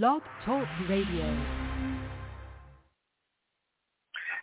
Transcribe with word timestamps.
Blog 0.00 0.22
Talk 0.46 0.66
Radio. 0.88 1.36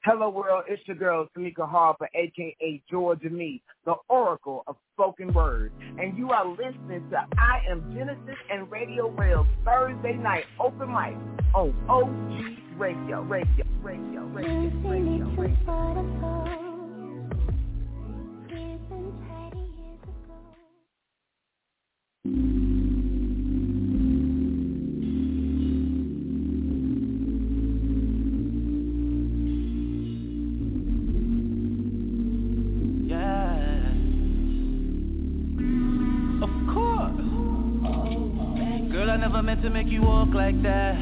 Hello 0.03 0.29
world, 0.29 0.65
it's 0.67 0.79
your 0.85 0.95
girl 0.95 1.27
Tamika 1.35 1.67
Harper, 1.67 2.07
aka 2.13 2.83
Georgia 2.87 3.31
Me, 3.31 3.59
the 3.83 3.95
Oracle 4.09 4.63
of 4.67 4.75
Spoken 4.93 5.33
Word. 5.33 5.71
And 5.97 6.15
you 6.15 6.29
are 6.29 6.47
listening 6.47 7.09
to 7.09 7.25
I 7.39 7.63
Am 7.67 7.95
Genesis 7.97 8.37
and 8.51 8.69
Radio 8.69 9.09
Rell 9.09 9.47
Thursday 9.65 10.13
night 10.13 10.43
open 10.59 10.89
mic 10.89 11.17
on 11.55 11.73
OG 11.89 12.79
Radio, 12.79 13.23
Radio, 13.23 13.65
Radio, 13.81 14.25
Radio, 14.25 14.69
Radio, 14.85 15.35
Radio. 15.35 15.65
radio. 15.65 16.68
To 39.61 39.69
make 39.69 39.87
you 39.87 40.01
walk 40.01 40.29
like 40.33 40.61
that. 40.63 40.95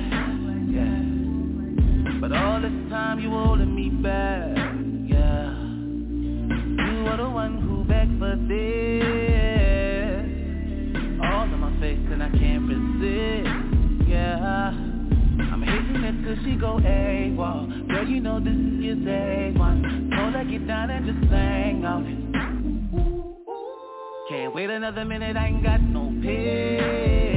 Yeah. 0.67 1.01
But 2.19 2.31
all 2.31 2.59
this 2.59 2.71
time 2.89 3.19
you 3.19 3.29
holding 3.29 3.75
me 3.75 3.89
back. 3.89 4.55
Yeah. 5.05 5.53
You 6.89 7.07
are 7.07 7.17
the 7.17 7.29
one 7.29 7.61
who 7.61 7.83
begged 7.83 8.17
for 8.17 8.35
this. 8.49 10.25
All 11.21 11.43
in 11.43 11.59
my 11.59 11.79
face 11.79 11.99
and 12.11 12.23
I 12.23 12.29
can't 12.29 12.67
resist. 12.67 14.09
Yeah. 14.09 14.71
I'm 15.39 15.61
hitting 15.61 16.03
it 16.03 16.23
till 16.25 16.43
she 16.43 16.55
go 16.55 16.79
AWOL 16.79 17.87
Girl, 17.89 18.07
you 18.07 18.19
know 18.19 18.39
this 18.39 18.53
is 18.53 18.97
A1 19.05 20.09
Told 20.15 20.33
her 20.33 20.43
get 20.49 20.67
down 20.67 20.89
and 20.89 21.05
just 21.05 21.31
hang 21.31 21.85
out 21.85 22.03
Can't 24.29 24.55
wait 24.55 24.71
another 24.71 25.05
minute, 25.05 25.37
I 25.37 25.47
ain't 25.47 25.63
got 25.63 25.79
no 25.81 26.11
patience 26.23 27.36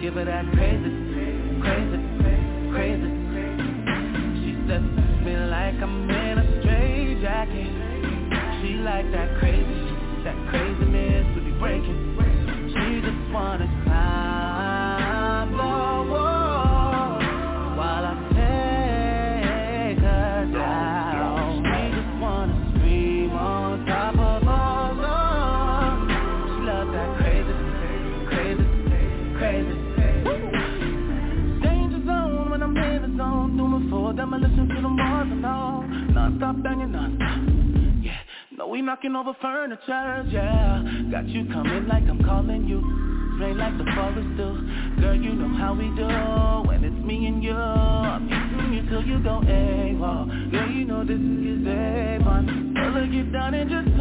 Give 0.00 0.14
her 0.14 0.24
that 0.24 0.44
crazy, 0.56 0.90
crazy, 1.62 2.00
crazy. 2.72 3.10
She 4.42 4.58
says 4.66 4.82
me 5.22 5.36
like 5.36 5.78
I'm 5.78 6.10
in 6.10 6.38
a 6.38 6.60
straight 6.62 7.22
jacket. 7.22 7.70
She 8.58 8.74
like 8.82 9.06
that 9.12 9.38
crazy, 9.38 9.62
that 10.24 10.34
craziness 10.50 11.30
to 11.36 11.40
be 11.44 11.52
breaking. 11.62 12.16
She 12.74 13.06
just 13.06 13.32
wanna 13.32 13.69
Non-stop 36.50 36.64
banging 36.64 36.92
non 36.92 38.02
Yeah, 38.02 38.16
no 38.56 38.66
we 38.66 38.82
knocking 38.82 39.14
over 39.14 39.34
furniture, 39.40 40.24
yeah. 40.28 40.82
Got 41.10 41.28
you 41.28 41.46
coming 41.46 41.86
like 41.86 42.04
I'm 42.04 42.22
calling 42.24 42.66
you. 42.66 42.80
Rain 43.38 43.56
like 43.56 43.76
the 43.78 43.84
forest 43.94 44.36
do 44.36 45.00
Girl, 45.00 45.14
you 45.14 45.32
know 45.32 45.56
how 45.56 45.74
we 45.74 45.86
do. 45.94 46.68
When 46.68 46.84
it's 46.84 47.06
me 47.06 47.26
and 47.26 47.42
you 47.42 47.52
I'm 47.52 48.28
hitting 48.28 48.72
you 48.74 48.90
till 48.90 49.04
you 49.04 49.22
go 49.22 49.40
AWOL. 49.40 50.50
Girl, 50.50 50.70
you 50.70 50.84
know 50.84 51.04
this 51.04 51.20
is 51.20 51.66
A1 51.66 52.74
Girl, 52.74 53.06
get 53.06 53.32
down 53.32 53.54
and 53.54 53.70
just 53.70 53.99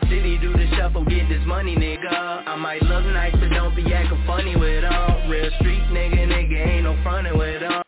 my 0.00 0.08
city, 0.08 0.36
do 0.38 0.52
the 0.52 0.66
shuffle, 0.76 1.04
get 1.04 1.28
this 1.28 1.42
money, 1.46 1.76
nigga. 1.76 2.10
I 2.10 2.56
might 2.56 2.82
look 2.82 3.04
nice, 3.04 3.32
but 3.32 3.48
don't 3.50 3.76
be 3.76 3.94
acting 3.94 4.22
funny 4.26 4.56
with 4.56 4.82
them 4.82 5.30
Real 5.30 5.50
street 5.60 5.82
nigga, 5.92 6.26
nigga, 6.26 6.66
ain't 6.66 6.84
no 6.84 7.00
frontin' 7.04 7.38
with 7.38 7.60
them 7.60 7.83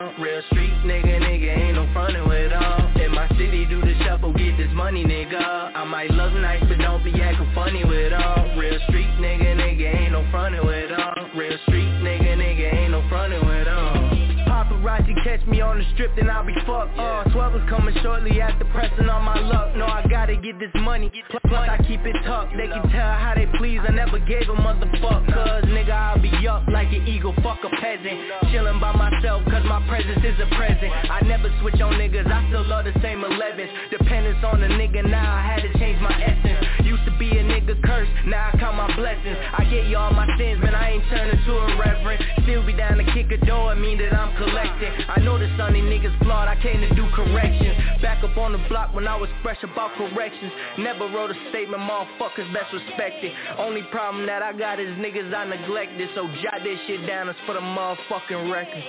catch 15.37 15.47
me 15.47 15.61
on 15.61 15.79
the 15.79 15.85
strip, 15.95 16.15
then 16.17 16.31
I'll 16.31 16.47
be 16.47 16.55
fucked. 16.67 16.99
Uh, 16.99 17.25
12 17.33 17.57
is 17.57 17.69
coming 17.69 17.95
shortly 18.03 18.41
after 18.41 18.65
pressing 18.67 19.09
on 19.09 19.25
my 19.25 19.39
luck. 19.41 19.77
No, 19.77 19.87
I 19.87 20.07
gotta 20.09 20.37
get 20.37 20.59
this 20.59 20.71
money. 20.75 21.11
Plus, 21.31 21.69
I 21.69 21.79
keep 21.87 22.01
it 22.05 22.17
tucked. 22.25 22.57
They 22.57 22.67
can 22.67 22.83
tell 22.91 23.13
how 23.19 23.35
they 23.35 23.47
please. 23.59 23.81
I 23.87 23.93
never 23.93 24.19
gave 24.19 24.49
a 24.49 24.57
motherfuck. 24.57 25.27
Cause 25.33 25.65
nigga, 25.65 25.91
I'll 25.91 26.21
be 26.21 26.31
up 26.49 26.67
like 26.69 26.89
an 26.89 27.07
eagle, 27.07 27.35
fuck 27.43 27.59
a 27.65 27.71
peasant. 27.81 28.19
Chillin' 28.51 28.81
by 28.81 28.93
myself, 28.93 29.45
cause 29.45 29.65
my 29.65 29.85
presence 29.89 30.25
is 30.25 30.39
a 30.41 30.49
present. 30.57 30.93
I 31.11 31.21
never 31.27 31.53
switch 31.61 31.81
on 31.81 31.95
niggas, 31.95 32.27
I 32.27 32.49
still 32.49 32.67
love 32.67 32.85
the 32.85 32.95
same 33.03 33.21
11s. 33.21 33.91
Dependence 33.91 34.43
on 34.45 34.61
the 34.61 34.69
nigga 34.69 35.05
now, 35.09 35.37
I 35.37 35.43
had 35.43 35.63
to 35.63 35.79
change 35.79 36.01
my 36.01 36.15
essence. 36.23 36.87
Used 36.87 37.05
to 37.05 37.19
be 37.19 37.31
a 37.31 37.43
nigga 37.43 37.75
curse, 37.83 38.09
now 38.27 38.51
I 38.53 38.59
count 38.59 38.77
my 38.77 38.95
blessings 38.95 39.37
I 39.59 39.65
get 39.65 39.87
you 39.87 39.97
all 39.97 40.13
my 40.13 40.27
sins, 40.39 40.63
man, 40.63 40.75
I 40.75 40.93
ain't 40.93 41.05
turning 41.11 41.39
to 41.45 41.53
a 41.59 41.79
reverend 41.79 42.23
Still 42.43 42.65
be 42.65 42.73
down 42.73 42.99
to 42.99 43.05
kick 43.13 43.31
a 43.33 43.45
door, 43.45 43.75
mean 43.75 43.99
that 43.99 44.15
I'm 44.15 44.37
collecting 44.37 44.93
I 45.09 45.19
know 45.27 45.39
the 45.39 45.51
sunny 45.59 45.83
niggas 45.83 46.17
flawed, 46.23 46.47
I 46.47 46.55
came 46.63 46.81
to 46.81 46.95
do 46.95 47.05
corrections. 47.11 48.01
Back 48.01 48.23
up 48.23 48.37
on 48.39 48.53
the 48.53 48.63
block 48.69 48.95
when 48.95 49.09
I 49.09 49.17
was 49.17 49.29
fresh 49.43 49.61
about 49.65 49.91
corrections. 49.99 50.53
Never 50.79 51.09
wrote 51.11 51.33
a 51.33 51.51
statement, 51.51 51.83
motherfuckers 51.83 52.47
best 52.55 52.73
respected. 52.73 53.33
Only 53.59 53.83
problem 53.91 54.25
that 54.27 54.41
I 54.41 54.53
got 54.57 54.79
is 54.79 54.87
niggas 55.03 55.35
I 55.35 55.45
neglected. 55.45 56.11
So 56.15 56.29
jot 56.29 56.63
this 56.63 56.79
shit 56.87 57.05
down, 57.09 57.29
it's 57.29 57.39
for 57.45 57.55
the 57.55 57.61
motherfucking 57.61 58.53
record. 58.53 58.85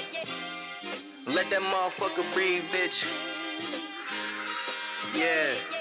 Let 1.27 1.49
that 1.49 1.59
motherfucker 1.59 2.33
breathe, 2.35 2.63
bitch. 2.69 2.97
Yeah 5.15 5.76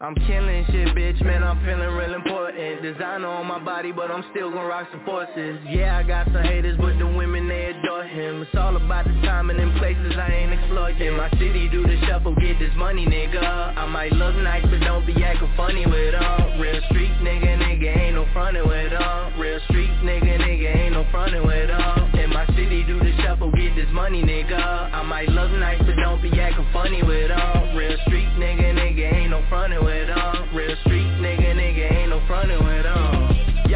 I'm 0.00 0.14
killing 0.26 0.64
shit, 0.72 0.88
bitch, 0.88 1.22
man, 1.22 1.44
I'm 1.44 1.64
feeling 1.64 1.94
real 1.94 2.14
important. 2.14 2.82
Designer 2.82 3.28
on 3.28 3.46
my 3.46 3.62
body, 3.62 3.92
but 3.92 4.10
I'm 4.10 4.24
still 4.32 4.50
gon' 4.50 4.66
rock 4.66 4.88
some 4.90 5.04
forces. 5.04 5.58
Yeah, 5.68 5.96
I 5.96 6.02
got 6.02 6.26
some 6.26 6.42
haters, 6.42 6.76
but 6.80 6.98
the 6.98 7.06
women, 7.06 7.46
they 7.46 7.66
adore 7.66 8.02
him. 8.02 8.42
It's 8.42 8.54
all 8.56 8.74
about 8.76 9.04
the 9.04 9.12
timing 9.22 9.60
and 9.60 9.70
them 9.70 9.78
places 9.78 10.12
I 10.18 10.32
ain't 10.32 10.52
exploiting. 10.52 11.16
My 11.16 11.30
city 11.38 11.68
do 11.68 11.86
the 11.86 11.96
shuffle, 12.08 12.34
get 12.34 12.58
this 12.58 12.74
money, 12.76 13.06
nigga. 13.06 13.40
I 13.40 13.86
might 13.86 14.12
look 14.12 14.34
nice, 14.34 14.66
but 14.68 14.80
don't 14.80 15.06
be 15.06 15.14
acting 15.22 15.50
funny 15.56 15.86
with 15.86 16.12
them 16.12 16.60
Real 16.60 16.80
street 16.90 17.12
nigga, 17.22 17.56
nigga, 17.58 17.96
ain't 17.96 18.14
no 18.14 18.26
frontin' 18.32 18.66
with 18.66 18.90
them 18.90 19.38
Real 19.38 19.60
street 19.68 19.90
nigga, 20.02 20.38
nigga, 20.38 20.76
ain't 20.76 20.94
no 20.94 21.06
frontin' 21.12 21.46
with 21.46 21.68
them 21.68 22.13
City 22.64 22.82
do 22.84 22.98
the 22.98 23.12
shuffle, 23.20 23.50
get 23.50 23.76
this 23.76 23.88
money, 23.92 24.22
nigga 24.22 24.56
I 24.56 25.02
might 25.02 25.28
look 25.28 25.50
nice, 25.52 25.78
but 25.80 25.96
don't 25.96 26.22
be 26.22 26.30
acting 26.40 26.66
funny 26.72 27.02
with 27.02 27.28
them 27.28 27.76
Real 27.76 27.98
street 28.06 28.28
nigga, 28.38 28.72
nigga, 28.72 29.12
ain't 29.12 29.30
no 29.30 29.44
frontin' 29.50 29.84
with 29.84 29.94
with 29.94 30.16
them. 30.16 30.54
Real 30.54 30.76
street 30.80 31.06
nigga, 31.20 31.54
nigga 31.54 31.92
ain't 31.92 32.10
no 32.10 32.24
frontin' 32.26 32.64
with 32.64 32.84
them. 32.84 33.23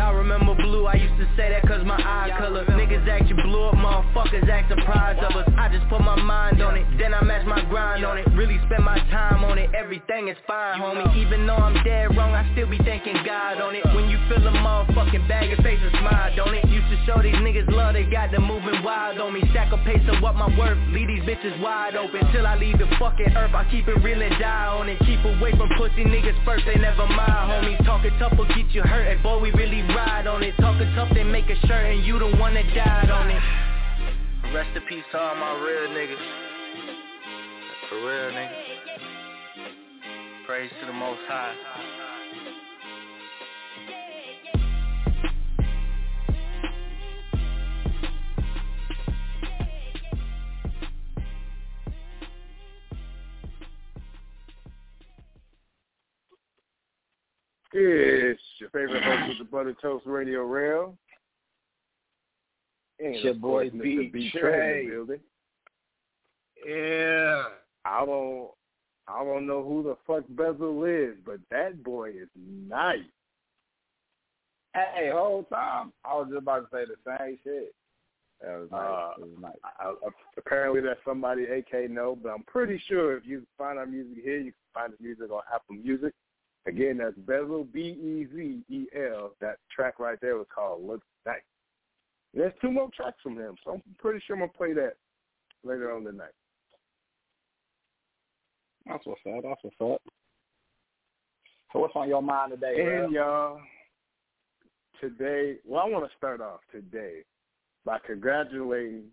Y'all 0.09 0.17
remember 0.17 0.55
blue? 0.55 0.87
I 0.87 0.95
used 0.95 1.21
to 1.21 1.29
say 1.37 1.53
that 1.53 1.69
cause 1.69 1.85
my 1.85 2.01
eye 2.01 2.33
color. 2.41 2.65
Niggas 2.65 3.07
act 3.07 3.29
you 3.29 3.37
blew 3.45 3.69
up, 3.69 3.75
motherfuckers 3.75 4.49
act 4.49 4.73
surprised 4.73 5.21
of 5.21 5.37
us. 5.37 5.45
I 5.59 5.69
just 5.69 5.85
put 5.93 6.01
my 6.01 6.17
mind 6.17 6.63
on 6.63 6.81
it, 6.81 6.87
then 6.97 7.13
I 7.13 7.23
match 7.23 7.45
my 7.45 7.61
grind 7.69 8.07
on 8.07 8.17
it. 8.17 8.25
Really 8.33 8.57
spend 8.65 8.89
my 8.89 8.97
time 9.13 9.45
on 9.45 9.59
it. 9.59 9.69
Everything 9.77 10.29
is 10.29 10.37
fine, 10.47 10.81
homie. 10.81 11.05
Even 11.15 11.47
though 11.47 11.61
I'm 11.61 11.77
dead 11.85 12.17
wrong, 12.17 12.33
I 12.33 12.49
still 12.57 12.71
be 12.71 12.79
thanking 12.89 13.21
God 13.21 13.61
on 13.61 13.75
it. 13.77 13.85
When 13.93 14.09
you 14.09 14.17
feel 14.33 14.41
a 14.49 14.51
motherfucking 14.51 15.29
bag, 15.29 15.53
your 15.53 15.61
face 15.61 15.77
smile, 16.01 16.33
don't 16.37 16.55
it? 16.55 16.65
Used 16.73 16.89
to 16.89 16.97
show 17.05 17.21
these 17.21 17.37
niggas 17.45 17.69
love, 17.69 17.93
they 17.93 18.09
got 18.09 18.31
them 18.31 18.49
moving 18.49 18.81
wild 18.83 19.21
on 19.21 19.35
me. 19.35 19.45
Stack 19.53 19.77
a 19.77 19.79
pace 19.85 20.01
of 20.09 20.23
what 20.23 20.37
my 20.37 20.49
worth, 20.57 20.81
leave 20.89 21.09
these 21.09 21.25
bitches 21.29 21.61
wide 21.61 21.97
open. 21.97 22.25
Till 22.33 22.47
I 22.47 22.57
leave 22.57 22.79
the 22.79 22.89
fucking 22.99 23.37
earth, 23.37 23.53
I 23.53 23.69
keep 23.71 23.87
it 23.87 24.01
real 24.01 24.23
and 24.23 24.41
die 24.41 24.73
on 24.73 24.89
it. 24.89 24.97
Keep 25.05 25.21
away 25.37 25.53
from 25.53 25.69
pussy 25.77 26.09
niggas 26.09 26.39
first, 26.49 26.65
they 26.65 26.81
never 26.81 27.05
mind, 27.05 27.45
homies. 27.53 27.85
Talking 27.85 28.17
tough 28.19 28.33
will 28.39 28.49
get 28.49 28.73
you 28.73 28.81
hurt, 28.81 29.05
and 29.05 29.23
boy, 29.23 29.39
we 29.41 29.51
really 29.53 29.83
ride 29.99 30.27
on 30.27 30.43
it. 30.43 30.55
Talking 30.61 30.93
tough, 30.95 31.09
they 31.15 31.25
make 31.25 31.51
a 31.51 31.67
shirt, 31.67 31.93
and 31.93 32.05
you 32.05 32.19
the 32.19 32.37
one 32.37 32.55
that 32.55 32.67
died 32.75 33.11
on 33.11 33.31
it. 33.31 34.55
Rest 34.55 34.71
in 34.77 34.83
peace 34.89 35.05
to 35.13 35.19
all 35.19 35.35
my 35.35 35.53
real 35.61 35.91
niggas. 35.91 36.17
For 37.89 37.97
real, 37.97 38.31
nigga. 38.33 38.55
Praise 40.47 40.71
to 40.81 40.87
the 40.87 40.93
Most 40.93 41.21
High. 41.29 41.55
It's 57.81 58.48
your 58.61 58.71
favorite 58.71 59.03
host 59.03 59.33
of 59.33 59.39
the 59.39 59.45
Butter 59.45 59.75
Toast 59.81 60.07
Radio 60.07 60.45
Rell. 60.45 60.97
And 63.01 63.15
it's 63.15 63.25
your 63.25 63.35
boy 63.35 63.71
B. 63.71 64.11
B. 64.13 64.31
Trey. 64.37 64.89
building. 64.89 65.21
Yeah. 66.67 67.45
I 67.85 68.05
don't 68.05 68.51
I 69.07 69.25
don't 69.25 69.47
know 69.47 69.63
who 69.63 69.83
the 69.83 69.97
fuck 70.07 70.25
Bezel 70.31 70.85
is, 70.85 71.15
but 71.25 71.39
that 71.51 71.83
boy 71.83 72.11
is 72.11 72.29
nice. 72.37 72.99
Hey, 74.75 75.11
whole 75.13 75.45
time 75.45 75.93
I 76.05 76.15
was 76.15 76.29
just 76.29 76.43
about 76.43 76.71
to 76.71 76.77
say 76.77 76.85
the 76.85 77.19
same 77.19 77.39
shit. 77.43 77.75
That 78.43 78.61
was 78.61 78.69
nice. 78.71 78.81
Uh, 78.81 79.11
was 79.19 79.29
nice. 79.41 79.53
I, 79.65 79.89
I, 79.89 80.11
apparently 80.37 80.81
that's 80.81 81.01
somebody 81.05 81.45
AK 81.45 81.91
know, 81.91 82.17
but 82.21 82.31
I'm 82.31 82.45
pretty 82.45 82.81
sure 82.87 83.17
if 83.17 83.25
you 83.27 83.47
find 83.57 83.79
our 83.79 83.87
music 83.87 84.23
here, 84.23 84.39
you 84.39 84.53
can 84.53 84.53
find 84.75 84.93
the 84.93 85.03
music 85.03 85.31
on 85.31 85.41
Apple 85.53 85.77
Music. 85.77 86.13
Again, 86.69 86.99
that's 86.99 87.17
Bezel 87.17 87.65
B 87.65 87.81
E 87.81 88.27
Z 88.35 88.63
E 88.69 88.87
L. 88.95 89.33
That 89.41 89.57
track 89.75 89.99
right 89.99 90.19
there 90.21 90.37
was 90.37 90.47
called 90.55 90.87
Looks 90.87 91.07
Nice. 91.25 91.37
There's 92.35 92.53
two 92.61 92.71
more 92.71 92.91
tracks 92.95 93.17
from 93.23 93.39
him, 93.39 93.57
so 93.65 93.73
I'm 93.73 93.83
pretty 93.99 94.23
sure 94.27 94.37
I'm 94.37 94.41
gonna 94.41 94.53
play 94.53 94.75
that 94.75 94.95
later 95.65 95.95
on 95.95 96.05
tonight. 96.05 96.35
That's 98.85 99.05
what's 99.07 99.21
up. 99.27 99.43
That's 99.43 99.61
what's 99.63 99.77
up. 99.81 100.03
So 101.73 101.79
what's 101.79 101.97
on 101.97 102.09
your 102.09 102.23
mind 102.23 102.53
today, 102.53 102.99
And 103.03 103.13
y'all, 103.13 103.61
today, 105.01 105.57
well, 105.67 105.83
I 105.85 105.89
want 105.89 106.11
to 106.11 106.17
start 106.17 106.43
off 106.43 106.61
today 106.71 107.23
by 107.87 107.99
congratulating 108.07 109.05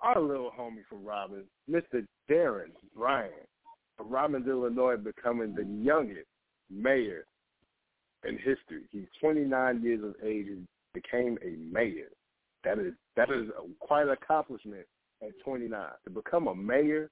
our 0.00 0.20
little 0.20 0.50
homie 0.58 0.84
from 0.90 1.04
Robbins, 1.04 1.46
Mr. 1.70 2.06
Darren 2.30 2.72
Bryant 2.94 3.48
from 3.96 4.10
Robbins, 4.10 4.46
Illinois, 4.46 4.96
becoming 4.96 5.54
the 5.54 5.64
youngest 5.64 6.26
mayor 6.72 7.26
in 8.26 8.36
history. 8.36 8.82
He's 8.90 9.06
29 9.20 9.82
years 9.82 10.02
of 10.02 10.14
age 10.24 10.46
and 10.48 10.66
became 10.94 11.38
a 11.42 11.56
mayor. 11.72 12.10
That 12.64 12.78
is 12.78 12.92
that 13.16 13.30
is 13.30 13.48
a, 13.50 13.84
quite 13.84 14.04
an 14.06 14.10
accomplishment 14.10 14.86
at 15.22 15.30
29 15.44 15.80
to 16.04 16.10
become 16.10 16.48
a 16.48 16.54
mayor 16.54 17.10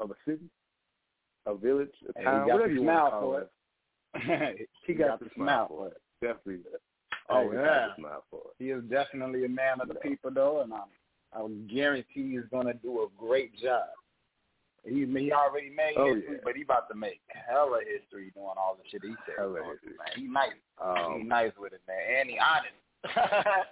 of 0.00 0.10
a 0.10 0.14
city, 0.26 0.50
a 1.46 1.54
village, 1.54 1.90
a 2.08 2.22
town, 2.22 2.42
he 2.44 2.50
got 2.50 2.54
whatever 2.54 2.68
the 2.68 2.74
you 2.74 2.82
want 2.82 2.98
smile 2.98 3.04
to 3.06 3.10
call 3.10 3.32
for 3.32 3.40
it. 3.40 4.60
it. 4.60 4.68
He 4.86 4.94
got, 4.94 5.20
the 5.20 5.26
smile 5.34 5.68
for 5.68 5.88
it. 5.88 6.00
Definitely. 6.20 6.62
Always 7.28 7.58
yeah. 7.58 7.64
got 7.64 7.96
the 7.96 8.02
smile 8.02 8.24
for 8.30 8.40
it. 8.40 8.54
He 8.58 8.70
is 8.70 8.82
definitely 8.90 9.44
a 9.44 9.48
man 9.48 9.80
of 9.80 9.88
the 9.88 9.94
people, 9.94 10.30
though, 10.34 10.62
and 10.62 10.72
I, 10.72 10.82
I 11.34 11.46
guarantee 11.72 12.32
he's 12.32 12.48
going 12.50 12.66
to 12.66 12.74
do 12.74 13.02
a 13.02 13.06
great 13.18 13.58
job. 13.58 13.88
He 14.84 15.06
he 15.06 15.32
already 15.32 15.70
made 15.70 15.94
Oh, 15.96 16.14
history, 16.14 16.34
yeah. 16.34 16.40
but 16.44 16.56
he 16.56 16.62
about 16.62 16.88
to 16.90 16.94
make 16.96 17.20
hella 17.28 17.80
history 17.86 18.30
doing 18.34 18.54
all 18.56 18.76
the 18.82 18.88
shit 18.90 19.02
he 19.04 19.14
said. 19.26 19.36
Hella 19.38 19.60
history. 19.64 19.96
man. 19.98 20.08
He 20.16 20.26
nice. 20.26 20.50
he 20.78 21.12
Um, 21.14 21.28
nice 21.28 21.52
with 21.58 21.72
it, 21.72 21.80
man, 21.86 22.20
and 22.20 22.30
he 22.30 22.38
honest. 22.38 23.48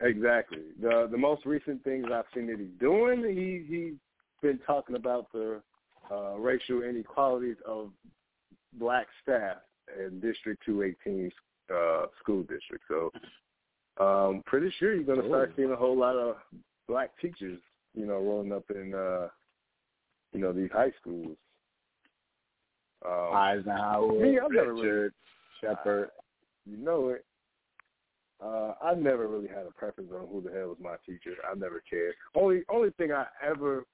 Exactly. 0.00 0.58
The 0.82 1.08
the 1.10 1.16
most 1.16 1.46
recent 1.46 1.82
things 1.84 2.06
I've 2.12 2.24
seen 2.34 2.46
that 2.48 2.58
he's 2.58 2.68
doing, 2.80 3.22
he 3.24 3.64
he's 3.72 3.94
been 4.42 4.58
talking 4.66 4.96
about 4.96 5.30
the 5.32 5.62
uh, 6.10 6.34
racial 6.36 6.82
inequalities 6.82 7.56
of 7.66 7.90
black 8.74 9.06
staff 9.22 9.58
in 9.98 10.18
District 10.20 10.60
218 10.66 11.30
uh, 11.74 12.06
school 12.20 12.42
district. 12.42 12.84
So, 12.88 13.12
um, 14.04 14.42
pretty 14.46 14.72
sure 14.78 14.94
you're 14.94 15.04
going 15.04 15.22
to 15.22 15.28
start 15.28 15.52
seeing 15.56 15.70
a 15.70 15.76
whole 15.76 15.96
lot 15.96 16.16
of 16.16 16.36
black 16.88 17.10
teachers, 17.22 17.58
you 17.94 18.04
know, 18.06 18.18
rolling 18.18 18.52
up 18.52 18.64
in, 18.70 18.92
uh, 18.94 19.28
you 20.34 20.40
know, 20.40 20.52
these 20.52 20.70
high 20.72 20.90
schools. 21.00 21.36
Um, 23.04 23.34
Eisenhower, 23.34 24.12
Me, 24.12 24.38
I've 24.38 24.50
never 24.50 24.72
really- 24.74 24.82
Richard, 24.88 25.14
Shepard. 25.60 26.10
you 26.66 26.76
know 26.78 27.10
it. 27.10 27.24
Uh, 28.42 28.74
I 28.82 28.94
never 28.94 29.26
really 29.28 29.46
had 29.46 29.66
a 29.66 29.70
preference 29.70 30.10
on 30.12 30.26
who 30.26 30.40
the 30.40 30.50
hell 30.52 30.68
was 30.68 30.78
my 30.80 30.96
teacher. 31.06 31.34
I 31.50 31.54
never 31.54 31.80
cared. 31.88 32.14
Only 32.34 32.62
only 32.68 32.90
thing 32.92 33.12
I 33.12 33.26
ever 33.42 33.84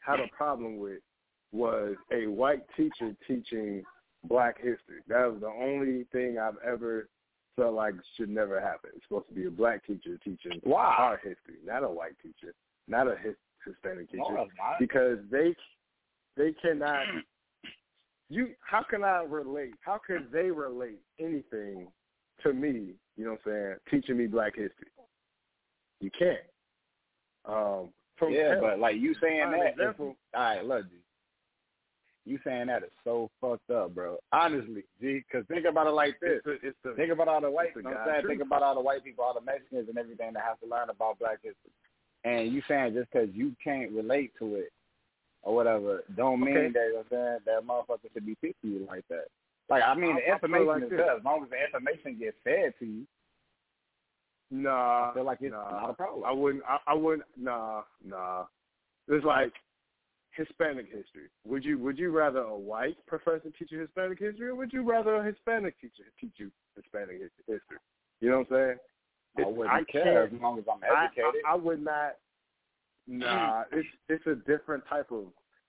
had 0.00 0.18
a 0.20 0.28
problem 0.28 0.78
with 0.78 1.02
was 1.52 1.96
a 2.12 2.26
white 2.26 2.64
teacher 2.76 3.14
teaching 3.26 3.84
black 4.24 4.56
history. 4.56 5.00
That 5.08 5.26
was 5.30 5.40
the 5.40 5.48
only 5.48 6.04
thing 6.12 6.38
I've 6.38 6.56
ever 6.64 7.08
felt 7.56 7.74
like 7.74 7.94
should 8.16 8.30
never 8.30 8.60
happen. 8.60 8.90
It's 8.94 9.04
supposed 9.04 9.28
to 9.28 9.34
be 9.34 9.46
a 9.46 9.50
black 9.50 9.84
teacher 9.86 10.16
teaching 10.24 10.60
Wow. 10.64 10.94
our 10.98 11.16
history, 11.18 11.56
not 11.64 11.84
a 11.84 11.88
white 11.88 12.18
teacher, 12.22 12.54
not 12.88 13.08
a 13.08 13.16
his, 13.16 13.34
Hispanic 13.64 14.08
Oh, 14.20 14.46
because 14.78 15.18
they 15.30 15.54
they 16.36 16.52
cannot. 16.62 17.04
You 18.32 18.50
how 18.60 18.84
can 18.88 19.02
I 19.02 19.24
relate? 19.24 19.72
How 19.80 19.98
can 20.06 20.28
they 20.32 20.52
relate 20.52 21.00
anything 21.18 21.88
to 22.44 22.52
me? 22.52 22.92
You 23.16 23.24
know 23.24 23.30
what 23.32 23.40
I'm 23.52 23.52
saying? 23.52 23.74
Teaching 23.90 24.18
me 24.18 24.28
black 24.28 24.54
history. 24.54 24.86
You 26.00 26.10
can't. 26.16 26.38
Um, 27.44 27.88
yeah, 28.30 28.50
hell, 28.52 28.60
but 28.60 28.78
like 28.78 28.96
you 28.98 29.14
saying 29.20 29.50
that, 29.50 29.70
example- 29.72 30.16
all 30.34 30.40
right, 30.42 30.64
look, 30.64 30.88
G. 30.90 30.96
You 32.26 32.38
saying 32.44 32.68
that 32.68 32.84
is 32.84 32.90
so 33.02 33.30
fucked 33.40 33.68
up, 33.70 33.94
bro. 33.96 34.18
Honestly, 34.30 34.84
G, 35.00 35.24
because 35.26 35.44
think 35.48 35.64
about 35.66 35.88
it 35.88 35.90
like 35.90 36.20
this. 36.20 36.40
it's 36.44 36.44
the, 36.44 36.68
it's 36.68 36.78
the 36.84 36.94
Think 36.94 37.10
about 37.10 37.26
all 37.26 37.40
the 37.40 37.50
white, 37.50 37.70
you 37.74 37.82
know 37.82 37.90
what 37.90 37.98
I'm 38.00 38.08
saying? 38.14 38.26
Think 38.28 38.42
about 38.42 38.62
all 38.62 38.74
the 38.76 38.80
white 38.80 39.02
people, 39.02 39.24
all 39.24 39.34
the 39.34 39.40
Mexicans 39.40 39.88
and 39.88 39.98
everything 39.98 40.34
that 40.34 40.44
have 40.44 40.60
to 40.60 40.66
learn 40.66 40.90
about 40.90 41.18
black 41.18 41.38
history. 41.42 41.72
And 42.24 42.52
you 42.52 42.62
saying 42.68 42.94
just 42.94 43.10
because 43.10 43.28
you 43.32 43.54
can't 43.62 43.90
relate 43.92 44.32
to 44.38 44.56
it, 44.56 44.72
or 45.42 45.54
whatever 45.54 46.02
don't 46.16 46.40
mean 46.40 46.56
Okay. 46.56 46.72
that 46.72 46.86
you 46.88 46.94
know 46.94 47.04
saying 47.10 47.38
that 47.46 47.66
motherfucker 47.66 48.12
should 48.12 48.26
be 48.26 48.34
picky 48.36 48.56
you 48.62 48.86
like 48.88 49.04
that. 49.08 49.26
Like 49.68 49.82
I 49.82 49.94
mean, 49.94 50.16
I- 50.16 50.20
the 50.20 50.32
information 50.32 50.66
like 50.66 50.82
is 50.82 50.90
good 50.90 51.00
as 51.00 51.24
long 51.24 51.44
as 51.44 51.50
the 51.50 51.64
information 51.64 52.18
gets 52.18 52.36
fed 52.44 52.74
to 52.78 52.84
you. 52.84 53.06
Nah, 54.50 55.10
I 55.10 55.14
feel 55.14 55.24
like 55.24 55.38
it's 55.40 55.52
nah, 55.52 55.70
not 55.70 55.90
a 55.90 55.94
problem. 55.94 56.24
I 56.24 56.32
wouldn't. 56.32 56.64
I, 56.68 56.78
I 56.88 56.94
wouldn't. 56.94 57.26
Nah, 57.36 57.82
nah. 58.04 58.46
It's 59.06 59.24
like 59.24 59.52
Hispanic 60.32 60.86
history. 60.86 61.28
Would 61.46 61.64
you 61.64 61.78
Would 61.78 61.98
you 61.98 62.10
rather 62.10 62.40
a 62.40 62.58
white 62.58 62.96
professor 63.06 63.50
teach 63.56 63.70
you 63.70 63.80
Hispanic 63.80 64.18
history, 64.18 64.48
or 64.48 64.56
would 64.56 64.72
you 64.72 64.82
rather 64.82 65.16
a 65.16 65.24
Hispanic 65.24 65.80
teacher 65.80 66.04
teach 66.20 66.34
you 66.36 66.50
Hispanic 66.76 67.20
history? 67.46 67.78
You 68.20 68.30
know 68.30 68.38
what 68.38 68.52
I'm 68.52 68.56
saying? 68.56 68.78
I 69.38 69.46
wouldn't 69.46 69.70
I 69.70 69.84
care 69.84 70.24
as 70.24 70.32
long 70.40 70.58
as 70.58 70.64
I'm 70.70 70.80
educated. 70.82 71.42
I, 71.46 71.52
I 71.52 71.54
would 71.54 71.82
not. 71.82 72.16
Nah, 73.06 73.64
it's 73.72 73.88
it's 74.08 74.26
a 74.26 74.34
different 74.50 74.84
type 74.88 75.10
of. 75.10 75.24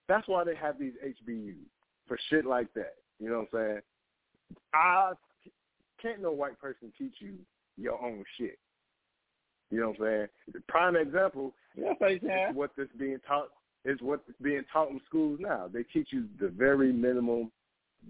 That's 0.08 0.28
why 0.28 0.44
they 0.44 0.56
have 0.56 0.78
these 0.80 0.94
HBUs 1.06 1.56
for 2.08 2.18
shit 2.30 2.46
like 2.46 2.74
that. 2.74 2.96
You 3.20 3.30
know 3.30 3.46
what 3.52 3.62
I'm 3.62 3.70
saying? 3.70 3.82
I 4.74 5.12
can't 6.02 6.22
no 6.22 6.32
white 6.32 6.60
person 6.60 6.92
teach 6.98 7.14
you 7.20 7.36
your 7.78 8.02
own 8.04 8.24
shit. 8.38 8.58
You 9.70 9.80
know 9.80 9.90
what 9.90 10.02
I'm 10.02 10.06
saying? 10.06 10.28
The 10.54 10.62
prime 10.68 10.96
example 10.96 11.54
yes, 11.78 11.96
I 12.02 12.06
is 12.14 12.56
what 12.56 12.72
that's 12.78 12.90
being 12.98 13.20
taught 13.26 13.50
is 13.86 13.98
what's 14.02 14.24
being 14.42 14.64
taught 14.72 14.90
in 14.90 15.00
schools 15.08 15.40
now. 15.42 15.70
They 15.72 15.84
teach 15.84 16.10
you 16.12 16.26
the 16.40 16.50
very 16.50 16.92
minimum 16.92 17.52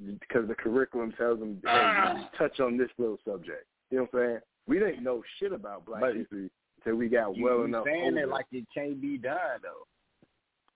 because 0.05 0.47
the 0.47 0.55
curriculum 0.55 1.13
tells 1.17 1.39
them, 1.39 1.61
hey, 1.63 2.23
touch 2.37 2.59
on 2.59 2.77
this 2.77 2.89
little 2.97 3.19
subject. 3.25 3.65
You 3.89 3.99
know 3.99 4.07
what 4.11 4.21
I'm 4.21 4.27
saying? 4.27 4.39
We 4.67 4.79
didn't 4.79 5.03
know 5.03 5.23
shit 5.39 5.51
about 5.53 5.85
Black 5.85 6.01
But 6.01 6.15
history 6.15 6.49
until 6.77 6.95
we 6.97 7.09
got 7.09 7.35
You, 7.35 7.43
well 7.45 7.57
you 7.59 7.63
enough 7.65 7.85
saying 7.85 8.17
it 8.17 8.29
like 8.29 8.45
it 8.51 8.65
can't 8.73 9.01
be 9.01 9.17
done 9.17 9.59
though. 9.61 9.85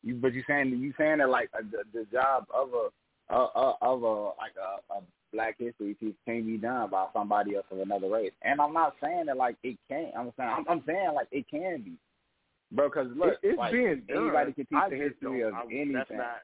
You 0.04 0.16
but 0.16 0.34
you 0.34 0.44
saying 0.48 0.70
you 0.70 0.94
saying 0.98 1.20
it 1.20 1.30
like 1.30 1.50
uh, 1.58 1.62
the, 1.72 1.84
the 2.00 2.06
job 2.12 2.46
of 2.54 2.70
a 2.74 2.90
uh, 3.34 3.46
uh, 3.56 3.74
of 3.82 4.04
a 4.04 4.24
like 4.38 4.54
a, 4.62 4.94
a 4.94 5.02
black 5.34 5.56
history 5.58 5.96
teacher 5.96 6.16
can't 6.26 6.46
be 6.46 6.58
done 6.58 6.90
by 6.90 7.08
somebody 7.14 7.56
else 7.56 7.66
of 7.72 7.80
another 7.80 8.08
race. 8.10 8.32
And 8.44 8.62
I'm 8.62 8.74
not 8.74 8.96
saying 9.02 9.26
that 9.28 9.38
like 9.38 9.56
it 9.64 9.78
can't. 9.90 10.14
I'm 10.18 10.32
saying 10.38 10.50
I'm, 10.58 10.66
I'm 10.70 10.84
saying 10.86 11.10
like 11.16 11.28
it 11.32 11.46
can 11.50 11.82
be, 11.82 11.94
bro. 12.72 12.90
Because 12.90 13.08
look, 13.16 13.34
It- 13.42 13.50
it's 13.50 13.58
like, 13.58 13.72
being 13.74 14.02
done. 14.08 14.18
anybody 14.18 14.54
can 14.54 14.66
teach 14.66 14.78
I 14.78 14.90
the 14.90 14.96
history 14.96 15.42
of 15.42 15.54
I- 15.54 15.64
anything. 15.66 15.94
That's 15.94 16.12
not. 16.12 16.42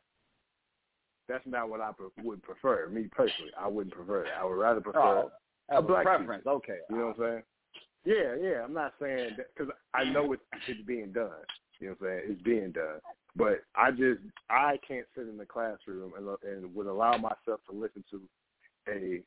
That's 1.29 1.45
not 1.45 1.69
what 1.69 1.79
I 1.81 1.91
pre- 1.93 2.24
would 2.25 2.41
prefer. 2.43 2.89
Me 2.89 3.03
personally, 3.12 3.51
I 3.57 3.67
wouldn't 3.67 3.95
prefer 3.95 4.24
that. 4.24 4.33
I 4.41 4.43
would 4.43 4.57
rather 4.57 4.81
prefer. 4.81 5.00
oh, 5.00 5.31
a 5.72 5.80
a 5.80 5.82
black 5.82 6.04
preference. 6.04 6.46
Okay, 6.46 6.80
You 6.90 6.98
know 6.98 7.13
what 7.16 7.25
I'm 7.25 7.32
saying? 7.32 7.44
Yeah, 8.06 8.36
yeah. 8.42 8.63
I'm 8.63 8.74
not 8.74 8.94
saying 9.00 9.32
that 9.38 9.48
because 9.56 9.72
I 9.94 10.04
know 10.06 10.34
it's, 10.34 10.42
it's 10.68 10.82
being 10.86 11.12
done. 11.12 11.30
You 11.80 11.90
know 11.90 11.96
what 12.00 12.10
I'm 12.10 12.18
saying? 12.18 12.32
It's 12.32 12.42
being 12.42 12.72
done. 12.72 13.00
But 13.36 13.63
I 13.75 13.92
just 13.92 14.20
I 14.50 14.78
can't 14.86 15.06
sit 15.16 15.28
in 15.28 15.38
the 15.38 15.46
classroom 15.46 16.13
and 16.18 16.28
and 16.44 16.75
would 16.75 16.88
allow 16.88 17.18
myself 17.18 17.62
to 17.70 17.75
listen 17.75 18.04
to 18.12 18.22
a 18.90 19.22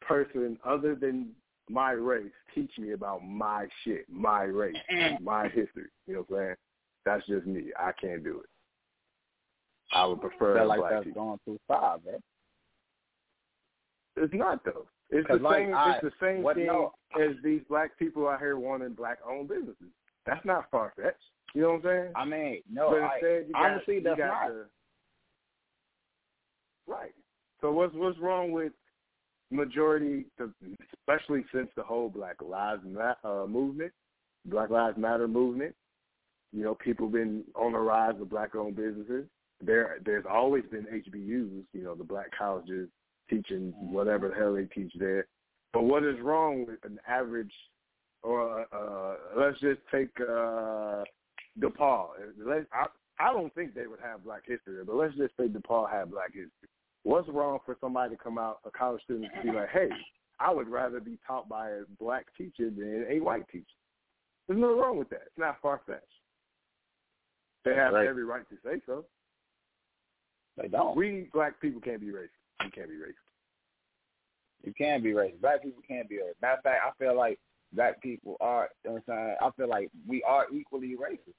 person 0.00 0.58
other 0.64 0.94
than 0.94 1.30
my 1.68 1.90
race 1.90 2.30
teach 2.54 2.70
me 2.78 2.92
about 2.92 3.24
my 3.24 3.66
shit, 3.82 4.06
my 4.08 4.42
race, 4.42 4.76
my 5.20 5.44
history. 5.48 5.88
You 6.06 6.14
know 6.14 6.24
what 6.28 6.38
I'm 6.38 6.44
saying? 6.44 6.54
That's 7.04 7.26
just 7.26 7.46
me. 7.46 7.72
I 7.78 7.92
can't 8.00 8.22
do 8.22 8.40
it. 8.40 8.48
I 9.92 10.04
would 10.06 10.20
prefer 10.20 10.54
feel 10.56 10.64
a 10.64 10.66
like 10.66 10.80
that's 10.90 11.04
teacher. 11.04 11.14
going 11.14 11.40
too 11.44 11.58
far, 11.66 11.98
man. 12.04 12.20
It's 14.16 14.34
not 14.34 14.64
though. 14.64 14.86
It's 15.10 15.28
the 15.28 15.36
like, 15.36 15.56
same. 15.66 15.74
I- 15.74 15.94
it's 15.94 16.02
the 16.02 16.12
same 16.20 16.42
what- 16.42 16.56
thing 16.56 16.66
no. 16.66 16.92
as 17.20 17.36
these 17.44 17.62
black 17.68 17.96
people 17.98 18.28
out 18.28 18.40
here 18.40 18.58
wanting 18.58 18.94
black-owned 18.94 19.48
businesses. 19.48 19.92
That's 20.26 20.44
not 20.44 20.70
far 20.70 20.92
fetched. 20.96 21.22
You 21.54 21.62
know 21.62 21.68
what 21.74 21.76
I'm 21.76 21.82
saying? 21.84 22.12
I 22.16 22.24
mean, 22.24 22.62
no, 22.70 22.90
but 22.90 23.02
I, 23.02 23.14
instead, 23.14 23.46
you 23.46 23.52
got, 23.52 23.70
honestly, 23.70 23.94
you 23.94 24.00
that's 24.02 24.18
got 24.18 24.26
not. 24.26 24.48
The, 24.48 24.66
right. 26.86 27.14
So 27.60 27.72
what's 27.72 27.94
what's 27.94 28.18
wrong 28.18 28.52
with 28.52 28.72
majority, 29.50 30.26
the, 30.38 30.52
especially 30.92 31.44
since 31.54 31.68
the 31.76 31.82
whole 31.82 32.08
Black 32.08 32.42
Lives 32.42 32.82
uh, 33.24 33.46
movement, 33.48 33.92
Black 34.44 34.70
Lives 34.70 34.98
Matter 34.98 35.28
movement? 35.28 35.74
You 36.52 36.64
know, 36.64 36.74
people 36.74 37.08
been 37.08 37.44
on 37.54 37.72
the 37.72 37.78
rise 37.78 38.14
of 38.20 38.28
black-owned 38.30 38.76
businesses. 38.76 39.26
There, 39.64 39.98
there's 40.04 40.24
always 40.30 40.64
been 40.70 40.86
HBUs. 40.86 41.64
You 41.72 41.82
know, 41.82 41.94
the 41.94 42.04
black 42.04 42.26
colleges 42.36 42.88
teaching 43.28 43.72
whatever 43.78 44.28
the 44.28 44.34
hell 44.34 44.54
they 44.54 44.64
teach 44.64 44.92
there. 44.98 45.26
But 45.72 45.84
what 45.84 46.04
is 46.04 46.20
wrong 46.20 46.66
with 46.66 46.84
an 46.84 46.98
average, 47.06 47.52
or 48.22 48.66
uh, 48.72 49.16
let's 49.36 49.60
just 49.60 49.80
take 49.92 50.08
uh, 50.20 51.04
DePaul. 51.60 52.08
Let's, 52.44 52.66
I, 52.72 52.86
I 53.18 53.32
don't 53.32 53.54
think 53.54 53.74
they 53.74 53.86
would 53.86 54.00
have 54.00 54.24
black 54.24 54.42
history, 54.46 54.82
but 54.84 54.96
let's 54.96 55.14
just 55.16 55.36
say 55.38 55.48
DePaul 55.48 55.90
had 55.90 56.10
black 56.10 56.28
history. 56.32 56.68
What's 57.02 57.28
wrong 57.28 57.58
for 57.64 57.76
somebody 57.80 58.16
to 58.16 58.22
come 58.22 58.38
out, 58.38 58.58
a 58.64 58.70
college 58.70 59.02
student, 59.04 59.30
to 59.36 59.42
be 59.42 59.56
like, 59.56 59.68
hey, 59.70 59.88
I 60.40 60.52
would 60.52 60.68
rather 60.68 61.00
be 61.00 61.18
taught 61.26 61.48
by 61.48 61.70
a 61.70 61.82
black 61.98 62.26
teacher 62.36 62.70
than 62.70 63.06
a 63.08 63.20
white 63.20 63.48
teacher. 63.48 63.64
There's 64.48 64.60
nothing 64.60 64.78
wrong 64.78 64.98
with 64.98 65.08
that. 65.10 65.22
It's 65.26 65.38
not 65.38 65.60
far-fetched. 65.62 66.02
They 67.64 67.74
have 67.74 67.94
Right. 67.94 68.06
every 68.06 68.24
right 68.24 68.48
to 68.48 68.56
say 68.64 68.80
so. 68.86 69.04
They 70.56 70.68
don't. 70.68 70.96
We 70.96 71.28
black 71.32 71.60
people 71.60 71.80
can't 71.80 72.00
be 72.00 72.08
racist. 72.08 72.28
We 72.64 72.70
can't 72.70 72.88
be 72.88 72.94
racist. 72.96 73.26
You 74.64 74.72
can 74.76 75.02
be 75.02 75.10
racist. 75.12 75.40
Black 75.40 75.62
people 75.62 75.82
can't 75.86 76.08
be 76.08 76.16
racist. 76.16 76.40
Matter 76.42 76.56
of 76.56 76.62
fact, 76.62 76.82
I 76.86 77.04
feel 77.04 77.16
like 77.16 77.38
black 77.72 78.02
people 78.02 78.36
are. 78.40 78.68
You 78.84 78.90
know 78.90 78.94
what 79.06 79.14
I'm 79.14 79.26
saying? 79.26 79.36
I 79.40 79.50
feel 79.56 79.68
like 79.68 79.90
we 80.08 80.22
are 80.24 80.46
equally 80.52 80.96
racist. 80.96 81.34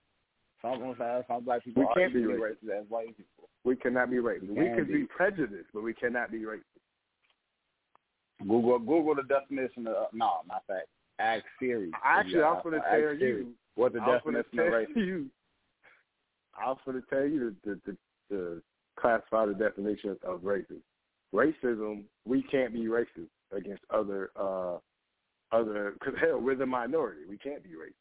Some, 0.62 0.80
you 0.80 0.80
know 0.80 0.96
I'm 1.00 1.24
some 1.28 1.44
black 1.44 1.64
people 1.64 1.84
We 1.84 2.02
can't 2.02 2.14
be 2.14 2.22
equally 2.22 2.40
racist. 2.40 2.66
racist 2.66 2.82
as 2.82 2.90
white 2.90 3.18
people. 3.18 3.50
We 3.64 3.76
cannot 3.76 4.10
be 4.10 4.18
racist. 4.18 4.50
We 4.50 4.56
can 4.56 4.86
be. 4.88 4.94
be 4.94 5.06
prejudiced, 5.06 5.70
but 5.74 5.84
we 5.84 5.94
cannot 5.94 6.32
be 6.32 6.40
racist. 6.40 6.64
Google 8.42 8.80
Google 8.80 9.16
the 9.16 9.24
definition 9.24 9.88
of 9.88 10.08
no, 10.14 10.40
not 10.48 10.64
that. 10.70 10.86
Ask 11.20 11.44
Siri. 11.60 11.92
Actually, 12.04 12.44
I 12.44 12.52
was 12.52 12.62
going 12.64 12.76
to 12.76 12.82
tell 12.82 12.92
Siri 12.92 13.20
you. 13.20 13.54
what 13.76 13.94
the 13.94 14.00
I 14.00 14.08
was 14.08 14.22
gonna 14.24 14.44
definition 14.44 14.74
of 14.74 14.74
racist. 14.74 14.96
you. 14.96 15.26
I 16.60 16.68
was 16.70 16.78
going 16.86 17.02
to 17.02 17.08
tell 17.10 17.26
you 17.26 17.56
the, 17.66 17.70
the, 17.70 17.80
the, 17.86 17.98
the 18.30 18.62
classify 19.00 19.46
the 19.48 19.54
definition 19.54 20.16
of 20.24 20.42
racism. 20.42 20.82
Racism, 21.34 22.04
we 22.26 22.44
can't 22.44 22.74
be 22.74 22.86
racist 22.86 23.30
against 23.56 23.84
other 23.94 24.32
uh 24.40 24.78
other 25.52 25.94
because 25.94 26.16
hell, 26.20 26.40
we're 26.40 26.56
the 26.56 26.66
minority. 26.66 27.22
We 27.30 27.38
can't 27.38 27.64
be 27.64 27.70
racist. 27.70 27.94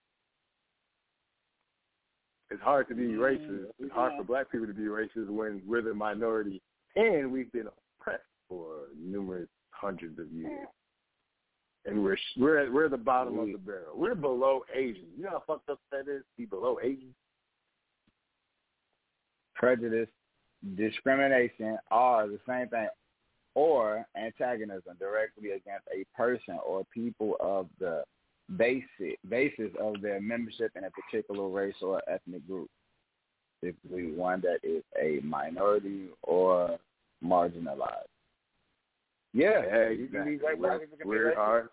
It's 2.50 2.62
hard 2.62 2.88
to 2.88 2.94
be 2.94 3.08
racist. 3.08 3.66
It's 3.78 3.92
hard 3.92 4.12
for 4.16 4.24
black 4.24 4.50
people 4.50 4.66
to 4.66 4.72
be 4.72 4.82
racist 4.82 5.28
when 5.28 5.62
we're 5.66 5.82
the 5.82 5.94
minority 5.94 6.62
and 6.94 7.32
we've 7.32 7.50
been 7.52 7.68
oppressed 8.00 8.22
for 8.48 8.88
numerous 8.98 9.48
hundreds 9.70 10.18
of 10.18 10.30
years. 10.32 10.66
And 11.84 12.02
we're 12.02 12.16
we're 12.36 12.58
at, 12.58 12.72
we're 12.72 12.86
at 12.86 12.90
the 12.90 12.96
bottom 12.96 13.38
of 13.38 13.52
the 13.52 13.58
barrel. 13.58 13.94
We're 13.94 14.16
below 14.16 14.62
Asians. 14.74 15.06
You 15.16 15.24
know 15.24 15.30
how 15.30 15.42
fucked 15.46 15.68
up 15.68 15.78
that 15.92 16.08
is? 16.08 16.22
Be 16.36 16.44
below 16.44 16.78
Asians. 16.82 17.14
Prejudice, 19.54 20.08
discrimination 20.76 21.78
are 21.90 22.26
the 22.26 22.40
same 22.46 22.68
thing, 22.68 22.88
or 23.56 24.04
antagonism 24.16 24.94
directly 25.00 25.52
against 25.52 25.86
a 25.90 26.04
person 26.14 26.58
or 26.64 26.84
people 26.92 27.36
of 27.40 27.66
the 27.80 28.04
basic 28.58 29.18
basis 29.30 29.70
of 29.80 30.00
their 30.02 30.20
membership 30.20 30.70
in 30.76 30.84
a 30.84 30.90
particular 30.90 31.48
race 31.48 31.74
or 31.80 32.02
ethnic 32.06 32.46
group, 32.46 32.68
typically 33.64 34.12
one 34.12 34.42
that 34.42 34.58
is 34.62 34.82
a 35.02 35.20
minority 35.24 36.08
or 36.22 36.78
marginalized. 37.24 38.04
Yeah, 39.32 39.62
Yeah, 39.66 39.88
you 39.88 40.06
can 40.08 40.24
be 40.26 40.36
black 40.36 40.58
We're- 40.58 40.86
be 40.86 41.04
we 41.08 41.16
racist. 41.16 41.36
are 41.38 41.70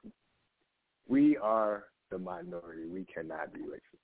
we 1.09 1.37
are 1.37 1.83
the 2.09 2.17
minority. 2.17 2.85
We 2.87 3.03
cannot 3.13 3.51
be 3.53 3.59
racist. 3.59 3.99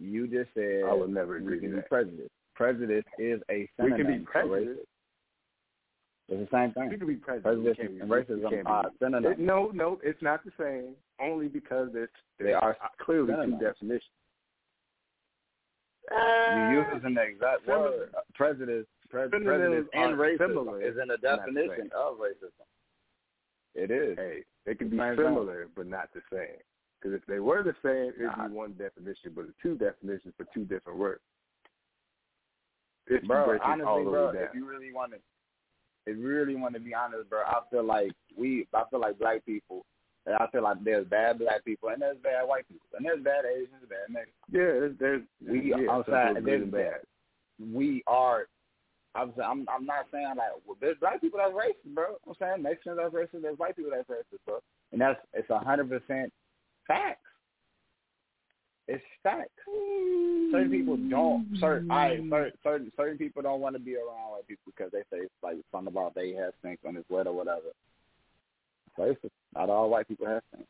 You 0.00 0.26
just 0.26 0.52
said 0.54 0.82
I 0.84 0.92
would 0.92 1.10
never 1.10 1.38
we 1.40 1.60
can 1.60 1.76
be 1.76 1.82
prejudiced. 1.82 2.30
Prejudice 2.54 3.04
is 3.18 3.40
a 3.50 3.70
We 3.78 3.92
can 3.92 4.06
be 4.06 4.18
prejudiced. 4.24 4.80
Racist. 6.30 6.40
It's 6.42 6.50
the 6.50 6.56
same 6.56 6.72
thing. 6.72 6.88
We 6.90 6.96
can 6.98 7.06
be 7.06 7.14
prejudiced. 7.14 7.46
We 7.46 7.62
Prejudice 7.74 7.98
and 8.00 8.10
we 8.10 8.16
racism 8.16 8.66
are 8.66 8.90
synonyms. 9.00 9.36
No, 9.38 9.70
no, 9.74 9.98
it's 10.02 10.20
not 10.22 10.44
the 10.44 10.52
same. 10.58 10.94
Only 11.20 11.48
because 11.48 11.88
it's 11.94 12.12
They 12.38 12.52
are 12.52 12.76
clearly 13.00 13.28
synonyms. 13.32 13.58
two 13.60 13.64
definitions. 13.66 14.02
you 16.10 16.78
use 16.78 17.02
an 17.04 17.18
exact 17.18 17.64
Similar. 17.66 17.82
word. 17.90 18.10
Uh, 18.16 18.20
Prejudice, 18.34 18.86
pre- 19.10 19.28
prejudice 19.28 19.86
and 19.92 20.14
are 20.14 20.16
racism 20.16 20.38
similar, 20.48 20.82
is 20.82 20.94
in 21.00 21.08
the 21.08 21.18
not 21.22 21.44
the 21.46 21.52
definition 21.52 21.90
of 21.96 22.18
racism. 22.18 22.64
It 23.74 23.90
is. 23.90 24.16
Hey, 24.16 24.44
they 24.64 24.74
can 24.74 24.88
be 24.88 24.96
Same 24.98 25.16
thing. 25.16 25.24
similar, 25.26 25.68
but 25.74 25.86
not 25.86 26.08
the 26.14 26.20
same. 26.32 26.56
Because 27.00 27.14
if 27.20 27.26
they 27.26 27.40
were 27.40 27.62
the 27.62 27.74
same, 27.82 28.12
it'd 28.16 28.36
Nah. 28.38 28.48
be 28.48 28.54
one 28.54 28.72
definition, 28.74 29.32
but 29.34 29.44
it's 29.46 29.56
two 29.62 29.76
definitions 29.76 30.34
for 30.36 30.44
two 30.54 30.64
different 30.64 30.98
words. 30.98 31.20
If 33.06 33.22
you 33.22 33.28
bro, 33.28 33.44
break 33.46 33.62
all 33.62 33.72
honestly, 33.72 34.04
the 34.04 34.10
bro, 34.10 34.26
way 34.28 34.32
down. 34.34 34.42
if 34.44 34.54
you 34.54 34.64
really 34.66 34.92
want 34.92 35.12
to, 35.12 35.18
if 36.06 36.16
you 36.16 36.26
really 36.26 36.56
want 36.56 36.74
to 36.74 36.80
be 36.80 36.94
honest, 36.94 37.28
bro, 37.28 37.40
I 37.40 37.60
feel 37.70 37.84
like 37.84 38.12
we, 38.36 38.66
I 38.74 38.82
feel 38.90 39.00
like 39.00 39.18
black 39.18 39.44
people, 39.44 39.84
and 40.26 40.34
I 40.36 40.46
feel 40.48 40.62
like 40.62 40.82
there's 40.84 41.06
bad 41.06 41.38
black 41.38 41.64
people 41.64 41.88
and 41.88 42.02
there's 42.02 42.18
bad 42.18 42.46
white 42.46 42.66
people 42.68 42.86
and 42.96 43.06
there's 43.06 43.22
bad 43.22 43.44
Asians, 43.44 43.88
bad 43.88 44.10
Mexicans. 44.10 44.34
Yeah, 44.50 44.58
there's, 44.58 44.96
there's 44.98 45.22
We 45.48 45.70
yeah, 45.70 45.90
outside, 45.90 46.34
good 46.34 46.46
there's 46.46 46.62
and 46.62 46.72
bad. 46.72 47.00
we 47.72 48.02
are. 48.06 48.46
I'm 49.14 49.32
I'm 49.42 49.66
I'm 49.68 49.86
not 49.86 50.06
saying 50.12 50.34
like 50.36 50.50
well, 50.66 50.76
there's 50.80 50.98
black 51.00 51.20
people 51.20 51.38
that's 51.38 51.54
racist, 51.54 51.94
bro. 51.94 52.16
I'm 52.26 52.34
saying 52.38 52.62
Mexicans 52.62 52.98
that's 53.00 53.14
racist. 53.14 53.42
There's 53.42 53.58
white 53.58 53.76
people 53.76 53.92
that's 53.94 54.08
racist, 54.10 54.44
bro. 54.44 54.58
And 54.92 55.00
that's 55.00 55.18
it's 55.32 55.48
a 55.48 55.58
hundred 55.58 55.88
percent 55.88 56.32
facts. 56.86 57.25
It's 58.88 59.02
facts. 59.22 59.50
Certain 60.52 60.70
people 60.70 60.96
don't. 60.96 61.48
Certain 61.58 61.90
I 61.90 62.16
certain 62.30 62.52
certain, 62.62 62.92
certain 62.96 63.18
people 63.18 63.42
don't 63.42 63.60
want 63.60 63.74
to 63.74 63.80
be 63.80 63.96
around 63.96 64.30
white 64.30 64.46
people 64.46 64.72
because 64.76 64.92
they 64.92 65.00
say 65.10 65.24
it's 65.24 65.32
like 65.42 65.56
something 65.72 65.92
about 65.92 66.14
they 66.14 66.32
have 66.34 66.52
stink 66.60 66.78
on 66.86 66.94
his 66.94 67.04
sweat 67.08 67.26
or 67.26 67.32
whatever. 67.32 67.74
Racist. 68.96 69.30
Not 69.54 69.70
all 69.70 69.90
white 69.90 70.06
people 70.06 70.26
have 70.26 70.42
stink. 70.52 70.68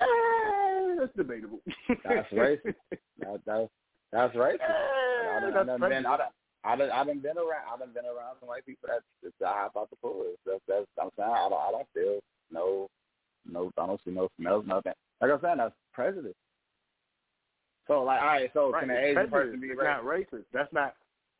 Eh, 0.00 0.94
that's 0.98 1.16
debatable. 1.16 1.60
That's 2.02 2.32
racist. 2.32 2.74
That, 3.20 3.40
that's 3.46 3.68
that's 4.10 4.34
racist. 4.34 4.60
I, 4.64 5.40
done, 5.40 5.56
I, 5.56 5.64
done 5.64 5.80
been, 5.80 6.06
I, 6.06 6.16
done, 6.16 6.26
I, 6.64 6.76
done, 6.76 6.90
I 6.90 7.04
done 7.04 7.18
been 7.20 7.36
around. 7.36 7.66
I 7.74 7.78
done 7.78 7.92
been 7.92 8.06
around 8.06 8.36
some 8.40 8.48
white 8.48 8.64
people. 8.64 8.88
That's, 8.90 9.04
that's 9.22 9.34
I 9.44 9.62
hop 9.64 9.76
out 9.76 9.90
the 9.90 9.96
pool. 9.96 10.24
That's, 10.46 10.60
that's 10.66 10.86
I'm 11.00 11.10
saying. 11.18 11.28
I 11.30 11.48
don't. 11.50 11.60
I 11.60 11.70
don't 11.72 11.88
feel 11.92 12.20
no, 12.50 12.88
no. 13.44 13.70
I 13.76 13.86
don't 13.86 14.00
see 14.02 14.12
no 14.12 14.28
smells. 14.40 14.64
Nothing. 14.66 14.94
Like 15.20 15.30
I'm 15.30 15.40
saying, 15.40 15.56
that's 15.58 15.74
prejudice. 15.92 16.34
So 17.86 18.02
like, 18.02 18.20
all 18.20 18.26
right. 18.28 18.50
So 18.54 18.72
right. 18.72 18.80
can 18.80 18.90
an 18.90 18.96
Asian 18.96 19.30
person 19.30 19.60
be 19.60 19.68
racist? 19.68 19.84
not 19.84 20.04
racist. 20.04 20.44
That's 20.52 20.72
not. 20.72 20.94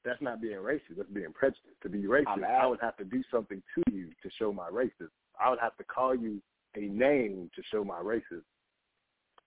That's 0.05 0.21
not 0.21 0.43
being 0.43 0.59
racist. 0.59 0.97
That's 0.99 1.09
being 1.09 1.33
prejudiced. 1.33 1.81
To 1.83 1.89
be 1.89 2.03
racist, 2.03 2.25
I'm 2.29 2.71
would 2.71 2.81
have 2.83 2.97
to 2.99 3.05
do 3.05 3.23
something 3.31 3.63
to 3.75 3.93
you 3.95 4.09
to 4.23 4.31
show 4.39 4.53
my 4.53 4.69
racism. 4.69 5.09
I 5.41 5.49
would 5.51 5.59
have 5.61 5.77
to 5.79 5.85
call 5.85 6.15
you 6.15 6.43
a 6.77 6.81
name 6.81 7.51
to 7.57 7.63
show 7.73 7.85
my 7.85 8.01
racism. 8.01 8.43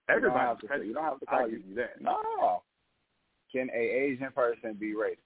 You 0.10 0.22
don't 0.22 0.31
have 0.31 0.57
Everybody's 0.57 0.62
to- 0.62 0.67
prejudiced. 0.67 0.88
you 0.88 0.93
don't 0.96 1.03
have 1.03 1.19
to 1.19 1.25
I'll 1.29 1.39
call 1.39 1.50
give 1.50 1.60
you 1.67 1.75
that. 1.75 2.01
No. 2.01 2.62
Can 3.51 3.69
a 3.74 3.77
Asian 3.79 4.31
person 4.34 4.74
be 4.79 4.93
racist? 4.93 5.17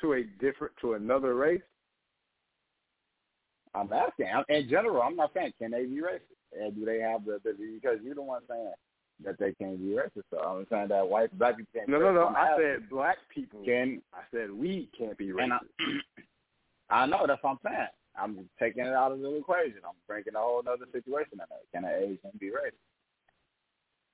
To 0.00 0.14
a 0.14 0.22
different, 0.40 0.74
to 0.80 0.94
another 0.94 1.34
race. 1.34 1.62
I'm 3.74 3.92
asking. 3.92 4.26
I'm, 4.34 4.44
in 4.48 4.68
general, 4.68 5.02
I'm 5.02 5.16
not 5.16 5.32
saying 5.34 5.52
can 5.58 5.70
they 5.70 5.84
be 5.84 6.00
racist, 6.00 6.58
and 6.58 6.74
do 6.74 6.84
they 6.84 6.98
have 7.00 7.24
the, 7.24 7.40
the 7.44 7.52
because 7.52 7.98
you're 8.02 8.14
the 8.14 8.22
one 8.22 8.42
saying 8.48 8.72
that 9.24 9.38
they 9.38 9.52
can't 9.52 9.78
be 9.78 9.94
racist. 9.94 10.24
So 10.30 10.38
I'm 10.40 10.66
saying 10.70 10.88
that 10.88 11.08
white 11.08 11.36
black 11.38 11.56
people 11.56 11.72
can't. 11.74 11.88
No, 11.88 11.98
be 11.98 12.04
no, 12.04 12.12
no. 12.12 12.26
I'm 12.28 12.36
I 12.36 12.48
asking, 12.50 12.64
said 12.64 12.90
black 12.90 13.18
people. 13.32 13.62
can 13.64 14.02
I 14.12 14.22
said 14.32 14.50
we 14.50 14.88
can't 14.96 15.16
be 15.16 15.30
and 15.30 15.38
racist. 15.38 15.58
I, 16.90 17.02
I 17.02 17.06
know 17.06 17.24
that's 17.26 17.42
what 17.42 17.50
I'm 17.50 17.58
saying. 17.64 17.88
I'm 18.16 18.48
taking 18.58 18.84
it 18.84 18.92
out 18.92 19.12
of 19.12 19.20
the 19.20 19.36
equation. 19.36 19.78
I'm 19.84 19.94
bringing 20.06 20.34
a 20.34 20.38
whole 20.38 20.60
other 20.60 20.86
situation 20.92 21.34
in 21.34 21.38
there. 21.38 21.58
Can 21.72 21.84
an 21.84 22.02
Asian 22.02 22.32
be 22.38 22.48
racist? 22.48 22.82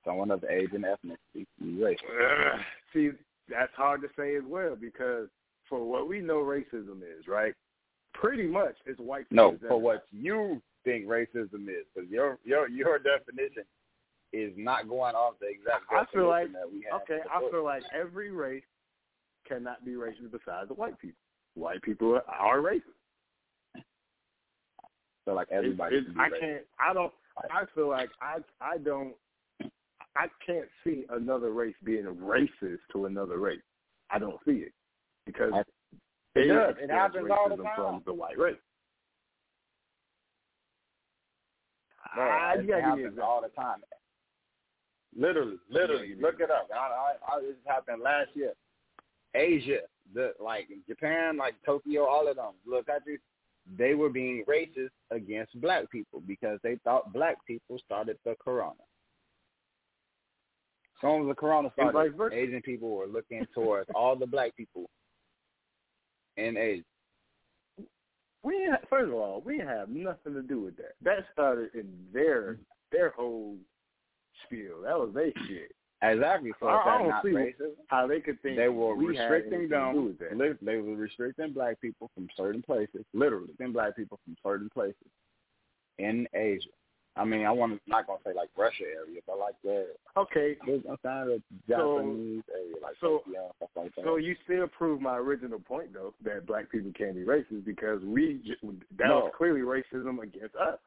Someone 0.05 0.31
of 0.31 0.41
the 0.41 0.51
Asian 0.51 0.83
ethnicity 0.83 1.45
be 1.59 1.65
racist? 1.65 2.59
See, 2.93 3.09
that's 3.49 3.73
hard 3.75 4.01
to 4.01 4.07
say 4.17 4.35
as 4.35 4.43
well 4.45 4.75
because 4.79 5.27
for 5.67 5.83
what 5.83 6.07
we 6.07 6.19
know 6.21 6.37
racism 6.37 7.01
is, 7.01 7.27
right? 7.27 7.53
Pretty 8.19 8.47
much 8.47 8.75
it's 8.85 8.99
white 8.99 9.25
No, 9.31 9.57
for 9.67 9.79
what 9.79 10.05
you 10.11 10.61
think 10.83 11.05
racism 11.05 11.67
is, 11.69 11.85
because 11.93 12.09
your 12.09 12.39
your 12.43 12.67
your 12.69 12.97
definition 12.99 13.63
is 14.33 14.51
not 14.57 14.89
going 14.89 15.15
off 15.15 15.35
the 15.39 15.47
exact 15.47 15.85
I 15.91 15.99
definition 16.03 16.19
feel 16.19 16.27
like 16.29 16.51
that 16.53 16.71
we 16.71 16.85
have. 16.91 17.01
okay, 17.01 17.19
I 17.31 17.39
feel 17.51 17.63
like 17.63 17.83
every 17.93 18.31
race 18.31 18.63
cannot 19.47 19.85
be 19.85 19.91
racist 19.91 20.31
besides 20.31 20.67
the 20.69 20.73
white 20.73 20.97
people. 20.99 21.19
White 21.53 21.81
people 21.81 22.19
are 22.27 22.57
racist. 22.59 22.81
So 25.25 25.33
like 25.33 25.47
everybody. 25.51 25.97
it's- 25.97 26.13
be 26.13 26.19
I 26.19 26.29
racist. 26.29 26.39
can't. 26.39 26.63
I 26.79 26.93
don't. 26.93 27.13
I 27.51 27.65
feel 27.75 27.87
like 27.89 28.09
I. 28.21 28.37
I 28.61 28.77
don't. 28.77 29.13
I 30.15 30.27
can't 30.43 30.67
see 30.83 31.05
another 31.11 31.51
race 31.51 31.75
being 31.83 32.05
racist 32.05 32.79
to 32.93 33.05
another 33.05 33.37
race. 33.37 33.61
I 34.09 34.17
don't 34.17 34.39
see 34.45 34.63
it 34.65 34.73
because 35.27 35.53
It 36.37 36.47
does. 36.47 36.75
It 36.81 36.89
happens 36.89 37.29
all 37.31 37.49
the 37.49 37.63
time. 37.63 37.75
from 37.75 38.01
the 38.05 38.13
white 38.13 38.37
race. 38.37 38.55
Bro, 42.15 42.27
Ah, 42.29 42.53
it 42.53 42.63
you 42.63 42.69
gotta 42.69 42.81
give 42.81 42.95
me 42.97 43.03
happens 43.03 43.19
all 43.21 43.41
the 43.41 43.49
time. 43.49 43.79
Literally, 45.17 45.57
literally. 45.69 46.15
Look 46.19 46.39
it 46.39 46.51
up. 46.51 46.69
I, 46.73 46.77
I, 46.77 47.37
I, 47.37 47.41
this 47.41 47.55
happened 47.65 48.01
last 48.03 48.29
year. 48.35 48.53
Asia, 49.35 49.79
the 50.13 50.33
like 50.39 50.67
Japan, 50.87 51.37
like 51.37 51.55
Tokyo, 51.65 52.05
all 52.05 52.27
of 52.27 52.35
them. 52.35 52.53
Look 52.65 52.85
countries, 52.87 53.19
they 53.77 53.93
were 53.93 54.09
being 54.09 54.43
racist 54.47 54.89
against 55.11 55.59
black 55.59 55.89
people 55.91 56.21
because 56.25 56.59
they 56.63 56.77
thought 56.83 57.13
black 57.13 57.37
people 57.45 57.77
started 57.85 58.17
the 58.25 58.35
corona. 58.43 58.73
As 60.95 61.01
soon 61.01 61.23
as 61.23 61.27
the 61.27 61.35
corona 61.35 61.71
started. 61.73 62.33
Asian 62.33 62.61
people 62.61 62.89
were 62.95 63.07
looking 63.07 63.45
towards 63.53 63.89
all 63.93 64.15
the 64.15 64.25
black 64.25 64.55
people 64.55 64.89
in 66.37 66.57
Asia. 66.57 66.83
We 68.43 68.69
first 68.89 69.07
of 69.09 69.13
all, 69.13 69.41
we 69.45 69.57
have 69.59 69.89
nothing 69.89 70.33
to 70.33 70.41
do 70.41 70.61
with 70.61 70.77
that. 70.77 70.93
That 71.01 71.25
started 71.33 71.73
in 71.73 71.91
their 72.13 72.57
their 72.91 73.09
whole 73.09 73.55
spiel. 74.45 74.81
That 74.83 74.97
was 74.97 75.11
their 75.13 75.31
shit. 75.47 75.71
Exactly. 76.03 76.51
So 76.59 76.67
I- 76.67 76.95
I 76.95 76.97
don't 76.99 77.09
not 77.09 77.23
see 77.23 77.29
racism? 77.31 77.71
How 77.87 78.05
they 78.05 78.21
could 78.21 78.39
think 78.43 78.55
they 78.55 78.69
were 78.69 78.95
we 78.95 79.07
restricting 79.07 79.53
anything 79.53 79.69
to 79.69 79.91
do 79.93 79.95
them. 79.95 80.05
with 80.05 80.19
that. 80.19 80.37
li- 80.37 80.57
They 80.61 80.77
were 80.77 80.95
restricting 80.95 81.53
black 81.53 81.81
people 81.81 82.09
from 82.13 82.29
certain 82.37 82.61
places, 82.61 83.03
literally 83.13 83.47
restricting 83.47 83.73
black 83.73 83.95
people 83.95 84.19
from 84.23 84.35
certain 84.43 84.69
places 84.69 85.07
in 85.97 86.27
Asia. 86.33 86.69
I 87.17 87.25
mean, 87.25 87.45
I 87.45 87.51
want 87.51 87.73
to 87.73 87.79
not 87.89 88.05
gonna 88.07 88.19
say 88.25 88.33
like 88.33 88.49
Russia 88.57 88.83
area, 88.83 89.21
but 89.25 89.39
like 89.39 89.55
the 89.63 89.87
Okay, 90.15 90.55
saying 90.65 90.83
the 90.85 91.41
Japanese 91.67 92.43
area, 92.53 92.75
like 92.81 92.95
so- 93.01 93.19
Tokyo 93.25 93.51
stuff 93.57 93.69
like 93.75 93.95
that. 93.95 94.03
so 94.03 94.17
you 94.17 94.35
still 94.43 94.67
prove 94.67 95.01
my 95.01 95.17
original 95.17 95.59
point 95.59 95.93
though 95.93 96.13
that 96.23 96.45
black 96.45 96.69
people 96.71 96.91
can't 96.97 97.15
be 97.15 97.21
racist 97.23 97.65
because 97.65 98.01
we 98.03 98.41
j- 98.45 98.55
that 98.97 99.07
No. 99.07 99.19
was 99.25 99.31
clearly 99.37 99.61
racism 99.61 100.21
against 100.21 100.55
us. 100.55 100.79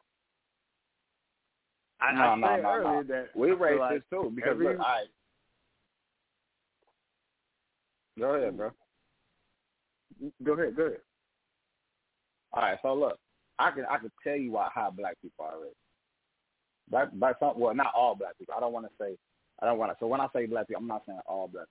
I, 2.00 2.12
No, 2.12 2.20
I 2.22 2.34
no, 2.36 2.46
said 2.56 2.62
no, 2.62 2.82
no. 2.82 3.02
that 3.04 3.36
we 3.36 3.52
I 3.52 3.54
racist 3.54 3.78
like 3.78 4.10
too 4.10 4.32
because 4.34 4.50
every- 4.52 4.66
look, 4.68 4.80
I 4.80 5.04
go 8.18 8.34
ahead, 8.34 8.56
bro. 8.56 8.70
Go 10.42 10.52
ahead, 10.52 10.76
go 10.76 10.82
ahead. 10.84 11.00
All 12.52 12.62
right, 12.62 12.78
so 12.82 12.94
look, 12.94 13.18
I 13.58 13.70
can 13.70 13.84
I 13.86 13.98
can 13.98 14.10
tell 14.24 14.36
you 14.36 14.52
why 14.52 14.68
how 14.74 14.90
black 14.90 15.16
people 15.22 15.44
are 15.44 15.52
racist. 15.56 15.74
Black, 16.90 17.12
black, 17.12 17.36
some, 17.38 17.58
well, 17.58 17.74
not 17.74 17.92
all 17.96 18.14
black 18.14 18.36
people. 18.38 18.54
I 18.56 18.60
don't 18.60 18.72
want 18.72 18.86
to 18.86 18.92
say, 19.00 19.16
I 19.62 19.66
don't 19.66 19.78
want 19.78 19.92
to. 19.92 19.96
So 20.00 20.06
when 20.06 20.20
I 20.20 20.26
say 20.34 20.46
black 20.46 20.66
people, 20.68 20.82
I'm 20.82 20.88
not 20.88 21.02
saying 21.06 21.20
all 21.26 21.48
black. 21.48 21.66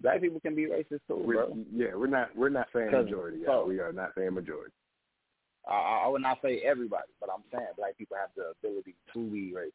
Black 0.00 0.20
people 0.20 0.40
can 0.40 0.54
be 0.54 0.66
racist 0.66 1.00
too, 1.06 1.22
We're, 1.24 1.46
bro. 1.46 1.58
yeah, 1.74 1.94
we're 1.94 2.06
not 2.06 2.34
we're 2.36 2.48
not 2.48 2.66
saying 2.74 2.90
majority. 2.90 3.38
so- 3.46 3.62
yeah, 3.62 3.68
we 3.68 3.78
are 3.80 3.92
not 3.92 4.10
saying 4.16 4.34
majority. 4.34 4.72
I, 5.68 5.74
I- 5.74 6.02
I 6.04 6.08
would 6.08 6.22
not 6.22 6.38
say 6.42 6.60
everybody, 6.64 7.08
but 7.20 7.28
I'm 7.32 7.42
saying 7.52 7.68
black 7.76 7.96
people 7.98 8.16
have 8.18 8.30
the 8.36 8.52
ability 8.58 8.94
to 9.14 9.30
be 9.30 9.52
racist. 9.54 9.70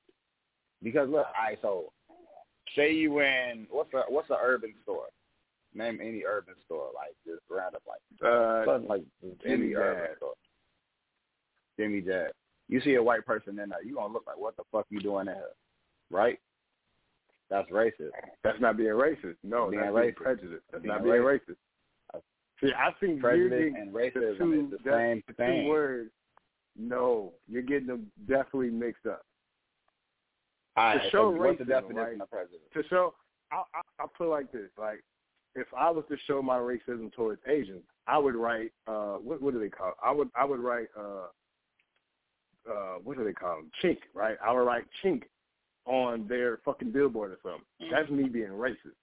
Because 0.84 1.10
look, 1.10 1.28
right, 1.34 1.58
so 1.62 1.92
say 2.76 2.92
you 2.94 3.20
in 3.22 3.68
what's 3.70 3.94
a 3.94 4.02
what's 4.10 4.30
a 4.30 4.38
urban 4.42 4.74
store? 4.84 5.06
Name 5.74 6.00
any 6.02 6.24
urban 6.28 6.56
store, 6.66 6.90
like 6.96 7.16
just 7.26 7.42
random, 7.50 7.82
like 7.88 8.02
Uh, 8.30 8.66
something 8.66 8.90
like 8.90 9.04
Jimmy 9.44 9.66
any 9.66 9.76
urban 9.76 10.04
Jazz. 10.08 10.18
store. 10.18 10.34
Jimmy 11.80 12.02
Jazz. 12.02 12.32
You 12.70 12.82
see 12.82 12.96
a 12.96 13.04
white 13.04 13.26
person 13.26 13.58
in 13.60 13.70
there, 13.70 13.84
you 13.84 13.96
gonna 13.96 14.14
look 14.14 14.26
like 14.28 14.38
what 14.38 14.58
the 14.58 14.64
fuck 14.72 14.86
you 14.90 15.00
doing 15.00 15.28
in 15.28 15.34
here, 15.36 15.44
right? 16.12 16.40
That's 17.50 17.70
racist. 17.72 18.12
That's 18.44 18.60
not 18.60 18.76
being 18.76 18.90
racist. 18.90 19.36
No, 19.44 19.70
Being 19.70 19.82
that's 19.82 19.94
being 19.96 20.12
racist. 20.12 20.16
prejudice. 20.16 20.60
That's 20.72 20.84
Being 20.84 20.94
not 20.96 21.04
being 21.04 21.16
racist. 21.16 21.56
See, 22.62 22.72
I 22.76 22.92
think 23.00 23.22
Prejudice 23.22 23.74
and 23.78 23.94
the 23.94 23.98
racism 24.00 24.38
two, 24.40 24.70
is 24.74 24.80
the 24.84 24.92
same 24.92 25.24
the 25.28 25.34
thing. 25.34 25.64
two 25.66 25.70
words. 25.70 26.10
No, 26.76 27.34
you're 27.48 27.62
getting 27.62 27.88
them 27.88 28.12
definitely 28.28 28.72
mixed 28.72 29.06
up. 29.06 29.22
All 30.76 30.86
right, 30.86 31.02
to 31.04 31.10
show 31.10 31.32
so 31.34 31.40
what's 31.40 31.58
the 31.60 31.66
racism, 31.66 31.68
definition 31.68 31.98
right? 31.98 32.22
of 32.22 32.30
prejudice? 32.32 32.60
To 32.74 32.84
show, 32.90 33.14
I, 33.52 33.58
I 33.58 34.04
I 34.04 34.06
put 34.18 34.26
it 34.26 34.30
like 34.30 34.52
this: 34.52 34.70
like, 34.78 35.04
if 35.56 35.68
I 35.78 35.90
was 35.92 36.04
to 36.10 36.18
show 36.26 36.42
my 36.42 36.58
racism 36.58 37.14
towards 37.14 37.42
Asians, 37.48 37.84
I 38.08 38.18
would 38.18 38.36
write, 38.36 38.72
uh, 38.88 39.18
what 39.18 39.42
what 39.42 39.54
do 39.54 39.60
they 39.60 39.70
call? 39.70 39.90
It? 39.90 39.96
I 40.04 40.12
would 40.12 40.30
I 40.36 40.44
would 40.44 40.60
write, 40.60 40.88
uh, 41.00 41.28
uh, 42.70 42.96
what 43.04 43.18
do 43.18 43.24
they 43.24 43.34
call 43.34 43.58
them? 43.58 43.72
Chink, 43.84 43.98
right? 44.14 44.38
I 44.46 44.52
would 44.52 44.60
write 44.60 44.84
chink 45.04 45.24
on 45.86 46.28
their 46.28 46.58
fucking 46.66 46.92
billboard 46.92 47.32
or 47.32 47.38
something. 47.44 47.90
That's 47.92 48.10
me 48.10 48.24
being 48.30 48.50
racist. 48.50 48.96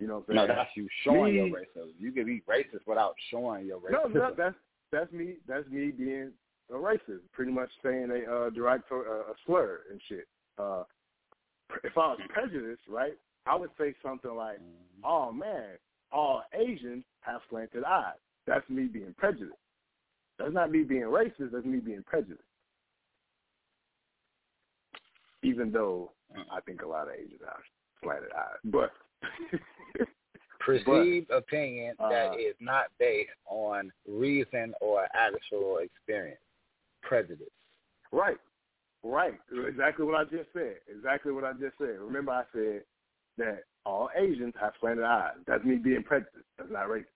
You 0.00 0.08
know 0.08 0.24
what 0.26 0.30
I'm 0.30 0.34
No, 0.34 0.46
saying? 0.46 0.56
that's 0.58 0.70
you 0.76 0.88
showing 1.04 1.34
your 1.34 1.46
Me- 1.46 1.52
racism. 1.52 1.92
You 1.98 2.10
can 2.12 2.24
be 2.24 2.42
racist 2.48 2.86
without 2.86 3.14
showing 3.30 3.66
your 3.66 3.78
No, 3.90 4.04
racism. 4.06 4.14
no, 4.14 4.34
that's 4.36 4.56
that's 4.90 5.12
me. 5.12 5.36
That's 5.46 5.68
me 5.68 5.90
being 5.90 6.32
a 6.70 6.74
racist. 6.74 7.20
Pretty 7.32 7.52
much 7.52 7.70
saying 7.84 8.10
a 8.10 8.30
uh, 8.30 8.50
derogatory 8.50 9.06
uh, 9.08 9.30
a 9.30 9.34
slur 9.46 9.80
and 9.90 10.00
shit. 10.08 10.26
Uh, 10.58 10.82
if 11.84 11.96
I 11.96 12.08
was 12.08 12.20
prejudiced, 12.28 12.82
right, 12.88 13.14
I 13.46 13.54
would 13.56 13.70
say 13.78 13.94
something 14.02 14.34
like, 14.34 14.58
"Oh 15.04 15.32
man, 15.32 15.78
all 16.10 16.42
Asians 16.52 17.04
have 17.20 17.40
slanted 17.48 17.84
eyes." 17.84 18.16
That's 18.46 18.68
me 18.68 18.86
being 18.86 19.14
prejudiced. 19.16 19.54
That's 20.38 20.52
not 20.52 20.70
me 20.70 20.82
being 20.82 21.02
racist. 21.02 21.52
That's 21.52 21.64
me 21.64 21.78
being 21.78 22.02
prejudiced. 22.04 22.40
Even 25.42 25.72
though 25.72 26.12
I 26.50 26.60
think 26.60 26.82
a 26.82 26.86
lot 26.86 27.08
of 27.08 27.14
Asians 27.14 27.40
are. 27.46 27.62
slanted 28.02 28.30
eyes, 28.32 28.58
but 28.64 28.92
perceived 30.60 31.28
but, 31.28 31.36
opinion 31.36 31.94
uh, 31.98 32.08
that 32.08 32.34
is 32.38 32.54
not 32.60 32.86
based 32.98 33.30
on 33.46 33.92
reason 34.08 34.72
or 34.80 35.06
actual 35.14 35.78
experience, 35.78 36.40
prejudice. 37.02 37.46
Right, 38.12 38.38
right. 39.02 39.34
Exactly 39.68 40.04
what 40.04 40.14
I 40.14 40.24
just 40.24 40.52
said. 40.52 40.76
Exactly 40.94 41.32
what 41.32 41.44
I 41.44 41.52
just 41.52 41.76
said. 41.78 41.98
Remember, 42.00 42.32
I 42.32 42.44
said 42.52 42.82
that 43.38 43.64
all 43.84 44.10
Asians 44.16 44.54
have 44.60 44.72
slanted 44.80 45.04
eyes. 45.04 45.34
That's 45.46 45.64
me 45.64 45.76
being 45.76 46.02
prejudiced. 46.02 46.44
That's 46.58 46.70
not 46.70 46.88
racist. 46.88 47.06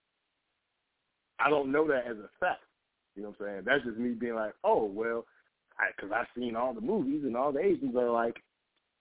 I 1.39 1.51
don't 1.51 1.71
know 1.71 1.87
that 1.89 2.07
as 2.07 2.17
a 2.17 2.31
fact. 2.41 2.63
You 3.17 3.23
know 3.23 3.35
what 3.37 3.49
I'm 3.49 3.55
saying? 3.55 3.63
That's 3.65 3.85
just 3.85 3.97
me 3.97 4.11
being 4.11 4.35
like, 4.35 4.53
oh 4.63 4.85
well, 4.85 5.25
because 5.97 6.13
I've 6.15 6.27
seen 6.37 6.55
all 6.55 6.75
the 6.75 6.81
movies 6.81 7.23
and 7.25 7.37
all 7.37 7.53
the 7.53 7.61
Asians 7.61 7.97
are 7.97 8.11
like 8.11 8.37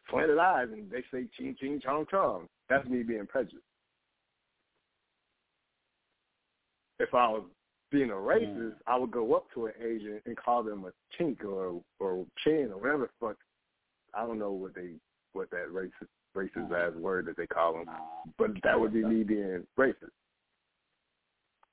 slanted 0.10 0.38
eyes 0.38 0.68
and 0.72 0.90
they 0.90 1.04
say 1.12 1.28
ching 1.38 1.56
ching 1.60 1.82
chong 1.84 2.06
chong. 2.10 2.48
That's 2.70 2.88
me 2.88 3.04
being 3.04 3.28
prejudiced. 3.28 3.62
If 7.00 7.14
I 7.14 7.28
was 7.28 7.44
being 7.92 8.10
a 8.10 8.14
racist, 8.14 8.58
mm. 8.58 8.74
I 8.88 8.98
would 8.98 9.12
go 9.12 9.34
up 9.34 9.46
to 9.54 9.68
an 9.68 9.74
Asian 9.80 10.22
and 10.26 10.38
call 10.38 10.64
them 10.64 10.86
a 10.86 11.22
chink 11.22 11.44
or 11.44 11.82
or 12.00 12.26
chin 12.44 12.70
or 12.74 12.80
whatever 12.80 13.10
the 13.20 13.28
fuck. 13.28 13.38
I 14.14 14.26
don't 14.26 14.40
know 14.40 14.52
what 14.52 14.76
they 14.76 14.92
what 15.34 15.50
that 15.52 15.68
racist 15.72 16.08
racist 16.36 16.70
mm. 16.70 16.88
ass 16.88 16.96
word 16.96 17.26
that 17.28 17.38
they 17.38 17.48
call 17.48 17.74
them, 17.74 17.86
but 18.38 18.52
that 18.64 18.80
would 18.80 18.94
be 18.94 19.04
me 19.04 19.24
being 19.24 19.66
racist. 19.78 20.12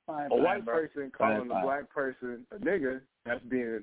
Fine, 0.06 0.32
a 0.32 0.36
white 0.36 0.64
bro. 0.64 0.74
person 0.74 1.12
calling 1.16 1.48
fine, 1.48 1.62
a 1.62 1.64
black 1.64 1.90
person 1.90 2.44
a 2.50 2.56
nigger, 2.56 3.02
that's 3.24 3.42
being 3.44 3.82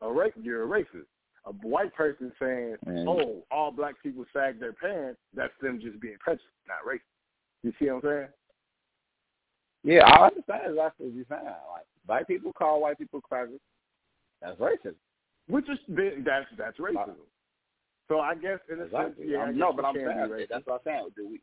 a 0.00 0.12
race. 0.12 0.32
You're 0.40 0.64
a 0.64 0.66
racist. 0.66 1.06
A 1.46 1.52
white 1.66 1.94
person 1.94 2.32
saying, 2.40 2.76
mm. 2.86 3.08
"Oh, 3.08 3.44
all 3.50 3.70
black 3.70 3.94
people 4.02 4.24
sag 4.32 4.60
their 4.60 4.72
pants," 4.72 5.18
that's 5.34 5.52
them 5.62 5.80
just 5.80 6.00
being 6.00 6.16
prejudiced, 6.18 6.48
not 6.66 6.84
racist. 6.86 7.00
You 7.62 7.72
see 7.78 7.86
what 7.90 8.04
I'm 8.04 8.10
saying? 8.10 8.28
Yeah, 9.82 10.06
I 10.06 10.26
understand 10.26 10.62
exactly 10.66 11.06
what 11.06 11.14
you're 11.14 11.24
saying. 11.28 11.44
Like 11.44 11.86
white 12.06 12.26
people 12.26 12.52
call 12.52 12.82
white 12.82 12.98
people 12.98 13.20
crackers. 13.20 13.60
That's 14.42 14.58
racism. 14.58 14.94
Which 15.48 15.68
is 15.68 15.78
that's 16.24 16.46
that's 16.58 16.78
racism. 16.78 17.16
So 18.08 18.20
I 18.20 18.34
guess 18.34 18.58
in 18.70 18.80
a 18.80 18.84
exactly. 18.84 19.24
sense, 19.24 19.30
yeah. 19.30 19.50
No, 19.54 19.72
but 19.72 19.84
I'm 19.84 19.94
saying 19.94 20.46
that's 20.50 20.66
what 20.66 20.74
I'm 20.74 20.80
saying. 20.84 21.08
Do 21.16 21.28
we 21.28 21.40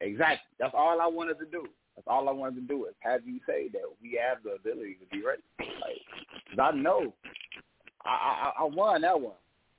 exactly? 0.00 0.46
That's 0.58 0.74
all 0.76 1.00
I 1.00 1.06
wanted 1.06 1.38
to 1.38 1.46
do. 1.46 1.64
That's 1.96 2.06
all 2.08 2.28
I 2.28 2.32
wanted 2.32 2.56
to 2.56 2.60
do 2.60 2.84
is 2.84 2.94
have 3.00 3.26
you 3.26 3.40
say 3.46 3.68
that 3.72 3.82
we 4.02 4.20
have 4.22 4.42
the 4.44 4.52
ability 4.52 4.98
to 5.00 5.06
be 5.10 5.24
racist. 5.24 5.80
Like, 5.80 6.00
cause 6.50 6.58
I 6.60 6.76
know, 6.76 7.14
I, 8.04 8.52
I 8.58 8.62
I 8.62 8.64
won 8.64 9.00
that 9.02 9.20
one. 9.20 9.32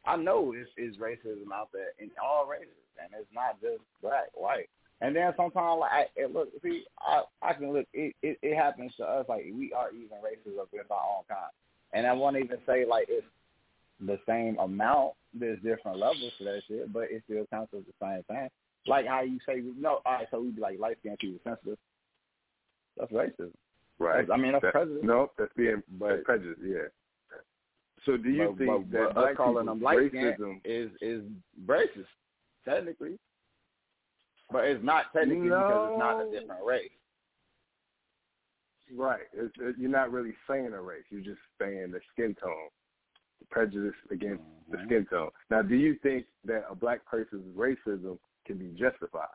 I 0.06 0.15
know 0.15 0.53
it's 0.56 0.69
is 0.77 0.99
racism 0.99 1.51
out 1.53 1.69
there 1.73 1.91
in 1.99 2.10
all 2.23 2.47
races, 2.47 2.69
and 3.01 3.10
it's 3.19 3.30
not 3.34 3.62
just 3.62 3.82
black, 4.01 4.30
white. 4.34 4.69
And 4.99 5.15
then 5.15 5.32
sometimes, 5.38 5.80
like, 5.80 6.10
it, 6.15 6.34
look, 6.34 6.49
see, 6.63 6.86
I 6.99 7.21
I 7.41 7.53
can 7.53 7.71
look. 7.71 7.86
It, 7.93 8.15
it 8.23 8.39
it 8.41 8.56
happens 8.56 8.93
to 8.97 9.03
us. 9.03 9.25
Like 9.30 9.45
we 9.53 9.71
are 9.73 9.91
even 9.91 10.17
racist 10.17 10.58
with 10.73 10.91
our 10.91 11.17
own 11.17 11.23
kind. 11.30 11.51
And 11.93 12.08
I 12.08 12.13
won't 12.13 12.38
even 12.38 12.58
say 12.65 12.86
like 12.86 13.06
it's 13.10 13.25
the 13.99 14.19
same 14.27 14.58
amount. 14.60 15.13
There's 15.34 15.62
different 15.62 15.99
levels 15.99 16.32
to 16.39 16.43
that 16.45 16.62
shit, 16.67 16.91
but 16.91 17.12
it 17.12 17.21
still 17.25 17.45
counts 17.51 17.73
as 17.77 17.84
the 17.86 17.93
same 18.01 18.23
thing. 18.23 18.49
Like 18.88 19.06
how 19.06 19.21
you 19.21 19.39
say, 19.45 19.62
no, 19.77 19.99
all 20.06 20.13
right, 20.13 20.27
so 20.32 20.41
we 20.41 20.49
be 20.49 20.62
like 20.62 20.80
light 20.80 20.97
skinned 20.99 21.19
people 21.19 21.39
sensitive. 21.43 21.77
That's 22.99 23.12
racism. 23.12 23.51
Right. 23.99 24.27
I 24.31 24.38
mean, 24.38 24.51
that's 24.51 24.63
that, 24.63 24.71
prejudice. 24.73 25.01
No, 25.03 25.31
that's 25.38 25.51
being 25.55 25.81
but, 25.97 26.10
that's 26.10 26.23
prejudice. 26.23 26.57
Yeah. 26.63 26.88
So 28.05 28.15
do 28.15 28.29
you 28.29 28.49
but, 28.49 28.57
think 28.57 28.91
but, 28.91 28.97
that 28.97 29.13
but 29.13 29.21
black 29.21 29.38
calling 29.38 29.65
them 29.65 29.81
light 29.81 29.97
racism 29.97 30.62
is 30.63 30.91
is 31.01 31.23
racist 31.65 32.05
technically, 32.67 33.17
but 34.51 34.65
it's 34.65 34.83
not 34.83 35.05
technically 35.13 35.49
no. 35.49 35.57
because 35.57 35.89
it's 35.91 35.99
not 35.99 36.21
a 36.21 36.31
different 36.31 36.65
race. 36.65 36.91
Right. 38.95 39.21
It's, 39.33 39.53
it, 39.60 39.75
you're 39.77 39.89
not 39.89 40.12
really 40.12 40.33
saying 40.49 40.71
a 40.73 40.81
race. 40.81 41.03
You're 41.10 41.21
just 41.21 41.39
saying 41.60 41.91
the 41.91 41.99
skin 42.13 42.36
tone, 42.41 42.69
the 43.39 43.45
prejudice 43.49 43.95
against 44.12 44.43
mm-hmm. 44.43 44.71
the 44.71 44.77
skin 44.86 45.05
tone. 45.10 45.29
Now, 45.49 45.62
do 45.62 45.75
you 45.75 45.97
think 46.03 46.25
that 46.45 46.65
a 46.69 46.75
black 46.75 47.05
person's 47.05 47.43
racism 47.55 48.17
can 48.45 48.57
be 48.57 48.67
justified? 48.79 49.27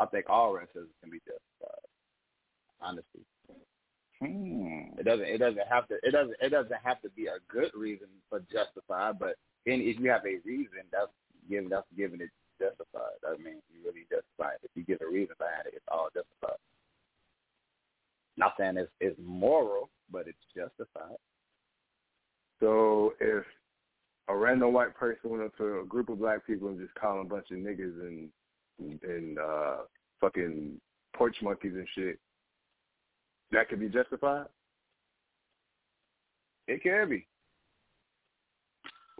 I 0.00 0.06
think 0.06 0.26
all 0.28 0.52
racism 0.52 0.92
can 1.02 1.10
be 1.10 1.18
justified. 1.18 1.86
Honestly. 2.80 3.22
Hmm. 4.20 4.98
It 4.98 5.04
doesn't. 5.04 5.26
It 5.26 5.38
doesn't 5.38 5.68
have 5.68 5.88
to. 5.88 5.94
It 6.02 6.12
doesn't. 6.12 6.36
It 6.40 6.50
doesn't 6.50 6.80
have 6.82 7.00
to 7.02 7.10
be 7.10 7.26
a 7.26 7.38
good 7.48 7.70
reason 7.74 8.08
for 8.30 8.40
justified. 8.50 9.18
But 9.18 9.36
then, 9.66 9.80
if 9.80 10.00
you 10.00 10.10
have 10.10 10.24
a 10.24 10.40
reason, 10.44 10.88
that's 10.90 11.12
giving. 11.48 11.68
That's 11.68 11.86
giving 11.96 12.20
it 12.20 12.30
justified. 12.58 13.20
I 13.26 13.36
mean, 13.36 13.60
you 13.68 13.84
really 13.84 14.06
justify 14.08 14.54
it. 14.54 14.60
If 14.64 14.70
you 14.74 14.84
give 14.84 15.02
a 15.02 15.10
reason 15.10 15.34
behind 15.38 15.66
it, 15.66 15.74
it's 15.76 15.84
all 15.92 16.08
justified. 16.14 16.58
Not 18.38 18.54
saying 18.58 18.76
it's 18.78 18.90
it's 19.00 19.18
moral, 19.22 19.90
but 20.10 20.26
it's 20.28 20.38
justified. 20.56 21.20
So 22.60 23.14
if 23.20 23.44
a 24.28 24.36
random 24.36 24.72
white 24.72 24.94
person 24.94 25.30
went 25.30 25.44
up 25.44 25.56
to 25.58 25.80
a 25.80 25.84
group 25.84 26.08
of 26.08 26.18
black 26.18 26.46
people 26.46 26.68
and 26.68 26.80
just 26.80 26.94
called 26.94 27.18
them 27.18 27.26
a 27.26 27.28
bunch 27.28 27.50
of 27.50 27.58
niggas 27.58 28.00
and 28.00 28.28
and 28.78 29.38
uh 29.38 29.76
fucking 30.20 30.80
porch 31.14 31.36
monkeys 31.42 31.72
and 31.74 31.88
shit, 31.94 32.18
that 33.52 33.68
could 33.68 33.80
be 33.80 33.88
justified? 33.88 34.46
It 36.68 36.82
can 36.82 37.08
be. 37.08 37.26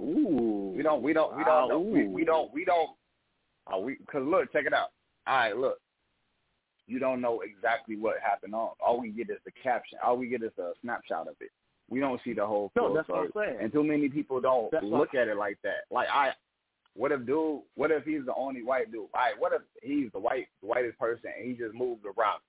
Ooh. 0.01 0.75
We 0.77 0.83
don't. 0.83 1.03
We 1.03 1.12
don't. 1.12 1.37
We 1.37 1.45
don't. 1.45 1.69
Know. 1.69 1.81
We, 1.81 2.07
we 2.07 2.25
don't. 2.25 2.53
We 2.53 2.64
don't. 2.64 2.90
Uh, 3.73 3.79
we 3.79 3.95
because 3.95 4.23
look, 4.27 4.53
check 4.53 4.66
it 4.66 4.73
out. 4.73 4.90
All 5.27 5.37
right, 5.37 5.57
look. 5.57 5.79
You 6.88 6.99
don't 6.99 7.21
know 7.21 7.40
exactly 7.40 7.97
what 7.97 8.16
happened. 8.23 8.55
On 8.55 8.71
all 8.85 9.01
we 9.01 9.11
get 9.11 9.31
is 9.31 9.38
the 9.45 9.51
caption. 9.62 9.99
All 10.05 10.16
we 10.16 10.29
get 10.29 10.42
is 10.42 10.53
a 10.59 10.73
snapshot 10.83 11.29
of 11.29 11.35
it. 11.40 11.51
We 11.88 12.01
don't 12.01 12.21
see 12.25 12.33
the 12.33 12.47
whole. 12.47 12.71
No, 12.77 12.95
that's 12.95 13.07
story. 13.07 13.29
what 13.33 13.45
I'm 13.45 13.51
saying. 13.51 13.64
And 13.64 13.73
too 13.73 13.85
many 13.85 14.09
people 14.09 14.40
don't 14.40 14.71
That's 14.71 14.85
look 14.85 15.14
at 15.14 15.29
it 15.29 15.37
like 15.37 15.59
that. 15.62 15.85
Like 15.90 16.09
I, 16.12 16.31
what 16.97 17.13
if 17.13 17.27
dude? 17.27 17.61
What 17.75 17.91
if 17.91 18.05
he's 18.05 18.25
the 18.25 18.35
only 18.35 18.63
white 18.63 18.91
dude? 18.91 19.09
All 19.15 19.21
right, 19.21 19.35
what 19.39 19.53
if 19.53 19.63
he's 19.83 20.11
the 20.13 20.19
white, 20.19 20.47
the 20.63 20.69
whitest 20.69 20.99
person, 20.99 21.31
and 21.37 21.47
he 21.47 21.55
just 21.55 21.75
moved 21.75 22.03
to 22.05 22.11
Robin, 22.17 22.41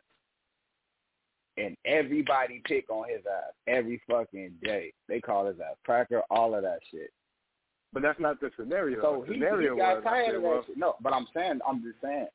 and 1.58 1.76
everybody 1.86 2.62
pick 2.66 2.90
on 2.90 3.10
his 3.10 3.22
ass 3.26 3.54
every 3.68 4.02
fucking 4.10 4.54
day. 4.64 4.94
They 5.08 5.20
call 5.20 5.48
his 5.48 5.60
ass 5.60 5.76
cracker, 5.86 6.22
all 6.30 6.56
of 6.56 6.64
that 6.64 6.80
shit. 6.92 7.12
But 7.94 8.04
that's 8.04 8.20
not 8.20 8.40
the 8.40 8.52
scenario. 8.58 9.02
So 9.02 9.26
the 9.26 9.34
he, 9.34 9.40
scenario 9.40 9.74
he 9.74 9.80
got 9.80 10.04
tired 10.04 10.36
of 10.36 10.42
that 10.44 10.64
shit. 10.68 10.78
No, 10.78 10.96
but 11.02 11.14
I'm 11.14 11.28
saying, 11.34 11.60
I'm 11.68 11.82
just 11.82 12.02
saying, 12.02 12.28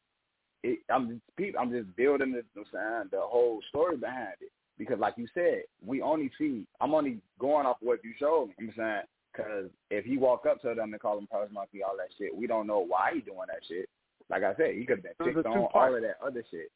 it, 0.62 0.79
I'm 0.90 1.09
just 1.09 1.20
people, 1.37 1.61
I'm 1.61 1.70
just 1.70 1.94
building 1.96 2.33
the, 2.33 2.42
the 2.55 3.20
whole 3.20 3.61
story 3.68 3.96
behind 3.96 4.35
it. 4.40 4.51
Because, 4.79 4.98
like 4.98 5.14
you 5.16 5.29
said, 5.35 5.62
we 5.85 6.01
only 6.01 6.31
see. 6.38 6.66
I'm 6.81 6.94
only 6.94 7.18
going 7.38 7.66
off 7.66 7.77
what 7.81 8.03
you 8.03 8.12
showed 8.18 8.48
me. 8.48 8.55
I'm 8.59 8.72
saying 8.77 9.03
because 9.33 9.71
if 9.90 10.05
he 10.05 10.18
walk 10.18 10.45
up 10.49 10.61
to 10.62 10.75
them 10.75 10.92
and 10.92 11.01
call 11.01 11.16
them 11.16 11.29
purse 11.31 11.51
monkey, 11.53 11.83
all 11.83 11.97
that 11.97 12.09
shit, 12.18 12.35
we 12.35 12.47
don't 12.47 12.66
know 12.66 12.81
why 12.87 13.12
he 13.14 13.21
doing 13.21 13.38
that 13.49 13.61
shit. 13.68 13.88
Like 14.31 14.42
I 14.42 14.55
said, 14.57 14.75
he 14.75 14.85
could 14.85 14.99
have 14.99 15.18
been 15.18 15.35
picked 15.35 15.47
on, 15.47 15.55
two-part. 15.55 15.75
all 15.75 15.97
of 15.97 16.03
that 16.03 16.16
other 16.25 16.45
shit. 16.51 16.71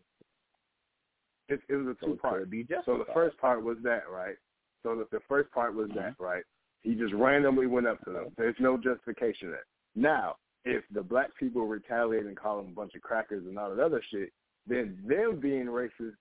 it, 1.49 1.61
it 1.69 1.77
was 1.77 1.97
a 2.01 2.05
two 2.05 2.13
it 2.13 2.23
part. 2.23 2.49
So 2.85 2.99
the 2.99 3.13
first 3.13 3.39
part 3.39 3.63
was 3.63 3.77
that, 3.83 4.05
right? 4.11 4.37
So 4.83 4.95
the, 4.97 5.07
the 5.11 5.23
first 5.29 5.51
part 5.53 5.75
was 5.75 5.89
that, 5.95 6.13
mm-hmm. 6.13 6.23
right? 6.23 6.43
He 6.83 6.95
just 6.95 7.15
randomly 7.15 7.67
went 7.67 7.87
up 7.87 8.05
to 8.05 8.13
them. 8.13 8.27
There's 8.37 8.57
no 8.61 8.77
justification 8.77 9.51
there. 9.51 9.65
Now, 9.95 10.37
if 10.65 10.85
the 10.93 11.03
black 11.03 11.37
people 11.39 11.67
retaliate 11.67 12.27
and 12.27 12.37
call 12.37 12.59
them 12.59 12.73
a 12.73 12.75
bunch 12.75 12.95
of 12.95 13.03
crackers 13.03 13.45
and 13.47 13.59
all 13.59 13.75
that 13.75 13.83
other 13.83 14.03
shit, 14.11 14.33
then 14.67 14.99
them 15.07 15.41
being 15.41 15.67
racist, 15.67 16.17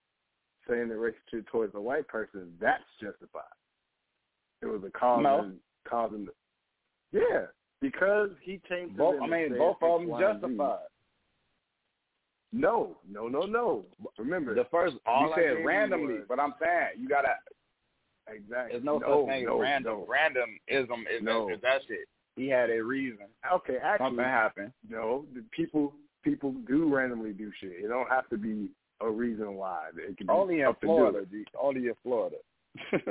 saying 0.68 0.88
they're 0.88 0.98
racist 0.98 1.16
shit 1.30 1.46
towards 1.48 1.76
a 1.76 1.82
white 1.82 2.08
person, 2.08 2.54
that's 2.60 2.84
justified. 3.02 3.44
It 4.62 4.68
was 4.68 4.82
a 4.86 4.92
cause 4.92 5.22
No. 5.22 5.52
Causing. 5.90 6.26
The, 6.26 7.20
yeah, 7.20 7.46
because 7.82 8.30
he 8.42 8.60
came 8.68 8.90
to 8.92 8.96
both, 8.96 9.22
I 9.22 9.28
mean, 9.28 9.58
both 9.58 9.78
of 9.82 10.00
them 10.02 10.10
Y, 10.10 10.22
and 10.24 10.40
Z. 10.42 10.48
justified. 10.48 10.80
No, 12.54 12.98
no, 13.10 13.28
no, 13.28 13.42
no. 13.42 13.86
Remember, 14.18 14.56
The 14.56 14.66
first, 14.72 14.96
all 15.06 15.28
you 15.28 15.34
I 15.34 15.36
said 15.36 15.66
randomly, 15.66 16.16
was- 16.16 16.26
but 16.28 16.40
I'm 16.40 16.54
saying 16.62 16.90
you 17.00 17.10
gotta. 17.10 17.36
exactly. 18.28 18.72
There's 18.74 18.84
no, 18.84 18.98
no 18.98 19.26
such 19.26 19.34
thing 19.34 19.46
no, 19.46 19.56
as 19.58 19.62
random. 19.62 19.94
no. 20.00 20.08
Randomism 20.08 21.00
is, 21.12 21.22
No. 21.24 21.50
is 21.50 21.60
that 21.62 21.82
shit. 21.88 22.08
He 22.38 22.48
had 22.48 22.70
a 22.70 22.82
reason. 22.84 23.28
Okay, 23.52 23.78
actually, 23.82 24.08
Something 24.08 24.26
happened. 24.26 24.72
No, 24.90 25.26
the 25.34 25.44
people 25.52 25.94
people 26.24 26.54
do 26.68 26.94
randomly 26.94 27.34
do 27.34 27.52
shit. 27.60 27.72
It 27.84 27.88
don't 27.88 28.10
have 28.10 28.28
to 28.30 28.38
be 28.38 28.70
a 29.02 29.10
reason 29.10 29.56
why. 29.56 29.90
It 29.96 30.18
can 30.18 30.28
be 30.28 30.32
Only 30.34 30.62
in 30.62 30.66
up 30.68 30.80
to 30.82 30.88
do 30.88 30.94
Florida, 30.94 31.28
Only 31.60 31.88
in 31.88 31.94
Florida. 32.04 32.38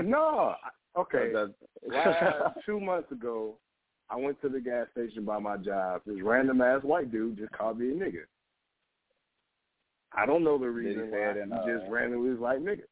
No, 0.03 0.55
okay. 0.97 1.33
Last 1.89 2.57
two 2.67 2.81
months 2.81 3.11
ago, 3.13 3.55
I 4.11 4.17
went 4.17 4.41
to 4.43 4.49
the 4.49 4.61
gas 4.61 4.87
station 4.93 5.25
by 5.25 5.39
my 5.39 5.57
job. 5.57 6.03
This 6.07 6.23
random 6.23 6.61
ass 6.61 6.83
white 6.83 7.11
dude 7.11 7.39
just 7.39 7.53
called 7.53 7.79
me 7.79 7.91
a 7.91 7.95
nigga. 7.95 8.25
I 10.17 10.27
don't 10.27 10.45
know 10.45 10.59
the 10.59 10.69
reason 10.69 11.11
why. 11.11 11.33
he 11.35 11.73
just 11.73 11.87
uh, 11.87 11.91
randomly 11.91 12.31
was 12.31 12.39
like 12.41 12.59
nigga. 12.59 12.83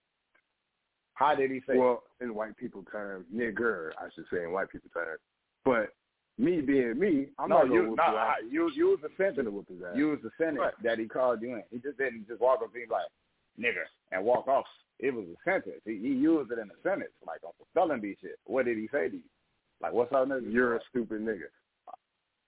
How 1.15 1.35
did 1.35 1.51
he 1.51 1.61
say? 1.69 1.77
Well, 1.77 2.03
in 2.21 2.35
white 2.35 2.57
people 2.57 2.85
terms, 2.91 3.27
nigger, 3.35 3.91
I 3.99 4.09
should 4.15 4.25
say 4.33 4.43
in 4.43 4.53
white 4.53 4.71
people 4.71 4.91
terms. 4.93 5.21
But 5.65 5.91
me 6.39 6.61
being 6.61 6.99
me, 6.99 7.29
I'm 7.39 7.51
no, 7.51 7.59
not 7.63 7.73
you, 7.73 7.95
no, 7.97 8.03
ass. 8.03 8.37
I- 8.41 8.49
you, 8.51 8.71
use 8.75 8.99
the 9.03 9.11
sentence. 9.17 9.37
gonna 9.37 9.51
whoop 9.51 9.69
his 9.69 9.79
ass. 9.83 9.97
Use 9.97 10.19
the 10.23 10.31
sentence 10.39 10.59
Right. 10.61 10.83
that 10.83 10.99
he 10.99 11.07
called 11.07 11.43
you 11.43 11.55
in. 11.55 11.63
He 11.71 11.79
just 11.79 11.99
didn't 11.99 12.27
just 12.27 12.41
walk 12.41 12.61
up 12.63 12.73
to 12.73 12.79
you 12.79 12.87
like, 12.91 13.07
nigger, 13.59 13.87
and 14.11 14.25
walk 14.25 14.49
off. 14.49 14.67
It 14.99 15.13
was 15.13 15.25
a 15.27 15.51
sentence. 15.51 15.81
He, 15.85 15.99
he 15.99 16.09
used 16.09 16.53
it 16.53 16.59
in 16.59 16.69
a 16.71 16.79
sentence, 16.83 17.13
like 17.27 17.41
on 17.45 17.53
some 17.75 18.01
bee 18.01 18.17
shit. 18.21 18.39
What 18.45 18.67
did 18.67 18.79
he 18.79 18.89
say 18.93 19.09
to 19.09 19.17
you? 19.17 19.23
Like, 19.81 19.93
what's 19.93 20.13
up, 20.13 20.29
nigga? 20.29 20.53
You're 20.53 20.77
a 20.77 20.81
stupid 20.91 21.23
nigga. 21.23 21.51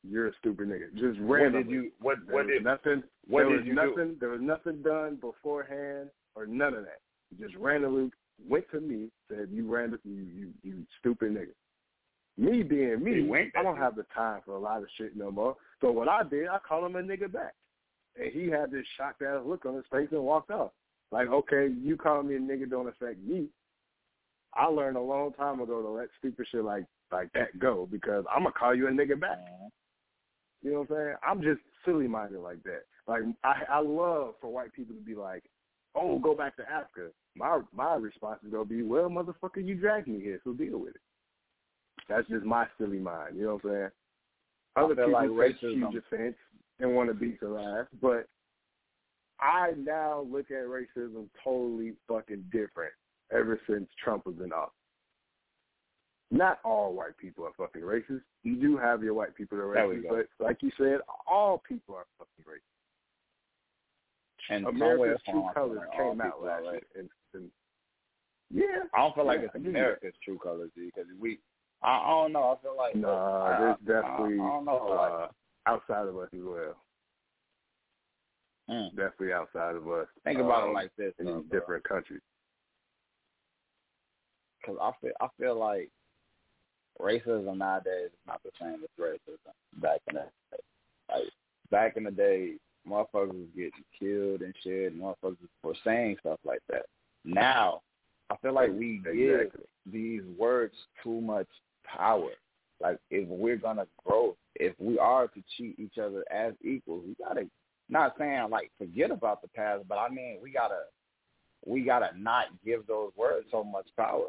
You're 0.08 0.28
a 0.28 0.32
stupid 0.38 0.68
nigga. 0.68 0.92
Just 0.94 1.20
what 1.20 1.36
randomly. 1.36 1.64
did 1.64 1.72
you? 1.72 1.90
What 2.00 2.18
what 2.28 2.46
did? 2.46 2.62
nothing? 2.62 3.02
what 3.26 3.40
there 3.40 3.48
did 3.50 3.56
was 3.58 3.66
you 3.66 3.74
do? 3.74 3.86
nothing. 3.88 4.16
There 4.20 4.28
was 4.28 4.40
nothing 4.42 4.82
done 4.82 5.16
beforehand 5.20 6.10
or 6.34 6.46
none 6.46 6.74
of 6.74 6.84
that. 6.84 7.00
You 7.30 7.46
just 7.46 7.58
randomly 7.58 8.10
went 8.46 8.70
to 8.72 8.80
me, 8.80 9.08
said 9.28 9.48
you 9.50 9.72
random, 9.72 9.98
you 10.04 10.26
you 10.34 10.50
you 10.62 10.86
stupid 11.00 11.32
nigga. 11.32 11.54
Me 12.36 12.62
being 12.62 13.02
me, 13.02 13.50
I 13.56 13.62
don't 13.62 13.76
have 13.76 13.94
the 13.94 14.04
time 14.14 14.40
for 14.44 14.56
a 14.56 14.58
lot 14.58 14.78
of 14.82 14.88
shit 14.98 15.16
no 15.16 15.30
more. 15.30 15.56
So 15.80 15.92
what 15.92 16.08
I 16.08 16.22
did, 16.24 16.48
I 16.48 16.58
called 16.58 16.84
him 16.84 16.96
a 16.96 17.02
nigga 17.02 17.32
back, 17.32 17.54
and 18.16 18.30
he 18.32 18.48
had 18.48 18.72
this 18.72 18.84
shocked 18.96 19.22
ass 19.22 19.40
look 19.46 19.64
on 19.66 19.76
his 19.76 19.84
face 19.90 20.08
and 20.10 20.22
walked 20.22 20.50
off. 20.50 20.72
Like, 21.12 21.28
okay, 21.28 21.68
you 21.80 21.96
call 21.96 22.22
me 22.22 22.36
a 22.36 22.38
nigga 22.38 22.68
don't 22.68 22.88
affect 22.88 23.18
me. 23.20 23.46
I 24.54 24.66
learned 24.66 24.96
a 24.96 25.00
long 25.00 25.32
time 25.32 25.60
ago 25.60 25.82
to 25.82 25.88
let 25.88 26.08
stupid 26.18 26.46
shit 26.50 26.64
like 26.64 26.84
like 27.12 27.32
that 27.32 27.58
go 27.58 27.88
because 27.90 28.24
I'm 28.34 28.44
gonna 28.44 28.54
call 28.58 28.74
you 28.74 28.88
a 28.88 28.90
nigga 28.90 29.20
back. 29.20 29.38
You 30.62 30.72
know 30.72 30.80
what 30.80 30.90
I'm 30.90 30.96
saying? 30.96 31.14
I'm 31.26 31.42
just 31.42 31.60
silly 31.84 32.08
minded 32.08 32.40
like 32.40 32.62
that. 32.64 32.82
Like 33.06 33.22
I 33.42 33.62
I 33.68 33.78
love 33.80 34.34
for 34.40 34.50
white 34.50 34.72
people 34.72 34.94
to 34.94 35.00
be 35.00 35.14
like, 35.14 35.44
Oh, 35.94 36.18
go 36.18 36.34
back 36.34 36.56
to 36.56 36.62
Africa. 36.62 37.10
My 37.36 37.60
my 37.72 37.94
response 37.94 38.40
is 38.44 38.52
gonna 38.52 38.64
be, 38.64 38.82
Well, 38.82 39.08
motherfucker, 39.08 39.64
you 39.64 39.74
dragged 39.74 40.08
me 40.08 40.20
here, 40.20 40.40
so 40.44 40.52
deal 40.52 40.78
with 40.78 40.94
it. 40.94 41.00
That's 42.08 42.28
just 42.28 42.44
my 42.44 42.66
silly 42.78 42.98
mind, 42.98 43.36
you 43.36 43.44
know 43.44 43.54
what 43.62 43.64
I'm 43.64 43.70
saying? 43.70 43.90
Other 44.76 44.94
people 44.94 45.12
like 45.12 45.52
take 45.52 45.60
huge 45.60 45.94
offense 45.94 46.36
and 46.80 46.94
want 46.94 47.08
to 47.08 47.14
beat 47.14 47.38
your 47.40 47.58
ass, 47.58 47.86
but 48.02 48.26
I 49.44 49.72
now 49.76 50.26
look 50.30 50.46
at 50.50 50.64
racism 50.64 51.26
totally 51.42 51.92
fucking 52.08 52.44
different 52.50 52.92
ever 53.30 53.60
since 53.68 53.86
Trump 54.02 54.24
was 54.24 54.36
in 54.42 54.52
office. 54.52 54.72
Not 56.30 56.60
all 56.64 56.94
white 56.94 57.16
people 57.18 57.44
are 57.44 57.52
fucking 57.56 57.82
racist. 57.82 58.22
You 58.42 58.56
do 58.56 58.78
have 58.78 59.02
your 59.02 59.12
white 59.12 59.34
people 59.36 59.58
that 59.58 59.64
are 59.64 59.74
racist, 59.74 60.08
but 60.08 60.44
like 60.44 60.62
you 60.62 60.70
said, 60.78 61.00
all 61.30 61.62
people 61.68 61.94
are 61.94 62.06
fucking 62.18 62.50
racist. 62.50 62.62
And 64.48 64.66
America's 64.66 65.20
True 65.28 65.48
Colors 65.54 65.78
like 65.78 65.98
came 65.98 66.20
out 66.22 66.42
last 66.42 66.64
year. 66.64 66.80
And, 66.98 67.08
and, 67.34 67.50
yeah. 68.50 68.84
I 68.94 68.98
don't 68.98 69.14
feel 69.14 69.26
like 69.26 69.40
Yeah, 69.40 69.46
it's 69.46 69.54
I 69.54 69.58
give 69.58 69.64
you 69.66 69.70
America's 69.70 70.14
true 70.24 70.38
colors 70.42 70.70
because 70.74 71.06
we. 71.18 71.38
I, 71.82 71.96
I 71.98 72.10
don't 72.10 72.32
know. 72.32 72.56
I 72.56 72.62
feel 72.62 72.76
like 72.76 72.96
Nah, 72.96 73.44
I, 73.44 73.58
there's 73.58 73.76
definitely 73.80 74.38
I, 74.38 74.44
I 74.44 74.48
don't 74.48 74.64
know. 74.64 74.86
Like, 74.90 75.12
uh, 75.12 75.70
outside 75.70 76.08
of 76.08 76.16
us 76.18 76.28
as 76.32 76.40
well. 76.42 76.76
Mm. 78.70 78.90
Definitely 78.90 79.32
outside 79.32 79.76
of 79.76 79.88
us. 79.88 80.06
think 80.24 80.38
about 80.38 80.64
um, 80.64 80.70
it 80.70 80.72
like 80.74 80.90
this. 80.96 81.12
in 81.18 81.26
though, 81.26 81.40
these 81.40 81.48
bro. 81.50 81.60
different 81.60 81.84
countries. 81.84 82.20
because 84.60 84.78
I 84.80 84.90
feel 85.00 85.12
I 85.20 85.26
feel 85.38 85.58
like 85.58 85.90
racism 87.00 87.58
nowadays 87.58 88.06
is 88.06 88.26
not 88.26 88.40
the 88.44 88.50
same 88.60 88.82
as 88.82 88.90
racism 89.00 89.52
back 89.80 90.00
in 90.08 90.16
the 90.16 90.22
day. 90.22 90.62
Like 91.10 91.24
back 91.70 91.96
in 91.96 92.04
the 92.04 92.10
day, 92.10 92.54
motherfuckers 92.88 93.32
was 93.32 93.48
getting 93.56 93.72
killed 93.98 94.42
and 94.42 94.54
shit, 94.62 94.92
and 94.92 95.02
motherfuckers 95.02 95.36
were 95.62 95.74
saying 95.84 96.16
stuff 96.20 96.38
like 96.44 96.62
that. 96.70 96.86
Now, 97.24 97.80
I 98.30 98.36
feel 98.38 98.54
like 98.54 98.70
we 98.70 99.00
give 99.04 99.50
these 99.90 100.22
words 100.38 100.74
too 101.02 101.20
much 101.20 101.48
power. 101.84 102.30
Like 102.80 102.98
if 103.10 103.28
we're 103.28 103.56
gonna 103.56 103.86
grow, 104.04 104.36
if 104.56 104.74
we 104.78 104.98
are 104.98 105.28
to 105.28 105.42
treat 105.56 105.78
each 105.78 105.98
other 105.98 106.24
as 106.32 106.54
equals, 106.62 107.04
we 107.06 107.16
gotta 107.24 107.46
not 107.88 108.14
saying 108.18 108.48
like 108.50 108.70
forget 108.78 109.10
about 109.10 109.42
the 109.42 109.48
past, 109.48 109.82
but 109.88 109.98
I 109.98 110.08
mean 110.08 110.38
we 110.42 110.50
gotta 110.50 110.82
we 111.66 111.82
gotta 111.82 112.10
not 112.16 112.46
give 112.64 112.86
those 112.86 113.10
words 113.16 113.46
so 113.50 113.64
much 113.64 113.86
power. 113.96 114.26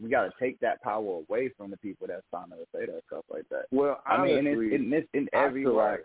We 0.00 0.10
gotta 0.10 0.32
take 0.40 0.58
that 0.60 0.82
power 0.82 1.22
away 1.28 1.50
from 1.56 1.70
the 1.70 1.76
people 1.76 2.06
that's 2.06 2.26
trying 2.30 2.50
to 2.50 2.56
say 2.74 2.86
that 2.86 3.02
stuff 3.06 3.24
like 3.32 3.48
that. 3.50 3.66
Well, 3.70 4.00
I 4.06 4.22
mean, 4.22 4.38
honestly, 4.38 4.74
in, 4.74 5.04
in 5.14 5.28
I 5.32 5.44
every 5.44 5.64
feel 5.64 5.76
word. 5.76 5.90
like 5.90 6.04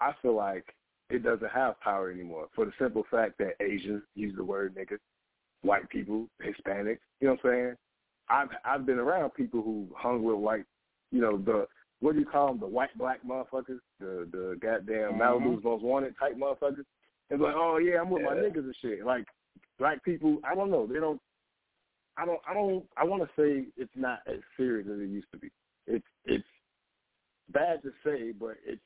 I 0.00 0.12
feel 0.22 0.34
like 0.34 0.74
it 1.10 1.22
doesn't 1.22 1.50
have 1.50 1.80
power 1.80 2.10
anymore 2.10 2.48
for 2.54 2.64
the 2.64 2.72
simple 2.78 3.04
fact 3.10 3.38
that 3.38 3.54
Asians 3.60 4.02
use 4.14 4.34
the 4.36 4.44
word 4.44 4.74
nigga, 4.74 4.98
white 5.62 5.88
people, 5.90 6.26
Hispanics. 6.42 6.98
You 7.20 7.28
know 7.28 7.36
what 7.42 7.52
I'm 7.52 7.52
saying? 7.52 7.74
I've 8.28 8.48
I've 8.64 8.86
been 8.86 8.98
around 8.98 9.30
people 9.34 9.62
who 9.62 9.86
hung 9.94 10.22
with 10.22 10.36
white, 10.36 10.64
you 11.12 11.20
know 11.20 11.36
the 11.36 11.66
what 12.00 12.14
do 12.14 12.20
you 12.20 12.26
call 12.26 12.48
them? 12.48 12.60
The 12.60 12.66
white 12.66 12.96
black 12.98 13.20
motherfuckers, 13.26 13.80
the 14.00 14.28
the 14.30 14.58
goddamn 14.60 15.14
Mhm. 15.14 15.18
Malibu's 15.18 15.64
most 15.64 15.82
wanted 15.82 16.14
type 16.18 16.36
motherfuckers. 16.36 16.84
It's 17.30 17.40
like, 17.40 17.54
oh 17.56 17.78
yeah, 17.78 18.00
I'm 18.00 18.10
with 18.10 18.22
my 18.22 18.34
niggas 18.34 18.64
and 18.64 18.76
shit. 18.82 19.04
Like 19.04 19.26
black 19.78 20.02
people, 20.04 20.38
I 20.44 20.54
don't 20.54 20.70
know. 20.70 20.86
They 20.86 21.00
don't. 21.00 21.20
I 22.16 22.24
don't. 22.26 22.40
I 22.48 22.54
don't. 22.54 22.84
I 22.96 23.04
want 23.04 23.22
to 23.22 23.28
say 23.40 23.66
it's 23.76 23.90
not 23.96 24.20
as 24.26 24.38
serious 24.56 24.86
as 24.92 25.00
it 25.00 25.08
used 25.08 25.30
to 25.32 25.38
be. 25.38 25.50
It's 25.86 26.06
it's 26.24 26.44
bad 27.50 27.82
to 27.82 27.92
say, 28.04 28.32
but 28.32 28.56
it's 28.64 28.80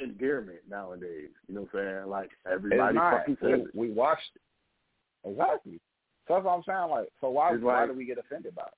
endearment 0.00 0.58
nowadays. 0.68 1.30
You 1.48 1.54
know 1.54 1.60
what 1.70 1.80
I'm 1.80 1.86
saying? 2.00 2.10
Like 2.10 2.30
everybody 2.50 2.98
fucking 2.98 3.36
says 3.40 3.60
it. 3.66 3.74
We, 3.74 3.88
we 3.88 3.94
watched 3.94 4.30
it. 4.34 5.30
Exactly. 5.30 5.80
So 6.26 6.34
that's 6.34 6.44
what 6.44 6.52
I'm 6.52 6.62
saying. 6.66 6.90
Like, 6.90 7.08
so 7.20 7.30
why 7.30 7.54
It's 7.54 7.62
why 7.62 7.80
like- 7.82 7.90
do 7.90 7.96
we 7.96 8.04
get 8.04 8.18
offended 8.18 8.54
by 8.54 8.62
it? 8.64 8.74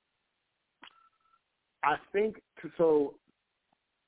I 1.86 1.96
think 2.12 2.42
so. 2.76 3.14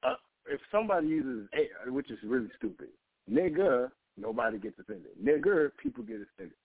Uh, 0.02 0.14
if 0.48 0.60
somebody 0.72 1.06
uses 1.06 1.48
a, 1.54 1.90
which 1.92 2.10
is 2.10 2.18
really 2.24 2.48
stupid, 2.56 2.88
nigga, 3.30 3.90
nobody 4.20 4.58
gets 4.58 4.78
offended. 4.80 5.12
Nigger, 5.22 5.70
people 5.80 6.02
get 6.02 6.16
offended. 6.16 6.56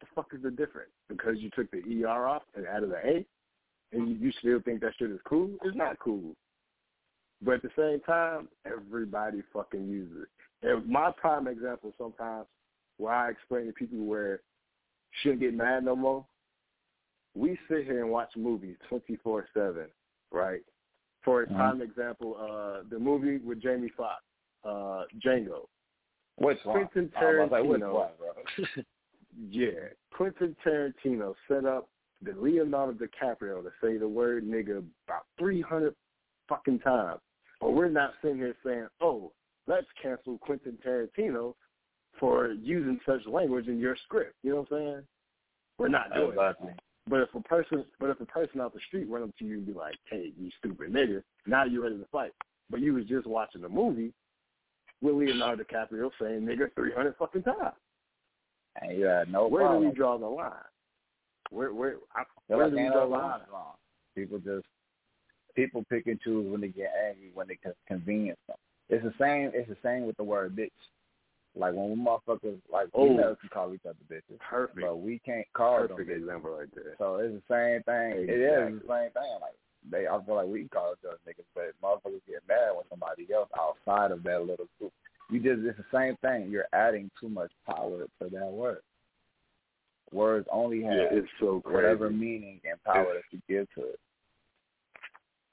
The 0.00 0.06
fuck 0.14 0.28
is 0.34 0.42
the 0.42 0.50
difference? 0.50 0.90
Because 1.08 1.34
you 1.38 1.50
took 1.54 1.70
the 1.70 2.04
er 2.04 2.26
off 2.26 2.42
and 2.54 2.66
added 2.66 2.90
the 2.90 2.96
a, 2.96 3.26
and 3.92 4.08
you, 4.08 4.14
you 4.16 4.32
still 4.38 4.60
think 4.60 4.80
that 4.80 4.92
shit 4.98 5.10
is 5.10 5.20
cool? 5.28 5.50
It's 5.62 5.76
not 5.76 5.98
cool. 5.98 6.34
But 7.42 7.56
at 7.56 7.62
the 7.62 7.70
same 7.76 8.00
time, 8.00 8.48
everybody 8.64 9.42
fucking 9.52 9.86
uses 9.86 10.22
it. 10.22 10.66
And 10.66 10.88
my 10.88 11.10
prime 11.20 11.48
example 11.48 11.92
sometimes 11.98 12.46
where 12.96 13.12
I 13.12 13.30
explain 13.30 13.66
to 13.66 13.72
people 13.72 13.98
where 13.98 14.40
shouldn't 15.22 15.40
get 15.40 15.54
mad 15.54 15.84
no 15.84 15.94
more. 15.94 16.24
We 17.34 17.58
sit 17.68 17.84
here 17.84 18.02
and 18.02 18.10
watch 18.10 18.30
movies 18.36 18.76
twenty 18.88 19.16
four 19.22 19.46
seven, 19.52 19.86
right? 20.32 20.62
For 21.22 21.42
a 21.42 21.46
Mhm. 21.46 21.56
prime 21.56 21.82
example, 21.82 22.36
uh 22.36 22.82
the 22.88 22.98
movie 22.98 23.38
with 23.38 23.60
Jamie 23.60 23.88
Foxx, 23.90 24.22
uh, 24.64 25.04
Django. 25.24 25.68
Which 26.36 26.62
one? 26.64 26.86
Quentin 26.88 27.12
was 27.14 27.50
like, 27.50 27.64
Tarantino. 27.64 27.92
one? 27.94 28.86
Yeah, 29.50 29.88
Quentin 30.12 30.56
Tarantino 30.64 31.34
set 31.46 31.66
up 31.66 31.90
the 32.22 32.32
Leonardo 32.32 32.92
DiCaprio 32.94 33.62
to 33.62 33.70
say 33.82 33.98
the 33.98 34.08
word 34.08 34.44
nigga 34.46 34.82
about 35.06 35.26
300 35.38 35.94
fucking 36.48 36.78
times. 36.80 37.20
But 37.60 37.72
we're 37.72 37.90
not 37.90 38.14
sitting 38.22 38.38
here 38.38 38.56
saying, 38.64 38.88
oh, 39.00 39.32
let's 39.66 39.86
cancel 40.00 40.38
Quentin 40.38 40.78
Tarantino 40.84 41.54
for 42.18 42.52
using 42.52 42.98
such 43.04 43.26
language 43.26 43.68
in 43.68 43.78
your 43.78 43.96
script. 44.04 44.36
You 44.42 44.50
know 44.50 44.66
what 44.68 44.72
I'm 44.72 44.78
saying? 44.78 45.02
We're 45.78 45.88
not 45.88 46.14
doing 46.14 46.30
Exactly. 46.30 46.68
that. 46.68 46.82
But 47.08 47.20
if 47.20 47.34
a 47.34 47.40
person, 47.40 47.84
but 48.00 48.10
if 48.10 48.20
a 48.20 48.26
person 48.26 48.60
out 48.60 48.74
the 48.74 48.80
street 48.88 49.08
run 49.08 49.22
up 49.22 49.36
to 49.38 49.44
you 49.44 49.58
and 49.58 49.66
be 49.66 49.72
like, 49.72 49.96
"Hey, 50.10 50.32
you 50.38 50.50
stupid 50.58 50.92
nigga," 50.92 51.22
now 51.46 51.64
you're 51.64 51.84
ready 51.84 51.98
to 51.98 52.06
fight. 52.06 52.32
But 52.68 52.80
you 52.80 52.94
was 52.94 53.04
just 53.04 53.26
watching 53.26 53.64
a 53.64 53.68
movie 53.68 54.12
with 55.00 55.14
Leonardo 55.14 55.62
DiCaprio 55.62 56.10
saying 56.20 56.40
"nigga" 56.40 56.74
300 56.74 57.16
fucking 57.16 57.44
times. 57.44 57.76
And 58.82 58.98
you 58.98 59.06
had 59.06 59.30
no 59.30 59.46
Where 59.46 59.68
do 59.68 59.86
we 59.86 59.92
draw 59.92 60.18
the 60.18 60.26
line? 60.26 60.52
Where 61.50 61.72
where 61.72 61.96
I, 62.14 62.24
where 62.48 62.64
like 62.64 62.76
do 62.76 62.82
we 62.82 62.88
draw 62.88 63.08
the 63.08 63.16
line? 63.16 63.40
wrong. 63.52 63.74
People 64.14 64.38
just 64.38 64.66
people 65.54 65.84
pick 65.88 66.06
and 66.06 66.20
choose 66.20 66.50
when 66.50 66.60
they 66.60 66.68
get 66.68 66.92
angry 67.08 67.30
when 67.32 67.46
they 67.46 67.58
convenience 67.86 68.40
them. 68.48 68.56
It's 68.88 69.04
the 69.04 69.14
same. 69.18 69.52
It's 69.54 69.68
the 69.68 69.76
same 69.82 70.06
with 70.06 70.16
the 70.16 70.24
word 70.24 70.56
bitch. 70.56 70.70
Like 71.56 71.74
when 71.74 71.90
we 71.90 71.96
motherfuckers 71.96 72.60
like 72.70 72.88
Oh. 72.94 73.08
females 73.08 73.38
can 73.40 73.48
call 73.48 73.72
each 73.74 73.86
other 73.86 73.96
bitches, 74.10 74.38
Perfect. 74.40 74.80
but 74.80 74.96
we 74.96 75.18
can't 75.20 75.46
call 75.54 75.78
them 75.78 75.88
Perfect 75.88 76.10
bitches. 76.10 76.16
example 76.18 76.50
right 76.58 76.68
there. 76.74 76.94
So 76.98 77.16
it's 77.16 77.34
the 77.34 77.42
same 77.48 77.82
thing. 77.84 78.28
It 78.28 78.30
Exactly. 78.30 78.76
is 78.76 78.82
the 78.82 78.88
same 78.88 79.10
thing. 79.12 79.38
Like 79.40 79.56
they, 79.90 80.06
I 80.06 80.20
feel 80.24 80.34
like 80.34 80.46
we 80.48 80.60
can 80.60 80.68
call 80.68 80.92
each 80.92 81.04
other 81.06 81.18
niggas, 81.26 81.46
but 81.54 81.72
motherfuckers 81.82 82.20
get 82.26 82.46
mad 82.46 82.74
when 82.74 82.84
somebody 82.90 83.26
else 83.32 83.48
outside 83.58 84.10
of 84.10 84.22
that 84.24 84.40
little 84.44 84.68
group. 84.78 84.92
You 85.30 85.40
just 85.40 85.64
it's 85.66 85.78
the 85.78 85.96
same 85.96 86.16
thing. 86.22 86.50
You're 86.50 86.68
adding 86.72 87.10
too 87.20 87.28
much 87.28 87.50
power 87.66 88.04
to 88.04 88.28
that 88.30 88.46
word. 88.52 88.78
Words 90.12 90.46
only 90.52 90.82
have 90.82 90.92
Yeah, 90.92 91.08
it's 91.18 91.28
so 91.40 91.62
whatever 91.64 92.10
meaning 92.10 92.60
and 92.68 92.80
power 92.84 93.14
that 93.14 93.22
you 93.32 93.40
give 93.48 93.66
to 93.74 93.88
it. 93.90 94.00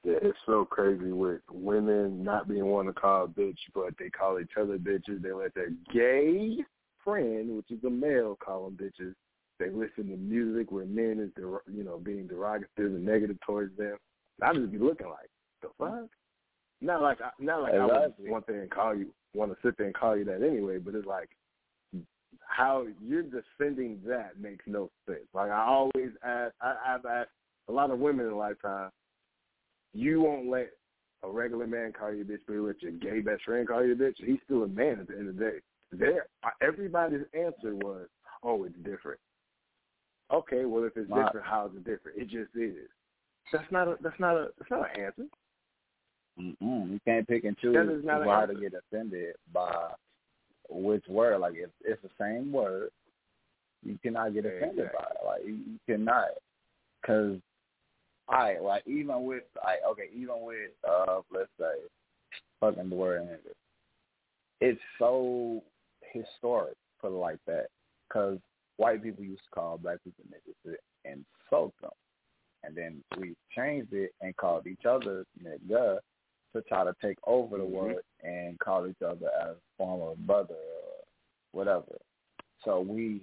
Yeah, 0.03 0.15
it's 0.21 0.37
so 0.45 0.65
crazy 0.65 1.11
with 1.11 1.41
women 1.49 2.23
not 2.23 2.49
being 2.49 2.65
one 2.65 2.87
to 2.87 2.93
call 2.93 3.23
a 3.23 3.27
bitch, 3.27 3.57
but 3.73 3.93
they 3.97 4.09
call 4.09 4.39
each 4.39 4.57
other 4.59 4.77
bitches. 4.77 5.21
They 5.21 5.31
let 5.31 5.53
their 5.53 5.69
gay 5.93 6.57
friend, 7.03 7.55
which 7.55 7.71
is 7.71 7.83
a 7.85 7.89
male, 7.89 8.37
call 8.43 8.65
them 8.65 8.77
bitches. 8.77 9.13
They 9.59 9.69
listen 9.69 10.09
to 10.09 10.17
music 10.17 10.71
where 10.71 10.85
men 10.85 11.19
is, 11.19 11.29
der- 11.41 11.61
you 11.71 11.83
know, 11.83 11.97
being 11.97 12.27
derogative 12.27 12.65
and 12.77 13.05
negative 13.05 13.37
towards 13.45 13.77
them. 13.77 13.97
I 14.41 14.53
just 14.53 14.71
be 14.71 14.77
looking 14.77 15.07
like, 15.07 15.29
the 15.61 15.69
fuck? 15.77 16.09
Not 16.81 17.01
like 17.01 17.21
I, 17.21 17.29
not 17.39 17.61
like 17.61 17.73
exactly. 17.73 17.95
I 17.95 18.07
would 18.07 18.31
want 18.31 18.47
to 18.47 18.53
and 18.61 18.69
call 18.69 18.93
you 18.93 19.13
want 19.33 19.51
to 19.51 19.57
sit 19.63 19.77
there 19.77 19.87
and 19.87 19.95
call 19.95 20.17
you 20.17 20.25
that 20.25 20.43
anyway, 20.43 20.79
but 20.79 20.95
it's 20.95 21.07
like 21.07 21.29
how 22.41 22.85
you're 23.01 23.23
defending 23.23 24.01
that 24.05 24.39
makes 24.39 24.65
no 24.67 24.89
sense. 25.07 25.25
Like 25.33 25.49
I 25.49 25.63
always 25.63 26.11
ask, 26.25 26.53
I, 26.61 26.75
I've 26.85 27.05
asked 27.05 27.29
a 27.69 27.71
lot 27.71 27.89
of 27.89 27.99
women 27.99 28.25
in 28.25 28.33
a 28.33 28.37
lifetime, 28.37 28.89
you 29.93 30.21
won't 30.21 30.49
let 30.49 30.71
a 31.23 31.29
regular 31.29 31.67
man 31.67 31.93
call 31.97 32.13
you 32.13 32.21
a 32.21 32.25
bitch, 32.25 32.39
but 32.47 32.55
let 32.57 32.81
your 32.81 32.91
gay 32.91 33.21
best 33.21 33.43
friend 33.43 33.67
call 33.67 33.85
you 33.85 33.93
a 33.93 33.95
bitch. 33.95 34.15
He's 34.17 34.39
still 34.45 34.63
a 34.63 34.67
man 34.67 34.99
at 34.99 35.07
the 35.07 35.17
end 35.17 35.29
of 35.29 35.37
the 35.37 35.43
day. 35.43 35.57
There, 35.91 36.25
everybody's 36.61 37.25
answer 37.33 37.75
was, 37.75 38.07
"Oh, 38.43 38.63
it's 38.63 38.75
different." 38.83 39.19
Okay, 40.31 40.65
well, 40.65 40.83
if 40.83 40.97
it's 40.97 41.07
different, 41.07 41.45
how 41.45 41.67
is 41.67 41.75
it 41.75 41.85
different? 41.85 42.17
It 42.17 42.29
just 42.29 42.55
is. 42.55 42.89
That's 43.51 43.71
not 43.71 43.87
a. 43.87 43.97
That's 44.01 44.19
not 44.19 44.35
a. 44.35 44.47
That's 44.57 44.71
not 44.71 44.89
an 44.95 45.03
answer. 45.03 45.25
Mm-mm. 46.39 46.91
You 46.91 46.99
can't 47.05 47.27
pick 47.27 47.43
and 47.43 47.57
choose 47.59 47.75
why 48.03 48.45
to 48.47 48.55
get 48.55 48.73
offended 48.73 49.35
by 49.53 49.91
which 50.69 51.05
word. 51.07 51.39
Like 51.39 51.53
if 51.55 51.69
it's 51.85 52.01
the 52.01 52.09
same 52.19 52.51
word, 52.51 52.89
you 53.83 53.99
cannot 54.01 54.33
get 54.33 54.45
offended 54.45 54.85
exactly. 54.85 54.97
by 54.97 55.05
it. 55.05 55.25
Like 55.25 55.45
you, 55.45 55.53
you 55.53 55.79
cannot, 55.87 56.29
because 57.01 57.37
I 58.29 58.57
like 58.59 58.83
even 58.87 59.25
with 59.25 59.43
I 59.61 59.77
okay 59.91 60.09
even 60.15 60.41
with 60.41 60.71
uh 60.87 61.21
let's 61.31 61.49
say 61.59 61.73
fucking 62.59 62.89
the 62.89 62.95
word 62.95 63.23
nigga, 63.23 63.53
it's 64.61 64.79
so 64.97 65.61
historic 66.13 66.75
put 67.01 67.11
it 67.11 67.15
like 67.15 67.39
that 67.47 67.67
because 68.07 68.39
white 68.77 69.03
people 69.03 69.23
used 69.23 69.43
to 69.43 69.49
call 69.53 69.77
black 69.77 69.97
people 70.03 70.23
niggas 70.29 70.71
to 70.71 70.77
insult 71.05 71.73
them, 71.81 71.91
and 72.63 72.75
then 72.75 73.03
we 73.19 73.35
changed 73.55 73.91
it 73.93 74.13
and 74.21 74.35
called 74.37 74.67
each 74.67 74.85
other 74.87 75.25
nigga 75.43 75.97
to 76.55 76.61
try 76.69 76.83
to 76.83 76.95
take 77.01 77.17
over 77.25 77.57
the 77.57 77.63
mm-hmm. 77.63 77.73
word 77.73 78.03
and 78.23 78.57
call 78.59 78.87
each 78.87 79.01
other 79.05 79.29
as 79.41 79.55
former 79.77 80.15
brother 80.25 80.53
or 80.53 81.03
whatever. 81.51 81.97
So 82.63 82.79
we 82.79 83.21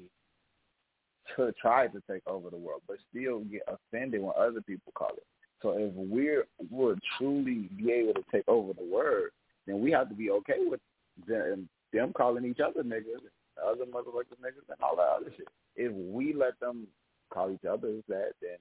to 1.36 1.52
try 1.60 1.86
to 1.88 2.02
take 2.10 2.22
over 2.26 2.50
the 2.50 2.56
world, 2.56 2.82
but 2.86 2.98
still 3.10 3.40
get 3.40 3.62
offended 3.68 4.22
when 4.22 4.32
other 4.38 4.60
people 4.60 4.92
call 4.94 5.10
it. 5.16 5.26
So 5.62 5.74
if 5.76 5.92
we're 5.94 6.46
would 6.70 7.00
truly 7.18 7.68
be 7.76 7.92
able 7.92 8.14
to 8.14 8.24
take 8.32 8.48
over 8.48 8.72
the 8.72 8.84
word, 8.84 9.30
then 9.66 9.80
we 9.80 9.90
have 9.90 10.08
to 10.08 10.14
be 10.14 10.30
okay 10.30 10.58
with 10.66 10.80
them, 11.26 11.68
them 11.92 12.12
calling 12.14 12.44
each 12.44 12.60
other 12.60 12.82
niggas, 12.82 13.20
other 13.62 13.84
motherfuckers 13.84 14.40
niggas, 14.42 14.68
and 14.68 14.78
all 14.82 14.96
that 14.96 15.16
other 15.20 15.30
shit. 15.36 15.48
If 15.76 15.92
we 15.92 16.32
let 16.32 16.58
them 16.60 16.86
call 17.32 17.50
each 17.50 17.64
other 17.64 18.00
that, 18.08 18.32
then 18.40 18.58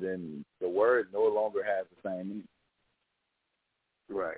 then 0.00 0.44
the 0.60 0.68
word 0.68 1.08
no 1.12 1.22
longer 1.22 1.62
has 1.64 1.86
the 1.90 2.08
same 2.08 2.28
meaning. 2.28 2.48
Right. 4.10 4.36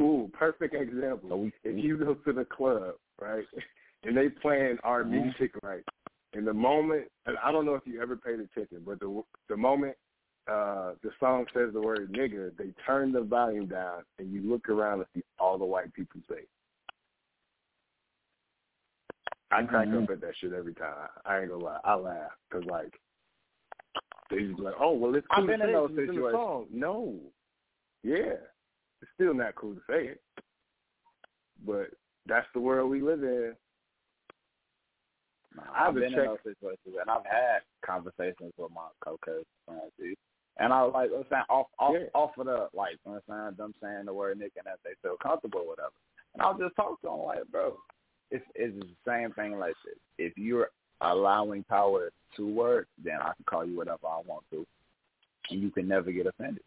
Ooh, 0.00 0.30
perfect 0.32 0.74
example. 0.74 1.28
So 1.28 1.36
we, 1.36 1.52
if 1.64 1.84
you 1.84 1.98
go 1.98 2.14
to 2.14 2.32
the 2.32 2.44
club, 2.44 2.94
right, 3.20 3.44
and 4.04 4.16
they 4.16 4.28
playing 4.28 4.78
our 4.82 5.02
mm-hmm. 5.02 5.22
music 5.22 5.52
right, 5.62 5.84
in 6.34 6.44
the 6.44 6.52
moment, 6.52 7.04
and 7.26 7.36
I 7.44 7.52
don't 7.52 7.66
know 7.66 7.74
if 7.74 7.82
you 7.86 8.00
ever 8.00 8.16
paid 8.16 8.40
attention, 8.40 8.82
but 8.84 9.00
the 9.00 9.22
the 9.48 9.56
moment 9.56 9.96
uh 10.50 10.92
the 11.02 11.10
song 11.20 11.46
says 11.54 11.70
the 11.72 11.80
word 11.80 12.12
nigga, 12.12 12.56
they 12.56 12.72
turn 12.86 13.12
the 13.12 13.22
volume 13.22 13.66
down, 13.66 14.02
and 14.18 14.32
you 14.32 14.42
look 14.42 14.68
around 14.68 14.98
and 14.98 15.06
see 15.14 15.22
all 15.38 15.58
the 15.58 15.64
white 15.64 15.92
people 15.94 16.20
say. 16.28 16.42
I 19.50 19.62
crack 19.64 19.86
mm-hmm. 19.86 20.04
up 20.04 20.10
at 20.10 20.20
that 20.22 20.32
shit 20.40 20.54
every 20.54 20.74
time. 20.74 20.94
I 21.26 21.40
ain't 21.40 21.50
gonna 21.50 21.64
lie, 21.64 21.78
I 21.84 21.94
laugh 21.94 22.30
because 22.48 22.66
like 22.66 22.98
they 24.30 24.46
just 24.46 24.58
like, 24.58 24.74
oh 24.80 24.92
well, 24.92 25.14
it's 25.14 25.26
cool 25.34 25.44
I've 25.44 25.48
been 25.48 25.60
in 25.60 25.72
those 25.72 25.90
situations. 25.90 26.68
No, 26.72 27.16
yeah, 28.02 28.40
it's 29.02 29.10
still 29.14 29.34
not 29.34 29.54
cool 29.54 29.74
to 29.74 29.80
say 29.88 30.06
it, 30.06 30.22
but 31.66 31.88
that's 32.26 32.46
the 32.54 32.60
world 32.60 32.90
we 32.90 33.02
live 33.02 33.22
in. 33.22 33.52
I've 35.74 35.94
been 35.94 36.10
check- 36.10 36.20
in 36.20 36.26
those 36.26 36.38
situations, 36.44 36.96
and 37.00 37.10
I've 37.10 37.26
had 37.26 37.60
conversations 37.84 38.52
with 38.56 38.72
my 38.72 38.88
co-coach 39.04 39.46
and 40.58 40.72
I 40.72 40.84
was 40.84 40.92
like, 40.94 41.10
I'm 41.16 41.24
saying 41.30 41.44
off 41.48 41.66
off 41.78 41.94
yeah. 41.94 42.06
off 42.14 42.36
of 42.38 42.46
the 42.46 42.68
like, 42.74 42.92
you 43.04 43.12
know 43.12 43.20
what 43.26 43.34
I'm 43.34 43.54
saying 43.54 43.56
them 43.56 43.74
saying 43.82 44.04
the 44.06 44.14
word 44.14 44.38
Nick 44.38 44.52
and 44.56 44.66
that 44.66 44.78
they 44.84 44.92
feel 45.02 45.16
comfortable 45.22 45.60
or 45.60 45.68
whatever. 45.68 45.90
And 46.34 46.42
I'll 46.42 46.58
just 46.58 46.76
talk 46.76 47.00
to 47.00 47.08
them 47.08 47.18
like, 47.20 47.44
bro, 47.50 47.76
it's 48.30 48.44
it's 48.54 48.78
the 48.78 48.88
same 49.06 49.32
thing 49.32 49.58
like 49.58 49.74
this. 49.84 49.96
If 50.18 50.36
you're 50.36 50.68
allowing 51.00 51.64
power 51.64 52.10
to 52.36 52.46
work, 52.46 52.86
then 53.02 53.16
I 53.20 53.32
can 53.34 53.44
call 53.46 53.64
you 53.64 53.76
whatever 53.76 54.06
I 54.06 54.20
want 54.26 54.44
to, 54.50 54.66
and 55.50 55.62
you 55.62 55.70
can 55.70 55.88
never 55.88 56.12
get 56.12 56.26
offended. 56.26 56.62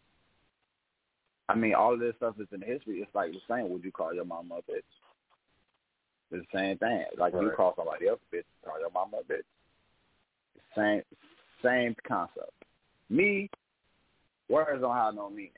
I 1.48 1.54
mean, 1.54 1.74
all 1.74 1.94
of 1.94 2.00
this 2.00 2.16
stuff 2.16 2.34
is 2.40 2.48
in 2.52 2.60
history. 2.60 2.98
It's 2.98 3.14
like 3.14 3.30
the 3.30 3.38
same. 3.48 3.70
Would 3.70 3.84
you 3.84 3.92
call 3.92 4.12
your 4.12 4.24
mama 4.24 4.56
a 4.56 4.70
bitch? 4.70 4.82
It's 6.30 6.46
the 6.52 6.58
same 6.58 6.78
thing. 6.78 7.04
Like 7.18 7.34
right. 7.34 7.42
you 7.42 7.50
call 7.56 7.74
somebody 7.76 8.08
else 8.08 8.20
a 8.32 8.36
bitch, 8.36 8.42
call 8.64 8.80
your 8.80 8.90
mama 8.90 9.18
a 9.18 9.32
bitch. 9.32 9.46
Same 10.74 11.02
same 11.64 11.94
concept. 12.06 12.52
Me, 13.08 13.48
words 14.48 14.80
don't 14.80 14.96
have 14.96 15.14
no 15.14 15.30
meaning. 15.30 15.52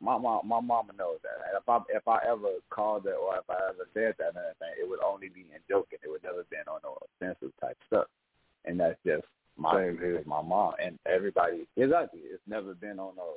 My 0.00 0.18
mom, 0.18 0.48
my 0.48 0.60
mama 0.60 0.92
knows 0.98 1.18
that. 1.22 1.38
And 1.46 1.56
if 1.56 1.68
I 1.68 1.78
if 1.96 2.08
I 2.08 2.18
ever 2.28 2.58
called 2.70 3.06
it 3.06 3.14
or 3.14 3.36
if 3.36 3.48
I 3.48 3.54
ever 3.68 3.86
said 3.94 4.14
that 4.18 4.36
or 4.36 4.44
anything, 4.44 4.74
it 4.80 4.88
would 4.88 5.02
only 5.02 5.28
be 5.28 5.42
in 5.42 5.60
joking. 5.68 5.98
It 6.02 6.10
would 6.10 6.24
never 6.24 6.44
been 6.50 6.66
on 6.68 6.80
no 6.82 6.98
offensive 6.98 7.52
type 7.60 7.78
stuff. 7.86 8.06
And 8.64 8.80
that's 8.80 8.98
just 9.06 9.24
my 9.56 9.74
Same 9.74 10.18
my 10.26 10.42
mom 10.42 10.72
and 10.82 10.98
everybody. 11.06 11.66
Exactly. 11.76 12.20
It's 12.24 12.42
never 12.48 12.74
been 12.74 12.98
on 12.98 13.14
no 13.16 13.34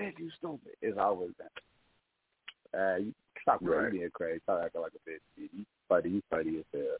bitch, 0.00 0.18
you 0.18 0.30
stupid. 0.38 0.72
It's 0.80 0.98
always 0.98 1.30
been. 1.36 2.80
Uh, 2.80 2.96
you 2.96 3.14
stop 3.42 3.58
right. 3.62 3.92
being 3.92 4.10
crazy. 4.12 4.40
Stop 4.44 4.62
acting 4.64 4.80
like 4.80 4.92
a 4.94 5.10
bitch. 5.10 5.20
You 5.36 5.64
funny. 5.88 6.10
You 6.10 6.22
funny 6.30 6.58
as 6.58 6.64
hell. 6.72 6.96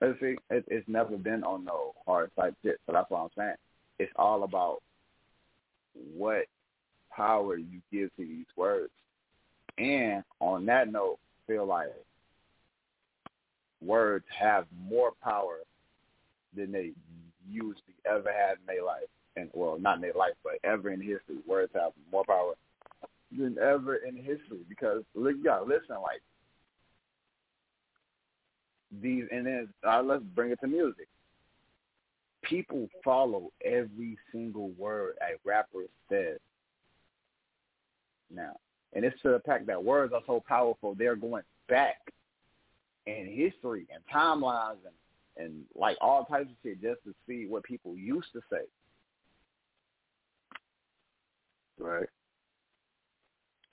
Let's 0.00 0.20
see, 0.20 0.36
it, 0.50 0.64
it's 0.68 0.88
never 0.88 1.16
been 1.16 1.42
on 1.42 1.64
no 1.64 1.92
hard 2.06 2.30
type 2.36 2.54
shit. 2.62 2.78
So 2.86 2.92
that's 2.92 3.10
what 3.10 3.18
I'm 3.18 3.30
saying. 3.36 3.56
It's 3.98 4.12
all 4.14 4.44
about 4.44 4.80
what 6.16 6.44
power 7.10 7.56
you 7.56 7.80
give 7.90 8.14
to 8.16 8.24
these 8.24 8.46
words. 8.56 8.92
And 9.76 10.22
on 10.40 10.66
that 10.66 10.92
note, 10.92 11.18
feel 11.48 11.66
like 11.66 11.88
words 13.80 14.24
have 14.38 14.66
more 14.80 15.12
power 15.22 15.58
than 16.54 16.70
they 16.70 16.92
usually 17.48 17.74
ever 18.06 18.32
had 18.32 18.58
in 18.58 18.66
their 18.66 18.84
life 18.84 19.08
and 19.36 19.50
well, 19.54 19.78
not 19.78 19.96
in 19.96 20.02
their 20.02 20.12
life, 20.14 20.34
but 20.44 20.54
ever 20.64 20.90
in 20.90 21.00
history, 21.00 21.38
words 21.46 21.72
have 21.74 21.92
more 22.12 22.24
power 22.24 22.54
than 23.36 23.56
ever 23.58 23.96
in 23.96 24.16
history. 24.16 24.64
Because 24.68 25.02
look, 25.14 25.36
y'all, 25.42 25.66
listen, 25.66 25.96
like 26.02 26.22
these, 29.02 29.24
and 29.30 29.46
then 29.46 29.68
uh, 29.86 30.02
let's 30.02 30.22
bring 30.34 30.50
it 30.50 30.58
to 30.60 30.66
music. 30.66 31.08
People 32.42 32.88
follow 33.04 33.50
every 33.64 34.16
single 34.32 34.70
word 34.70 35.14
a 35.20 35.36
rapper 35.46 35.84
says 36.08 36.38
now, 38.30 38.56
and 38.94 39.04
it's 39.04 39.20
to 39.22 39.30
the 39.30 39.40
fact 39.40 39.66
that 39.66 39.82
words 39.82 40.12
are 40.14 40.22
so 40.26 40.42
powerful. 40.46 40.94
They're 40.94 41.16
going 41.16 41.42
back 41.68 41.98
in 43.06 43.26
history 43.26 43.86
and 43.92 44.02
timelines 44.12 44.76
and 44.84 44.94
and 45.38 45.62
like 45.74 45.96
all 46.00 46.24
types 46.24 46.50
of 46.50 46.56
shit 46.62 46.82
just 46.82 47.02
to 47.04 47.14
see 47.26 47.46
what 47.48 47.62
people 47.62 47.96
used 47.96 48.28
to 48.32 48.40
say. 48.50 48.62
Right. 51.78 52.08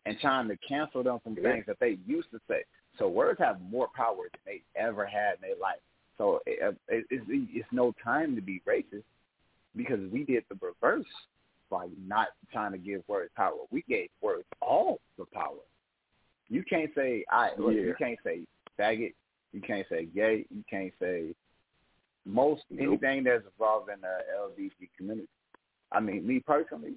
And 0.06 0.20
trying 0.20 0.48
to 0.50 0.58
cancel 0.58 1.02
them 1.04 1.20
from 1.24 1.36
yeah. 1.36 1.52
things 1.52 1.66
that 1.68 1.78
they 1.80 1.98
used 2.06 2.30
to 2.32 2.40
say. 2.48 2.64
So 3.00 3.10
words 3.10 3.40
have 3.40 3.60
more 3.62 3.88
power 3.96 4.30
than 4.32 4.42
they 4.46 4.62
ever 4.80 5.06
had 5.06 5.36
in 5.36 5.42
their 5.42 5.58
life. 5.60 5.80
So 6.18 6.40
it, 6.46 6.62
uh, 6.64 6.72
it, 6.88 7.06
it's, 7.10 7.26
it's 7.28 7.68
no 7.72 7.94
time 8.04 8.36
to 8.36 8.42
be 8.42 8.62
racist 8.68 9.04
because 9.76 10.00
we 10.12 10.24
did 10.24 10.44
the 10.50 10.58
reverse 10.62 11.06
by 11.70 11.88
not 12.08 12.28
trying 12.52 12.72
to 12.72 12.78
give 12.78 13.02
words 13.08 13.32
power. 13.36 13.58
We 13.72 13.84
gave 13.90 14.10
words 14.22 14.46
all 14.62 15.00
the 15.18 15.26
power. 15.26 15.64
You 16.48 16.64
can't 16.64 16.92
say 16.96 17.26
I. 17.30 17.50
Yeah. 17.60 17.70
You 17.70 17.96
can't 17.98 18.20
say 18.24 18.42
faggot. 18.80 19.14
You 19.52 19.62
can't 19.62 19.86
say 19.90 20.06
gay. 20.06 20.46
You 20.54 20.64
can't 20.70 20.94
say 21.00 21.34
most 22.26 22.64
nope. 22.70 23.00
anything 23.02 23.24
that's 23.24 23.44
involved 23.46 23.90
in 23.90 24.02
the 24.02 24.18
LGBT 24.40 24.90
community. 24.98 25.28
I 25.92 26.00
mean, 26.00 26.26
me 26.26 26.40
personally, 26.40 26.96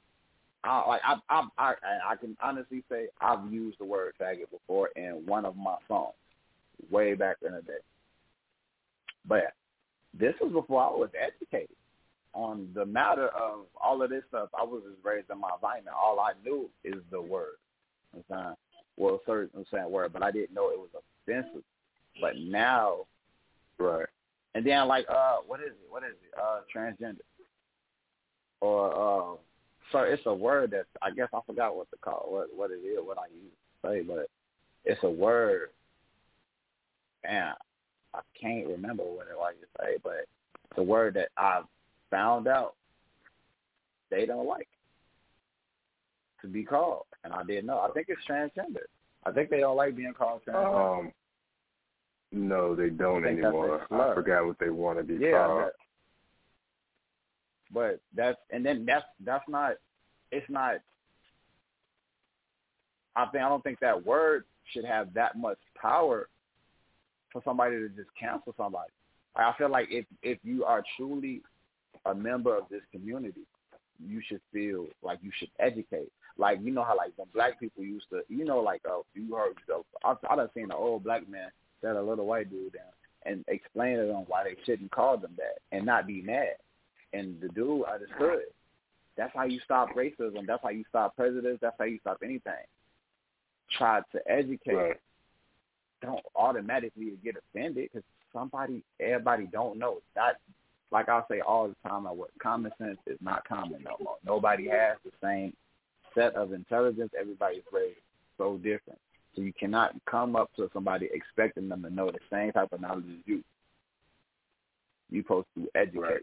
I 0.64 0.88
like 0.88 1.00
I 1.04 1.16
I 1.28 1.42
I 1.58 1.74
I 2.10 2.16
can 2.16 2.36
honestly 2.42 2.82
say 2.90 3.06
I've 3.20 3.50
used 3.52 3.78
the 3.78 3.84
word 3.84 4.14
faggot 4.20 4.50
before 4.50 4.88
in 4.96 5.22
one 5.26 5.44
of 5.44 5.56
my 5.56 5.76
songs, 5.86 6.14
way 6.90 7.14
back 7.14 7.36
in 7.46 7.52
the 7.52 7.62
day. 7.62 7.78
But 9.26 9.54
this 10.18 10.34
was 10.40 10.52
before 10.52 10.82
I 10.82 10.90
was 10.90 11.10
educated 11.20 11.76
on 12.34 12.68
the 12.74 12.84
matter 12.84 13.28
of 13.28 13.66
all 13.80 14.02
of 14.02 14.10
this 14.10 14.24
stuff. 14.28 14.48
I 14.58 14.64
was 14.64 14.82
just 14.84 15.04
raised 15.04 15.30
in 15.30 15.40
my 15.40 15.50
environment. 15.54 15.96
All 15.96 16.18
I 16.20 16.32
knew 16.44 16.68
is 16.84 17.02
the 17.10 17.20
word. 17.20 17.56
I'm 18.14 18.24
saying, 18.28 18.54
well, 18.96 19.20
certain 19.26 19.50
I'm 19.56 19.64
saying 19.72 19.90
word, 19.90 20.12
but 20.12 20.22
I 20.22 20.30
didn't 20.30 20.54
know 20.54 20.70
it 20.70 20.78
was 20.78 20.90
offensive. 21.24 21.62
But 22.20 22.36
now, 22.36 23.06
right? 23.78 24.06
And 24.54 24.66
then 24.66 24.88
like, 24.88 25.06
uh, 25.08 25.36
what 25.46 25.60
is 25.60 25.68
it? 25.68 25.90
What 25.90 26.02
is 26.02 26.14
it? 26.22 26.40
Uh, 26.40 26.60
transgender 26.74 27.18
or 28.60 28.92
uh 28.92 29.36
so 29.92 30.00
it's 30.00 30.22
a 30.26 30.34
word 30.34 30.70
that 30.72 30.86
I 31.02 31.10
guess 31.10 31.28
I 31.32 31.40
forgot 31.46 31.76
what 31.76 31.90
to 31.90 31.96
call 31.98 32.26
what 32.28 32.48
what 32.54 32.70
it 32.70 32.84
is, 32.84 32.98
what 33.02 33.18
I 33.18 33.26
use 33.32 33.52
to 33.82 33.88
say, 33.88 34.02
but 34.02 34.28
it's 34.84 35.02
a 35.02 35.10
word 35.10 35.70
and 37.24 37.54
I 38.14 38.20
can't 38.40 38.66
remember 38.66 39.04
what 39.04 39.28
it 39.28 39.36
was 39.36 39.54
you 39.60 39.66
say, 39.80 39.96
but 40.02 40.26
it's 40.70 40.78
a 40.78 40.82
word 40.82 41.14
that 41.14 41.28
I 41.36 41.62
found 42.10 42.48
out 42.48 42.74
they 44.10 44.26
don't 44.26 44.46
like 44.46 44.68
to 46.42 46.48
be 46.48 46.64
called. 46.64 47.04
And 47.24 47.32
I 47.32 47.42
didn't 47.44 47.66
know. 47.66 47.80
I 47.80 47.90
think 47.92 48.06
it's 48.08 48.20
transgender. 48.28 48.86
I 49.24 49.32
think 49.32 49.50
they 49.50 49.60
don't 49.60 49.76
like 49.76 49.96
being 49.96 50.14
called 50.14 50.42
transgender. 50.48 51.00
Um, 51.00 51.12
no, 52.32 52.74
they 52.74 52.90
don't 52.90 53.26
anymore. 53.26 53.86
I 53.90 54.14
forgot 54.14 54.46
what 54.46 54.58
they 54.58 54.70
want 54.70 54.98
to 54.98 55.04
be 55.04 55.14
yeah, 55.14 55.46
called. 55.46 55.70
That, 57.72 57.74
but 57.74 58.00
that's 58.14 58.38
and 58.50 58.64
then 58.64 58.84
that's 58.86 59.04
that's 59.24 59.44
not 59.48 59.74
it's 60.30 60.48
not 60.48 60.76
I 63.16 63.26
think 63.26 63.42
I 63.42 63.48
don't 63.48 63.62
think 63.64 63.80
that 63.80 64.04
word 64.06 64.44
should 64.72 64.84
have 64.84 65.12
that 65.14 65.36
much 65.36 65.58
power 65.80 66.28
for 67.32 67.42
somebody 67.44 67.76
to 67.76 67.88
just 67.88 68.10
cancel 68.18 68.54
somebody. 68.56 68.90
I 69.36 69.52
feel 69.58 69.70
like 69.70 69.88
if 69.90 70.06
if 70.22 70.38
you 70.42 70.64
are 70.64 70.82
truly 70.96 71.42
a 72.06 72.14
member 72.14 72.56
of 72.56 72.64
this 72.70 72.82
community, 72.92 73.42
you 74.04 74.20
should 74.26 74.40
feel 74.52 74.86
like 75.02 75.18
you 75.22 75.30
should 75.38 75.50
educate. 75.58 76.10
Like 76.36 76.60
you 76.62 76.70
know 76.70 76.84
how 76.84 76.96
like 76.96 77.12
when 77.16 77.28
black 77.34 77.58
people 77.58 77.82
used 77.82 78.06
to, 78.10 78.22
you 78.28 78.44
know, 78.44 78.60
like 78.60 78.82
uh, 78.88 79.00
you 79.14 79.34
heard, 79.34 79.54
so 79.66 79.84
I 80.04 80.14
I 80.30 80.36
done 80.36 80.48
seen 80.54 80.64
an 80.64 80.72
old 80.72 81.04
black 81.04 81.28
man 81.28 81.50
set 81.80 81.96
a 81.96 82.02
little 82.02 82.26
white 82.26 82.50
dude 82.50 82.72
down 82.72 82.92
and 83.26 83.44
explain 83.48 83.96
to 83.98 84.06
them 84.06 84.24
why 84.26 84.44
they 84.44 84.56
shouldn't 84.64 84.90
call 84.90 85.16
them 85.16 85.32
that 85.36 85.58
and 85.72 85.84
not 85.84 86.06
be 86.06 86.22
mad. 86.22 86.54
And 87.12 87.40
the 87.40 87.48
dude 87.48 87.84
understood. 87.84 88.44
That's 89.16 89.34
how 89.34 89.44
you 89.44 89.60
stop 89.64 89.94
racism. 89.96 90.46
That's 90.46 90.62
how 90.62 90.68
you 90.68 90.84
stop 90.88 91.16
prejudice. 91.16 91.58
That's 91.60 91.76
how 91.78 91.86
you 91.86 91.98
stop 92.00 92.18
anything. 92.22 92.52
Try 93.76 94.00
to 94.12 94.30
educate. 94.30 94.74
Right. 94.74 95.00
Don't 96.00 96.24
automatically 96.36 97.12
get 97.24 97.34
offended 97.36 97.88
because 97.92 98.04
somebody, 98.32 98.82
everybody 99.00 99.48
don't 99.50 99.78
know. 99.78 99.98
That, 100.14 100.36
like 100.92 101.08
I 101.08 101.22
say 101.28 101.40
all 101.40 101.68
the 101.68 101.88
time, 101.88 102.06
I 102.06 102.12
work. 102.12 102.30
Common 102.40 102.70
sense 102.78 102.98
is 103.06 103.18
not 103.20 103.46
common 103.46 103.82
no 103.82 103.96
more. 104.00 104.16
Nobody 104.24 104.68
has 104.68 104.96
the 105.04 105.10
same 105.22 105.52
set 106.14 106.34
of 106.34 106.52
intelligence. 106.52 107.10
Everybody's 107.18 107.62
raised 107.72 107.98
so 108.36 108.56
different. 108.58 109.00
So 109.34 109.42
you 109.42 109.52
cannot 109.52 109.94
come 110.08 110.36
up 110.36 110.50
to 110.56 110.70
somebody 110.72 111.08
expecting 111.12 111.68
them 111.68 111.82
to 111.82 111.90
know 111.90 112.10
the 112.10 112.18
same 112.30 112.52
type 112.52 112.72
of 112.72 112.80
knowledge 112.80 113.04
as 113.06 113.22
you. 113.26 113.42
You're 115.10 115.24
supposed 115.24 115.48
to 115.56 115.68
educate. 115.74 116.00
Right. 116.00 116.22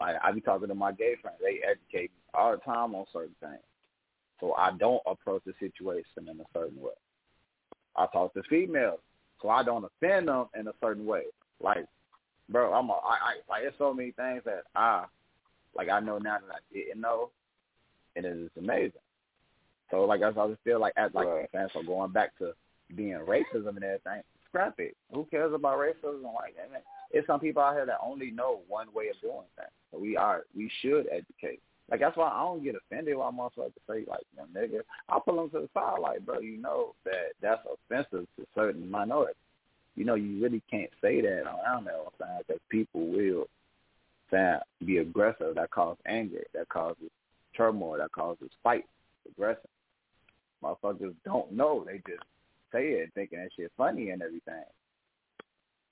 Like 0.00 0.16
I 0.22 0.32
be 0.32 0.40
talking 0.40 0.68
to 0.68 0.74
my 0.74 0.92
gay 0.92 1.14
friends, 1.20 1.38
they 1.40 1.60
educate 1.66 2.10
me 2.10 2.22
all 2.34 2.52
the 2.52 2.58
time 2.58 2.94
on 2.94 3.04
certain 3.12 3.34
things. 3.40 3.62
So 4.40 4.54
I 4.54 4.72
don't 4.78 5.02
approach 5.06 5.42
the 5.46 5.52
situation 5.60 6.28
in 6.28 6.40
a 6.40 6.44
certain 6.52 6.80
way. 6.80 6.92
I 7.96 8.06
talk 8.12 8.34
to 8.34 8.42
females, 8.48 8.98
so 9.40 9.50
I 9.50 9.62
don't 9.62 9.84
offend 9.84 10.28
them 10.28 10.46
in 10.58 10.66
a 10.66 10.72
certain 10.80 11.06
way. 11.06 11.24
Like, 11.60 11.84
bro, 12.48 12.72
I'm 12.72 12.90
a, 12.90 12.94
I, 12.94 12.96
I 12.96 13.34
like 13.48 13.62
there's 13.62 13.74
so 13.78 13.94
many 13.94 14.12
things 14.12 14.42
that 14.44 14.62
I 14.74 15.04
like 15.76 15.88
I 15.88 16.00
know 16.00 16.18
now 16.18 16.38
that 16.38 16.54
I 16.54 16.74
didn't 16.74 17.00
know, 17.00 17.30
and 18.16 18.24
it 18.24 18.36
is 18.36 18.50
amazing. 18.58 18.92
So 19.90 20.04
like 20.04 20.22
I 20.22 20.32
just 20.32 20.62
feel 20.64 20.80
like 20.80 20.94
as 20.96 21.12
like 21.14 21.26
Right. 21.28 21.48
right. 21.54 21.70
so 21.72 21.82
going 21.82 22.12
back 22.12 22.36
to 22.38 22.52
being 22.96 23.18
racism 23.28 23.76
and 23.76 23.84
everything, 23.84 24.22
scrap 24.52 24.74
it. 24.78 24.96
Who 25.12 25.24
cares 25.30 25.52
about 25.54 25.78
racism? 25.78 26.22
Like 26.22 26.54
I 26.62 26.70
mean, 26.70 26.82
it's 27.10 27.26
some 27.26 27.40
people 27.40 27.62
out 27.62 27.74
here 27.74 27.86
that 27.86 27.98
only 28.04 28.30
know 28.30 28.60
one 28.68 28.88
way 28.94 29.08
of 29.08 29.20
doing 29.20 29.46
things. 29.56 29.70
So 29.90 29.98
we 29.98 30.16
are 30.16 30.42
we 30.56 30.70
should 30.80 31.06
educate. 31.10 31.60
Like 31.90 32.00
that's 32.00 32.16
why 32.16 32.28
I 32.28 32.40
don't 32.40 32.62
get 32.62 32.76
offended 32.76 33.16
when 33.16 33.34
motherfuckers 33.34 33.72
say 33.88 34.04
like, 34.08 34.22
you 34.32 34.38
know, 34.38 34.46
nigga. 34.54 34.80
I 35.08 35.18
pull 35.24 35.36
them 35.36 35.50
to 35.50 35.60
the 35.60 35.68
side 35.74 35.98
like, 36.00 36.24
bro, 36.24 36.40
you 36.40 36.58
know 36.58 36.94
that 37.04 37.32
that's 37.40 37.60
offensive 37.66 38.26
to 38.38 38.46
certain 38.54 38.90
minorities. 38.90 39.36
You 39.94 40.04
know, 40.04 40.14
you 40.14 40.42
really 40.42 40.62
can't 40.70 40.90
say 41.02 41.20
that 41.20 41.42
around 41.42 41.84
there 41.84 41.96
all 41.96 42.12
time 42.18 42.40
because 42.46 42.60
people 42.70 43.08
will 43.08 43.46
saying 44.30 44.58
be 44.84 44.98
aggressive. 44.98 45.54
That 45.54 45.70
causes 45.70 46.02
anger. 46.06 46.44
That 46.54 46.68
causes 46.68 47.10
turmoil. 47.56 47.98
That 47.98 48.12
causes 48.12 48.50
fight. 48.62 48.86
Aggression. 49.28 49.68
Motherfuckers 50.62 51.14
don't 51.24 51.52
know. 51.52 51.84
They 51.86 51.98
just 52.08 52.24
say 52.72 52.84
it 52.88 53.10
thinking 53.14 53.38
that 53.38 53.50
shit 53.56 53.72
funny 53.76 54.10
and 54.10 54.22
everything. 54.22 54.64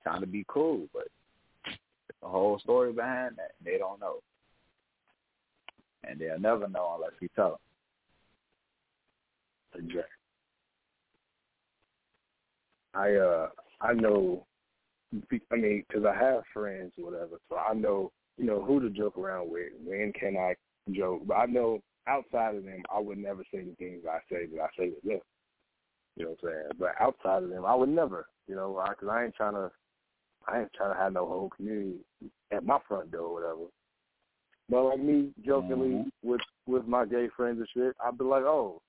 Trying 0.02 0.20
to 0.20 0.26
be 0.26 0.44
cool, 0.48 0.86
but 0.92 1.08
the 2.22 2.28
whole 2.28 2.58
story 2.58 2.92
behind 2.92 3.36
that, 3.36 3.52
they 3.64 3.78
don't 3.78 4.00
know. 4.00 4.16
And 6.04 6.18
they'll 6.18 6.40
never 6.40 6.68
know 6.68 6.94
unless 6.96 7.12
we 7.20 7.28
tell 7.36 7.60
them. 9.74 9.84
Exactly. 9.84 10.02
I 12.94 13.14
uh 13.14 13.48
I 13.80 13.92
know, 13.92 14.44
I 15.52 15.56
mean, 15.56 15.84
because 15.88 16.04
I 16.04 16.14
have 16.14 16.42
friends 16.52 16.92
or 16.98 17.10
whatever, 17.10 17.38
so 17.48 17.56
I 17.56 17.72
know 17.74 18.10
you 18.36 18.46
know 18.46 18.62
who 18.62 18.80
to 18.80 18.90
joke 18.90 19.16
around 19.16 19.50
with. 19.50 19.72
When 19.84 20.12
can 20.18 20.36
I 20.36 20.54
joke? 20.90 21.22
But 21.26 21.34
I 21.34 21.46
know 21.46 21.80
outside 22.08 22.56
of 22.56 22.64
them, 22.64 22.82
I 22.94 22.98
would 22.98 23.18
never 23.18 23.44
say 23.52 23.62
the 23.62 23.74
things 23.78 24.02
I 24.10 24.18
say 24.30 24.46
that 24.46 24.60
I 24.60 24.68
say 24.76 24.90
to 24.90 25.08
them. 25.08 25.20
You 26.20 26.26
know 26.26 26.36
what 26.40 26.50
I'm 26.50 26.54
saying? 26.54 26.70
But 26.78 27.00
outside 27.00 27.42
of 27.44 27.48
them, 27.48 27.64
I 27.64 27.74
would 27.74 27.88
never. 27.88 28.26
You 28.46 28.54
know, 28.56 28.82
because 28.88 29.08
I 29.08 29.24
ain't 29.24 29.34
trying 29.34 29.54
to. 29.54 29.70
I 30.46 30.60
ain't 30.60 30.72
trying 30.74 30.94
to 30.94 31.00
have 31.00 31.12
no 31.12 31.26
whole 31.26 31.50
community 31.50 31.98
at 32.50 32.64
my 32.64 32.78
front 32.88 33.10
door 33.10 33.22
or 33.22 33.34
whatever. 33.34 33.70
But 34.68 34.84
like 34.84 35.00
me 35.00 35.32
jokingly 35.44 35.88
Mhm. 35.88 36.10
with 36.22 36.40
with 36.66 36.86
my 36.86 37.04
gay 37.04 37.28
friends 37.28 37.58
and 37.58 37.68
shit, 37.68 37.96
I'd 38.02 38.18
be 38.18 38.24
like, 38.24 38.44
oh, 38.44 38.80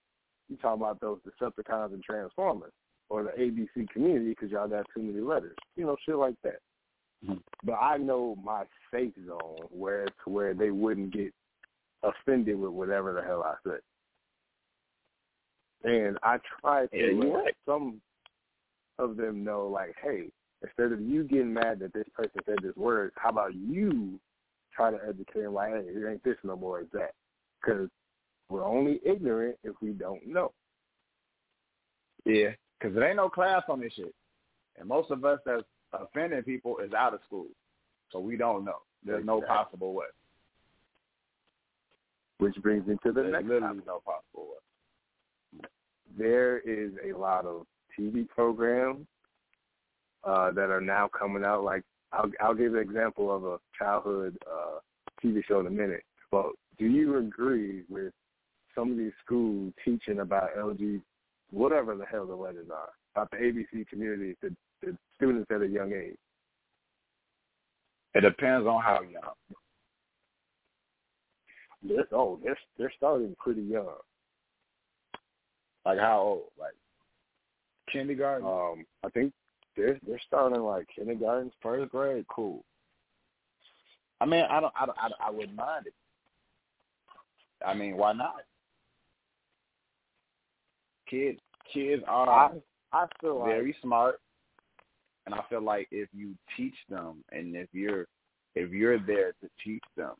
you 0.49 0.57
talking 0.57 0.81
about 0.81 0.99
those 0.99 1.19
Decepticons 1.21 1.93
and 1.93 2.03
Transformers 2.03 2.73
or 3.09 3.23
the 3.23 3.31
ABC 3.31 3.85
community 3.91 4.29
because 4.29 4.51
y'all 4.51 4.67
got 4.67 4.87
too 4.93 5.01
many 5.01 5.19
letters, 5.19 5.57
you 5.75 5.85
know, 5.85 5.97
shit 6.05 6.15
like 6.15 6.35
that. 6.43 6.59
Mhm. 7.25 7.41
But 7.63 7.73
I 7.73 7.97
know 7.97 8.35
my 8.37 8.65
safe 8.91 9.13
zone 9.25 9.67
where 9.69 10.05
to 10.05 10.29
where 10.29 10.53
they 10.53 10.71
wouldn't 10.71 11.11
get 11.11 11.33
offended 12.03 12.59
with 12.59 12.71
whatever 12.71 13.13
the 13.13 13.21
hell 13.21 13.43
I 13.43 13.55
say. 13.67 13.79
And 15.83 16.17
I 16.23 16.37
try 16.61 16.85
to 16.87 16.97
Yeah, 16.97 17.19
let 17.19 17.33
right. 17.33 17.55
some 17.65 18.01
of 18.99 19.17
them 19.17 19.43
know, 19.43 19.67
like, 19.67 19.95
hey, 20.03 20.31
instead 20.61 20.91
of 20.91 21.01
you 21.01 21.23
getting 21.23 21.53
mad 21.53 21.79
that 21.79 21.93
this 21.93 22.07
person 22.13 22.39
said 22.45 22.57
this 22.61 22.75
word, 22.75 23.11
how 23.15 23.29
about 23.29 23.55
you 23.55 24.19
try 24.75 24.91
to 24.91 24.99
educate 25.07 25.41
them, 25.41 25.53
like, 25.53 25.73
hey, 25.73 25.85
it 25.87 26.09
ain't 26.09 26.23
this 26.23 26.37
no 26.43 26.55
more, 26.55 26.81
it's 26.81 26.91
that. 26.93 27.13
Because 27.59 27.89
we're 28.49 28.65
only 28.65 28.99
ignorant 29.03 29.57
if 29.63 29.75
we 29.81 29.89
don't 29.89 30.25
know. 30.27 30.51
Yeah, 32.25 32.49
because 32.79 32.93
there 32.93 33.07
ain't 33.07 33.17
no 33.17 33.29
class 33.29 33.63
on 33.67 33.79
this 33.79 33.93
shit, 33.93 34.13
and 34.77 34.87
most 34.87 35.09
of 35.09 35.25
us 35.25 35.39
that's 35.45 35.63
offending 35.93 36.43
people 36.43 36.77
is 36.77 36.93
out 36.93 37.15
of 37.15 37.21
school, 37.25 37.47
so 38.11 38.19
we 38.19 38.37
don't 38.37 38.63
know. 38.63 38.77
There's 39.03 39.25
no 39.25 39.41
possible 39.41 39.93
way. 39.93 40.05
Which 42.37 42.55
brings 42.61 42.85
me 42.85 42.97
to 43.03 43.11
the 43.11 43.21
There's 43.21 43.31
next 43.31 43.45
literally 43.45 43.77
topic. 43.79 43.87
no 43.87 44.01
possible 44.05 44.49
way. 44.51 44.57
There 46.17 46.59
is 46.59 46.91
a 47.07 47.17
lot 47.17 47.45
of 47.45 47.65
TV 47.97 48.27
programs 48.27 49.05
uh, 50.23 50.51
that 50.51 50.69
are 50.69 50.81
now 50.81 51.09
coming 51.17 51.43
out. 51.43 51.63
Like 51.63 51.83
I'll, 52.13 52.31
I'll 52.41 52.55
give 52.55 52.73
an 52.73 52.81
example 52.81 53.33
of 53.33 53.43
a 53.43 53.57
childhood 53.77 54.37
uh, 54.49 54.79
TV 55.23 55.41
show 55.47 55.59
in 55.59 55.67
a 55.67 55.71
minute. 55.71 56.03
But 56.31 56.47
do 56.77 56.85
you 56.85 57.17
agree 57.17 57.83
with 57.89 58.13
some 58.75 58.91
of 58.91 58.97
these 58.97 59.11
schools 59.25 59.73
teaching 59.83 60.19
about 60.19 60.55
LG, 60.57 61.01
whatever 61.51 61.95
the 61.95 62.05
hell 62.05 62.25
the 62.25 62.35
letters 62.35 62.67
are, 62.73 62.89
about 63.15 63.31
the 63.31 63.37
ABC 63.37 63.87
community 63.87 64.35
to, 64.41 64.49
to 64.83 64.97
students 65.15 65.49
at 65.53 65.61
a 65.61 65.67
young 65.67 65.91
age? 65.93 66.17
It 68.13 68.21
depends 68.21 68.67
on 68.67 68.81
how 68.81 69.01
young. 69.01 69.33
They're, 71.83 72.07
oh, 72.11 72.39
they're 72.43 72.57
they're 72.77 72.93
starting 72.95 73.35
pretty 73.39 73.61
young. 73.61 73.95
Like 75.85 75.99
how 75.99 76.19
old? 76.21 76.43
Like 76.59 76.73
kindergarten, 77.91 78.45
Um, 78.47 78.85
I 79.03 79.09
think 79.09 79.33
they're 79.75 79.99
they're 80.07 80.21
starting 80.27 80.61
like 80.61 80.87
kindergarten. 80.95 81.51
first 81.61 81.91
grade, 81.91 82.25
cool. 82.27 82.63
I 84.19 84.25
mean, 84.25 84.45
I 84.49 84.59
don't, 84.59 84.73
I 84.79 84.85
don't, 84.85 84.97
I, 85.01 85.09
don't- 85.09 85.21
I 85.21 85.31
wouldn't 85.31 85.55
mind 85.57 85.87
it. 85.87 85.93
I 87.65 87.73
mean, 87.73 87.97
why 87.97 88.13
not? 88.13 88.43
Kids, 91.09 91.39
kids 91.73 92.03
are 92.07 92.53
I 92.93 93.05
feel 93.19 93.39
like 93.39 93.49
very 93.49 93.75
smart, 93.81 94.19
and 95.25 95.35
I 95.35 95.41
feel 95.49 95.61
like 95.61 95.87
if 95.91 96.07
you 96.13 96.35
teach 96.55 96.75
them, 96.89 97.23
and 97.31 97.55
if 97.55 97.67
you're 97.73 98.05
if 98.55 98.71
you're 98.71 98.99
there 98.99 99.31
to 99.41 99.49
teach 99.63 99.83
them, 99.97 100.13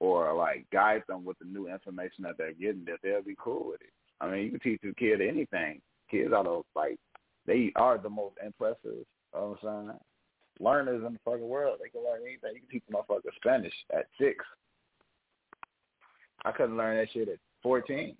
or 0.00 0.32
like 0.34 0.66
guide 0.72 1.02
them 1.08 1.24
with 1.24 1.38
the 1.38 1.44
new 1.46 1.68
information 1.68 2.24
that 2.24 2.38
they're 2.38 2.52
getting, 2.54 2.84
that 2.86 2.98
they'll 3.02 3.22
be 3.22 3.36
cool 3.38 3.68
with 3.70 3.80
it. 3.82 3.90
I 4.20 4.30
mean, 4.30 4.44
you 4.44 4.50
can 4.50 4.60
teach 4.60 4.80
a 4.84 4.94
kid 4.94 5.20
anything. 5.20 5.80
Kids 6.10 6.32
are 6.34 6.44
those 6.44 6.64
like 6.74 6.98
they 7.46 7.72
are 7.76 7.98
the 7.98 8.10
most 8.10 8.36
impressive. 8.44 8.78
You 8.84 9.04
know 9.34 9.56
what 9.60 9.70
I'm 9.70 9.86
saying? 9.88 9.98
Learners 10.60 11.02
in 11.06 11.12
the 11.12 11.18
fucking 11.24 11.48
world. 11.48 11.78
They 11.82 11.88
can 11.88 12.04
learn 12.04 12.22
anything. 12.22 12.50
You 12.54 12.60
can 12.60 12.68
teach 12.70 12.82
a 12.88 12.92
motherfucker 12.92 13.34
Spanish 13.36 13.72
at 13.94 14.06
six. 14.20 14.44
I 16.44 16.52
couldn't 16.52 16.76
learn 16.76 16.96
that 16.96 17.12
shit 17.12 17.28
at 17.28 17.38
fourteen. 17.62 18.16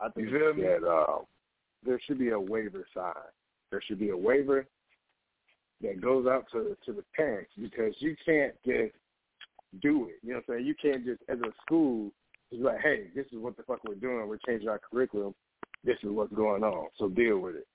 I 0.00 0.08
think 0.08 0.28
You 0.30 0.38
feel 0.38 0.54
me? 0.54 0.62
that 0.62 0.88
um, 0.88 1.24
there 1.84 2.00
should 2.04 2.18
be 2.18 2.30
a 2.30 2.40
waiver 2.40 2.86
sign. 2.94 3.12
There 3.70 3.82
should 3.86 4.00
be 4.00 4.10
a 4.10 4.16
waiver 4.16 4.66
that 5.82 6.00
goes 6.00 6.26
out 6.26 6.46
to 6.52 6.76
to 6.84 6.92
the 6.92 7.04
parents 7.14 7.52
because 7.60 7.94
you 7.98 8.16
can't 8.24 8.54
just 8.64 8.94
do 9.80 10.08
it. 10.08 10.18
You 10.22 10.30
know 10.30 10.34
what 10.46 10.54
I'm 10.54 10.58
saying? 10.58 10.66
You 10.66 10.74
can't 10.80 11.04
just 11.04 11.22
as 11.28 11.38
a 11.40 11.52
school 11.64 12.10
like, 12.60 12.80
hey, 12.80 13.04
this 13.14 13.26
is 13.32 13.38
what 13.38 13.56
the 13.56 13.62
fuck 13.62 13.80
we're 13.84 13.94
doing. 13.94 14.28
We're 14.28 14.38
changing 14.46 14.68
our 14.68 14.78
curriculum. 14.78 15.34
This 15.84 15.96
is 16.02 16.10
what's 16.10 16.32
going 16.32 16.62
on. 16.62 16.88
So 16.98 17.08
deal 17.08 17.38
with 17.38 17.56
it. 17.56 17.66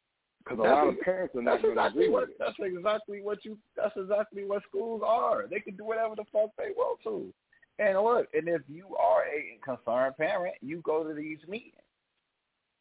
Because 0.44 0.60
a 0.60 0.64
That's 0.64 0.74
lot 0.76 0.88
of 0.88 1.02
parents 1.02 1.36
are 1.36 1.42
not 1.42 1.62
going 1.62 1.76
to 1.76 1.86
agree 1.86 2.10
what 2.10 2.22
with 2.22 2.30
it. 2.30 2.36
that's 2.40 2.56
exactly 2.60 3.22
what 3.22 3.44
you 3.44 3.58
that's 3.76 3.96
exactly 3.98 4.46
what 4.46 4.64
schools 4.70 5.02
are. 5.06 5.46
They 5.48 5.60
can 5.60 5.76
do 5.76 5.84
whatever 5.84 6.16
the 6.16 6.24
fuck 6.32 6.52
they 6.58 6.72
want 6.76 7.00
to. 7.04 7.34
And 7.80 8.02
look, 8.02 8.28
and 8.34 8.48
if 8.48 8.62
you 8.70 8.96
are 8.96 9.24
a 9.26 9.60
concerned 9.64 10.16
parent, 10.18 10.56
you 10.62 10.82
go 10.84 11.04
to 11.04 11.14
these 11.14 11.40
meetings. 11.48 11.74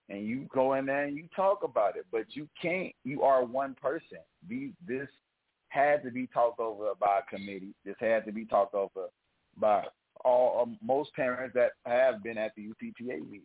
And 0.08 0.24
you 0.24 0.46
go 0.54 0.74
in 0.74 0.86
there 0.86 1.04
and 1.04 1.16
you 1.16 1.24
talk 1.34 1.64
about 1.64 1.96
it. 1.96 2.06
But 2.12 2.26
you 2.36 2.48
can't 2.62 2.92
you 3.04 3.22
are 3.22 3.44
one 3.44 3.74
person. 3.82 4.18
These 4.48 4.70
this 4.86 5.08
had 5.68 6.04
to 6.04 6.10
be 6.12 6.28
talked 6.28 6.60
over 6.60 6.92
by 7.00 7.18
a 7.18 7.36
committee. 7.36 7.74
This 7.84 7.96
had 7.98 8.24
to 8.26 8.32
be 8.32 8.44
talked 8.44 8.74
over 8.74 9.08
by 9.58 9.84
all 10.24 10.62
um, 10.62 10.78
most 10.82 11.12
parents 11.14 11.54
that 11.54 11.72
have 11.84 12.22
been 12.22 12.38
at 12.38 12.52
the 12.56 12.62
UPPA 12.62 13.20
meeting. 13.30 13.42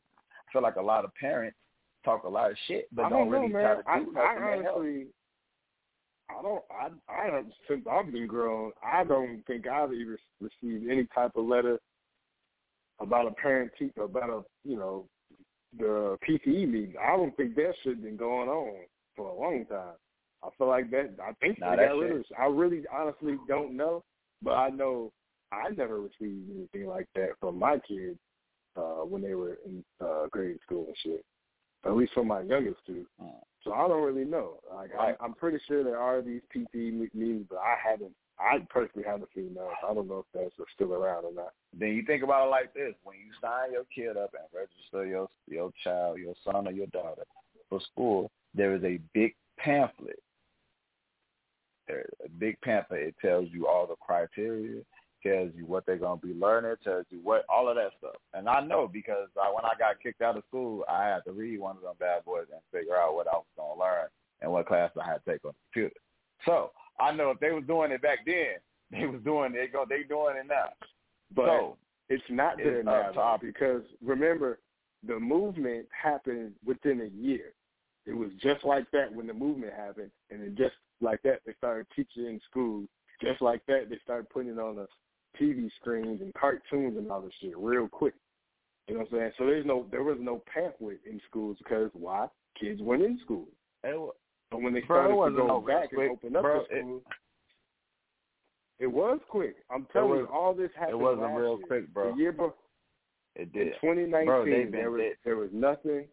I 0.48 0.52
feel 0.52 0.62
like 0.62 0.76
a 0.76 0.82
lot 0.82 1.06
of 1.06 1.14
parents 1.16 1.58
talk 2.04 2.24
a 2.24 2.30
lot 2.30 2.52
of 2.52 2.58
shit, 2.68 2.88
but 2.92 3.06
I 3.06 3.10
don't, 3.10 3.20
don't 3.20 3.32
know, 3.32 3.40
really 3.40 3.54
man. 3.54 3.64
try 3.64 3.76
to 3.76 3.90
I, 3.90 4.00
do 4.00 4.20
I 4.20 4.36
nothing 4.36 4.64
to 4.64 4.64
help. 4.64 4.86
I 6.30 6.42
don't. 6.42 6.64
I, 6.72 7.12
I. 7.12 7.42
Since 7.68 7.86
I've 7.92 8.12
been 8.12 8.28
grown, 8.28 8.72
I 8.86 9.04
don't 9.04 9.44
think 9.48 9.68
I've 9.68 9.94
even 9.94 10.18
received 10.40 10.90
any 10.90 11.08
type 11.14 11.32
of 11.36 11.46
letter 11.46 11.80
about 13.00 13.28
a 13.28 13.32
parent 13.32 13.72
teacher 13.78 14.04
about 14.04 14.30
a 14.30 14.42
you 14.64 14.78
know 14.78 15.06
the 15.78 16.18
PTA 16.28 16.68
meeting. 16.68 16.94
I 17.02 17.16
don't 17.16 17.36
think 17.38 17.56
that 17.56 17.74
shit 17.84 18.02
been 18.02 18.18
going 18.18 18.50
on 18.50 18.74
for 19.16 19.28
a 19.28 19.40
long 19.40 19.66
time. 19.66 19.96
I 20.44 20.50
feel 20.58 20.68
like 20.68 20.90
that. 20.92 21.12
I 21.22 21.34
think 21.40 21.60
Nah, 21.60 21.72
they 21.72 21.84
that 21.84 21.90
got 21.90 21.98
rid 21.98 22.12
of. 22.18 22.26
I 22.40 22.46
really, 22.46 22.84
honestly 22.94 23.38
don't 23.48 23.76
know, 23.76 24.04
but 24.42 24.52
I 24.52 24.70
know 24.70 25.12
I 25.52 25.70
never 25.76 26.00
received 26.00 26.50
anything 26.56 26.88
like 26.88 27.08
that 27.16 27.32
from 27.40 27.60
my 27.60 27.80
kids 27.88 28.18
uh, 28.78 29.04
when 29.04 29.22
they 29.22 29.34
were 29.34 29.58
in 29.66 29.84
uh, 30.00 30.28
grade 30.32 30.60
school 30.66 30.86
and 30.88 30.96
shit. 31.04 31.26
At 31.84 31.96
least 31.96 32.14
from 32.14 32.28
my 32.28 32.42
youngest 32.42 32.78
two. 32.86 33.06
So 33.64 33.74
I 33.74 33.88
don't 33.88 34.04
really 34.04 34.26
know. 34.26 34.60
Like 34.74 34.92
I, 35.00 35.14
I'm 35.20 35.34
pretty 35.34 35.58
sure 35.68 35.84
there 35.84 36.00
are 36.00 36.22
these 36.22 36.42
me- 36.54 37.10
meetings, 37.14 37.48
but 37.50 37.58
I 37.58 37.76
haven't. 37.84 38.12
I 38.40 38.66
personally 38.70 39.06
haven't 39.08 39.30
seen 39.36 39.54
those. 39.54 39.68
I 39.88 39.94
don't 39.94 40.08
know 40.08 40.20
if 40.20 40.26
that's 40.34 40.60
are 40.60 40.72
still 40.74 40.94
around 40.94 41.26
or 41.26 41.34
not. 41.34 41.54
Then 41.78 41.90
you 41.90 42.04
think 42.06 42.24
about 42.24 42.48
it 42.48 42.50
like 42.50 42.74
this: 42.74 42.94
when 43.04 43.18
you 43.18 43.32
sign 43.42 43.72
your 43.72 43.84
kid 43.94 44.16
up 44.18 44.32
and 44.34 44.48
register 44.54 45.06
your 45.06 45.28
your 45.48 45.72
child, 45.84 46.20
your 46.20 46.36
son 46.44 46.68
or 46.68 46.72
your 46.72 46.88
daughter 46.88 47.24
for 47.70 47.80
school, 47.92 48.30
there 48.54 48.76
is 48.76 48.84
a 48.84 49.00
big 49.14 49.34
pamphlet. 49.58 50.20
There's 51.88 52.10
a 52.24 52.30
big 52.30 52.60
pamphlet. 52.62 53.02
It 53.02 53.16
tells 53.22 53.48
you 53.52 53.68
all 53.68 53.88
the 53.88 53.96
criteria, 54.02 54.82
tells 55.24 55.52
you 55.56 55.66
what 55.66 55.86
they're 55.86 55.98
gonna 55.98 56.20
be 56.20 56.34
learning, 56.34 56.76
tells 56.84 57.06
you 57.10 57.20
what 57.24 57.46
all 57.50 57.70
of 57.70 57.76
that 57.76 57.92
stuff. 58.00 58.16
And 58.34 58.48
I 58.50 58.62
know 58.62 58.88
because 58.88 59.30
I, 59.42 59.52
when 59.54 59.66
I 59.66 59.74
got 59.78 60.02
kicked 60.02 60.22
out 60.22 60.38
of 60.38 60.44
school, 60.48 60.84
I 60.90 61.06
had 61.06 61.24
to 61.26 61.32
read 61.32 61.60
one 61.60 61.78
of 61.78 61.84
them 61.84 61.94
bad 62.00 62.26
boys 62.26 62.48
and 62.52 62.62
figure 62.72 62.96
out 62.96 63.16
what 63.16 63.28
I 63.28 63.34
was 63.34 63.46
gonna 63.58 63.80
learn 63.80 64.08
and 64.42 64.52
what 64.52 64.68
class 64.68 64.92
I 65.00 65.06
had 65.06 65.24
to 65.24 65.32
take 65.32 65.46
on 65.46 65.52
the 65.52 65.72
computer. 65.74 65.96
So 66.46 66.72
I 67.00 67.12
know 67.12 67.32
if 67.32 67.40
they 67.40 67.52
was 67.52 67.64
doing 67.68 67.92
it 67.92 68.02
back 68.02 68.20
then, 68.26 68.58
they 68.92 69.06
was 69.06 69.22
doing 69.24 69.54
it. 69.56 69.74
Go, 69.74 69.86
they 69.88 70.04
doing 70.04 70.36
it 70.38 70.48
now. 70.48 70.70
But 71.36 71.46
so 71.46 71.78
it's 72.10 72.24
not 72.30 72.60
it's 72.60 72.64
there 72.66 72.80
up 72.80 73.16
now 73.16 73.38
though, 73.40 73.46
because 73.46 73.84
remember, 74.04 74.60
the 75.08 75.20
movement 75.20 75.88
happened 75.92 76.54
within 76.66 77.02
a 77.02 77.06
year. 77.06 77.54
It 78.06 78.14
was 78.14 78.30
just 78.42 78.64
like 78.66 78.90
that 78.92 79.14
when 79.14 79.28
the 79.28 79.34
movement 79.34 79.74
happened, 79.74 80.12
and 80.30 80.42
then 80.42 80.56
just 80.58 80.76
like 81.02 81.22
that 81.24 81.42
they 81.46 81.54
started 81.58 81.88
teaching 81.96 82.26
in 82.26 82.42
school. 82.50 82.86
Just 83.22 83.42
like 83.42 83.62
that 83.68 83.88
they 83.90 83.98
started 84.04 84.30
putting 84.30 84.52
it 84.52 84.60
on 84.60 84.76
the 84.76 84.88
TV 85.40 85.70
screens 85.80 86.22
and 86.22 86.34
cartoons 86.34 86.98
and 86.98 87.12
all 87.12 87.22
this 87.22 87.34
shit 87.42 87.58
real 87.58 87.88
quick. 87.88 88.14
You 88.88 88.96
know 88.96 89.02
what 89.02 89.14
I'm 89.14 89.18
saying? 89.20 89.32
So 89.38 89.46
there's 89.46 89.66
no 89.66 89.86
there 89.92 90.04
was 90.04 90.18
no 90.20 90.44
pamphlet 90.54 91.00
in 91.10 91.22
schools 91.30 91.58
because 91.60 91.90
why? 91.94 92.28
Kids 92.60 92.82
weren't 92.82 93.04
in 93.04 93.20
school. 93.24 93.48
it, 93.84 94.14
But 94.50 94.62
when 94.62 94.74
they 94.74 94.82
Bro, 94.82 94.98
started 95.18 95.36
to 95.36 95.42
go 95.42 95.48
no 95.48 95.62
back 95.62 95.90
quick, 95.90 96.00
and 96.00 96.12
open 96.12 96.36
up 96.36 96.42
bro, 96.42 96.64
the 96.70 96.76
it- 96.78 96.82
school, 96.82 97.02
it, 98.80 98.88
was 98.88 99.20
quick. 99.30 99.56
I'm 99.70 99.86
telling 99.94 100.10
was- 100.10 100.28
you, 100.30 100.36
all 100.36 100.54
this 100.54 100.72
happened. 100.76 101.00
it 101.00 101.04
wasn't 101.04 101.36
real 101.38 101.58
year. 101.58 101.68
quick, 101.68 101.94
bro. 101.94 102.12
The 102.12 102.18
year 102.18 102.32
before, 102.32 102.54
It 103.36 103.44
in 103.44 103.50
did. 103.52 103.74
2019, 103.80 104.26
Bro, 104.26 104.46
there 104.72 104.92
was 104.92 105.02
dead. 105.02 105.16
there 105.24 105.38
was 105.38 105.50
nothing. 105.54 106.08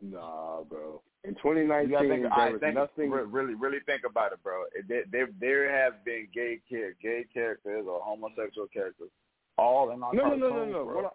Nah, 0.00 0.62
bro. 0.62 1.02
In 1.24 1.34
2019, 1.34 1.90
gotta 1.90 2.08
think, 2.08 2.22
there 2.22 2.52
was 2.52 2.60
think 2.60 2.74
nothing. 2.74 3.10
really, 3.10 3.54
really 3.54 3.80
think 3.84 4.02
about 4.08 4.32
it, 4.32 4.42
bro. 4.42 4.64
There, 4.88 5.04
there, 5.12 5.28
there 5.38 5.70
have 5.70 6.02
been 6.04 6.28
gay 6.32 6.60
char- 6.70 6.96
gay 7.02 7.26
characters 7.32 7.84
or 7.86 8.00
homosexual 8.02 8.68
characters, 8.68 9.10
all 9.58 9.90
in 9.90 10.02
our 10.02 10.14
No, 10.14 10.34
no, 10.34 10.36
no, 10.36 10.48
no, 10.48 10.50
cartoons, 10.50 10.72
no. 10.72 11.12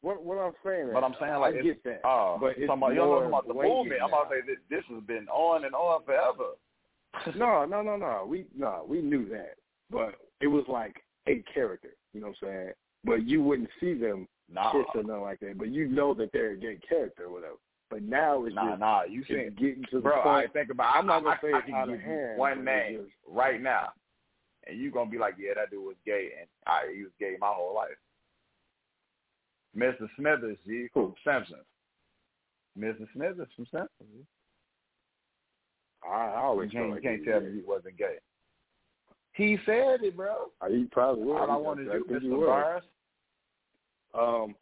What, 0.00 0.24
what 0.24 0.24
what 0.24 0.38
I'm 0.38 0.52
saying? 0.64 0.90
But 0.92 1.04
I'm 1.04 1.14
saying, 1.20 1.34
like, 1.34 1.54
I 1.54 1.62
get 1.62 1.84
that. 1.84 2.00
Oh, 2.04 2.38
but 2.40 2.58
it's 2.58 2.66
talking 2.66 2.82
about, 2.82 2.88
you 2.90 2.96
don't 2.96 3.08
know 3.08 3.14
more 3.20 3.26
about 3.26 3.46
the 3.46 3.54
movement. 3.54 4.02
I'm 4.02 4.08
about 4.08 4.30
to 4.30 4.36
say 4.36 4.46
this, 4.46 4.58
this 4.68 4.84
has 4.92 5.02
been 5.04 5.28
on 5.28 5.64
and 5.64 5.74
on 5.74 6.04
forever. 6.04 6.58
no, 7.36 7.64
no, 7.64 7.82
no, 7.82 7.96
no. 7.96 8.26
We 8.28 8.46
no, 8.56 8.84
we 8.88 9.00
knew 9.00 9.28
that, 9.28 9.54
but 9.90 10.16
it 10.40 10.48
was 10.48 10.64
like 10.68 10.96
a 11.28 11.42
character. 11.54 11.90
You 12.12 12.20
know 12.20 12.28
what 12.28 12.48
I'm 12.48 12.48
saying? 12.48 12.72
But 13.04 13.26
you 13.28 13.42
wouldn't 13.42 13.70
see 13.80 13.94
them 13.94 14.26
Nah, 14.52 14.72
kiss 14.72 14.82
or 14.94 15.02
nothing 15.02 15.22
like 15.22 15.40
that. 15.40 15.58
But 15.58 15.68
you 15.68 15.88
know 15.88 16.14
that 16.14 16.30
they're 16.32 16.52
a 16.52 16.56
gay 16.56 16.78
character 16.88 17.24
or 17.24 17.32
whatever. 17.32 17.56
But 17.90 18.02
now 18.02 18.44
it's 18.44 18.54
nah, 18.54 18.68
just 18.70 18.80
nah. 18.80 19.02
You 19.04 19.24
seen, 19.28 19.54
getting 19.58 19.84
to 19.90 19.96
the 19.96 20.00
bro? 20.00 20.22
point. 20.22 20.48
I 20.50 20.52
think 20.52 20.70
about. 20.70 20.96
I'm 20.96 21.06
not 21.06 21.22
gonna 21.22 21.36
I, 21.36 21.40
say 21.40 21.52
I, 21.52 21.56
I 21.56 21.58
it's 21.60 21.66
can 21.66 21.74
out 21.74 21.88
of 21.88 22.00
hand, 22.00 22.38
one 22.38 22.64
name 22.64 22.96
just- 23.04 23.14
right 23.28 23.60
now, 23.62 23.90
and 24.66 24.78
you 24.78 24.90
gonna 24.90 25.10
be 25.10 25.18
like, 25.18 25.34
yeah, 25.38 25.54
that 25.54 25.70
dude 25.70 25.84
was 25.84 25.94
gay, 26.04 26.30
and 26.40 26.48
I 26.66 26.92
he 26.94 27.02
was 27.02 27.12
gay 27.20 27.36
my 27.40 27.52
whole 27.54 27.74
life. 27.74 27.90
Mr. 29.76 30.08
Smithers, 30.18 30.56
G, 30.66 30.88
from 30.92 31.14
Simpsons. 31.24 31.60
Mr. 32.78 33.06
Smithers 33.12 33.48
from 33.54 33.66
Simpsons. 33.66 34.26
I, 36.04 36.08
I 36.08 36.26
You 36.40 36.46
always 36.46 36.70
can't, 36.70 36.86
you 36.88 36.94
like 36.94 37.02
can't 37.02 37.24
tell 37.24 37.40
me 37.40 37.52
he 37.52 37.62
wasn't 37.66 37.96
gay. 37.98 38.16
He 39.34 39.58
said 39.66 40.02
it, 40.02 40.16
bro. 40.16 40.50
Uh, 40.62 40.68
He 40.70 40.84
probably 40.90 41.24
was. 41.24 41.38
All 41.40 41.50
I 41.50 41.56
want 41.56 41.80
is 41.80 41.88
I 41.90 41.96
you, 41.96 42.04
think 42.08 42.22
he 42.22 42.28
Mr. 42.28 42.46
Barnes. 42.46 42.84
Um, 44.18 44.54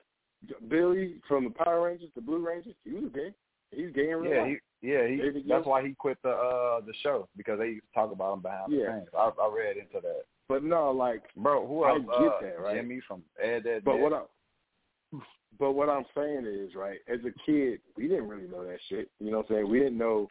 Billy 0.68 1.16
from 1.28 1.44
the 1.44 1.50
Power 1.50 1.82
Rangers, 1.86 2.10
the 2.14 2.20
Blue 2.20 2.46
Rangers, 2.46 2.74
he 2.84 2.92
was 2.92 3.10
gay. 3.14 3.32
He's 3.70 3.92
gay 3.92 4.10
in 4.10 4.18
real 4.18 4.32
Yeah, 4.32 4.40
life. 4.42 4.58
he, 4.80 4.88
yeah, 4.88 5.06
he. 5.08 5.16
David 5.16 5.44
That's 5.48 5.66
why 5.66 5.82
he 5.86 5.94
quit 5.94 6.18
the 6.22 6.30
uh 6.30 6.80
the 6.80 6.92
show 7.02 7.28
because 7.36 7.58
they 7.58 7.68
used 7.68 7.86
to 7.86 7.94
talk 7.94 8.12
about 8.12 8.34
him 8.34 8.40
behind 8.40 8.72
Yeah. 8.72 8.86
the 8.86 8.92
scenes. 9.00 9.08
I, 9.16 9.30
I 9.40 9.52
read 9.54 9.76
into 9.76 10.00
that, 10.02 10.22
But 10.48 10.62
no, 10.62 10.90
like, 10.92 11.22
bro. 11.36 11.66
Who 11.66 11.84
I 11.84 11.90
else? 11.90 12.02
get 12.06 12.28
uh, 12.28 12.40
that, 12.42 12.60
right? 12.60 12.76
Jimmy 12.76 13.00
from 13.06 13.22
Ed 13.42 13.66
Ed. 13.66 13.82
but 13.84 13.96
Ed. 13.96 14.00
what 14.02 14.12
I, 14.12 14.22
but 15.58 15.72
what 15.72 15.88
I'm 15.88 16.04
saying 16.16 16.46
is, 16.46 16.74
right? 16.74 16.98
As 17.08 17.20
a 17.20 17.32
kid, 17.46 17.80
we 17.96 18.08
didn't 18.08 18.28
really 18.28 18.48
know 18.48 18.64
that 18.64 18.78
shit. 18.88 19.10
You 19.20 19.30
know 19.30 19.38
what 19.38 19.50
I'm 19.50 19.56
saying? 19.56 19.70
We 19.70 19.78
didn't 19.78 19.98
know 19.98 20.28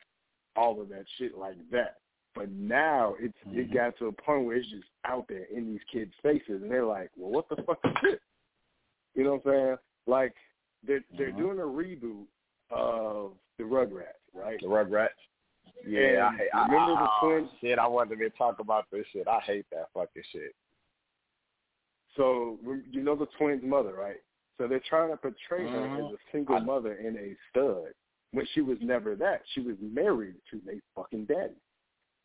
all 0.55 0.80
of 0.82 0.89
that 0.89 1.05
shit 1.18 1.38
like 1.38 1.57
that. 1.72 1.97
But 2.36 2.51
now 2.51 3.16
it's 3.20 3.38
it 3.51 3.70
Mhm. 3.70 3.74
got 3.74 3.97
to 3.97 4.07
a 4.07 4.11
point 4.11 4.45
where 4.45 4.55
it's 4.57 4.70
just 4.70 4.88
out 5.05 5.28
there 5.28 5.45
in 5.45 5.68
these 5.68 5.84
kids' 5.91 6.14
faces, 6.24 6.61
and 6.61 6.72
they're 6.72 6.86
like, 6.86 7.11
"Well, 7.16 7.32
what 7.32 7.47
the 7.49 7.61
fuck 7.64 7.80
is 7.86 7.91
this?" 8.03 8.20
You 9.16 9.24
know 9.24 9.36
what 9.36 9.45
I'm 9.45 9.51
saying? 9.51 9.78
Like 10.08 10.34
they're 10.86 11.04
they're 11.18 11.32
Mhm. 11.32 11.38
doing 11.38 11.60
a 11.60 11.64
reboot 11.64 12.26
of 12.70 13.34
the 13.58 13.64
Rugrats, 13.64 14.20
right? 14.34 14.60
The 14.60 14.68
Rugrats. 14.68 15.10
Yeah, 15.86 16.26
I 16.26 16.30
And 16.30 16.38
hate. 16.39 16.49
I, 16.54 16.66
remember 16.66 16.93
the 17.04 17.10
I, 17.10 17.20
twins? 17.22 17.49
Shit, 17.62 17.80
I 17.80 17.88
wanted 17.88 18.18
to 18.20 18.30
talk 18.32 18.60
about 18.60 18.86
this 18.91 19.06
shit. 19.08 19.28
I 19.28 19.39
hate 19.41 19.66
that 19.72 19.89
fucking 19.93 20.24
shit. 20.32 20.56
So 22.16 22.60
you 22.91 23.01
know 23.01 23.16
the 23.16 23.26
twins' 23.38 23.64
mother, 23.64 23.93
right? 23.93 24.22
So 24.58 24.68
they're 24.68 24.80
trying 24.88 25.10
to 25.10 25.18
portray 25.18 25.68
her 25.68 25.86
as 25.97 26.14
a 26.14 26.18
single 26.32 26.58
I- 26.58 26.60
mother 26.60 26.93
and 26.93 27.18
a 27.18 27.36
stud, 27.49 27.93
when 28.32 28.45
she 28.54 28.62
was 28.62 28.78
never 28.82 29.16
that. 29.16 29.41
She 29.54 29.62
was 29.62 29.76
married 29.82 30.36
to 30.51 30.62
a 30.70 30.80
fucking 30.95 31.26
daddy. 31.26 31.56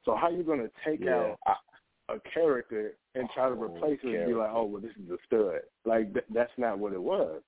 So 0.04 0.14
how 0.14 0.28
you 0.28 0.42
gonna 0.42 0.70
take 0.84 1.00
Yeah, 1.00 1.14
out 1.14 1.38
I, 1.46 2.14
a 2.14 2.20
character 2.20 2.96
and 3.14 3.28
try 3.30 3.48
to 3.48 3.54
Oh, 3.54 3.62
replace 3.62 4.00
her 4.02 4.14
and 4.14 4.26
be 4.26 4.34
like, 4.34 4.50
oh 4.52 4.64
well, 4.64 4.80
this 4.82 4.96
is 4.96 5.10
a 5.10 5.18
stud? 5.26 5.62
Like 5.84 6.12
th- 6.12 6.26
that's 6.30 6.56
not 6.58 6.78
what 6.78 6.92
it 6.92 7.02
was. 7.02 7.42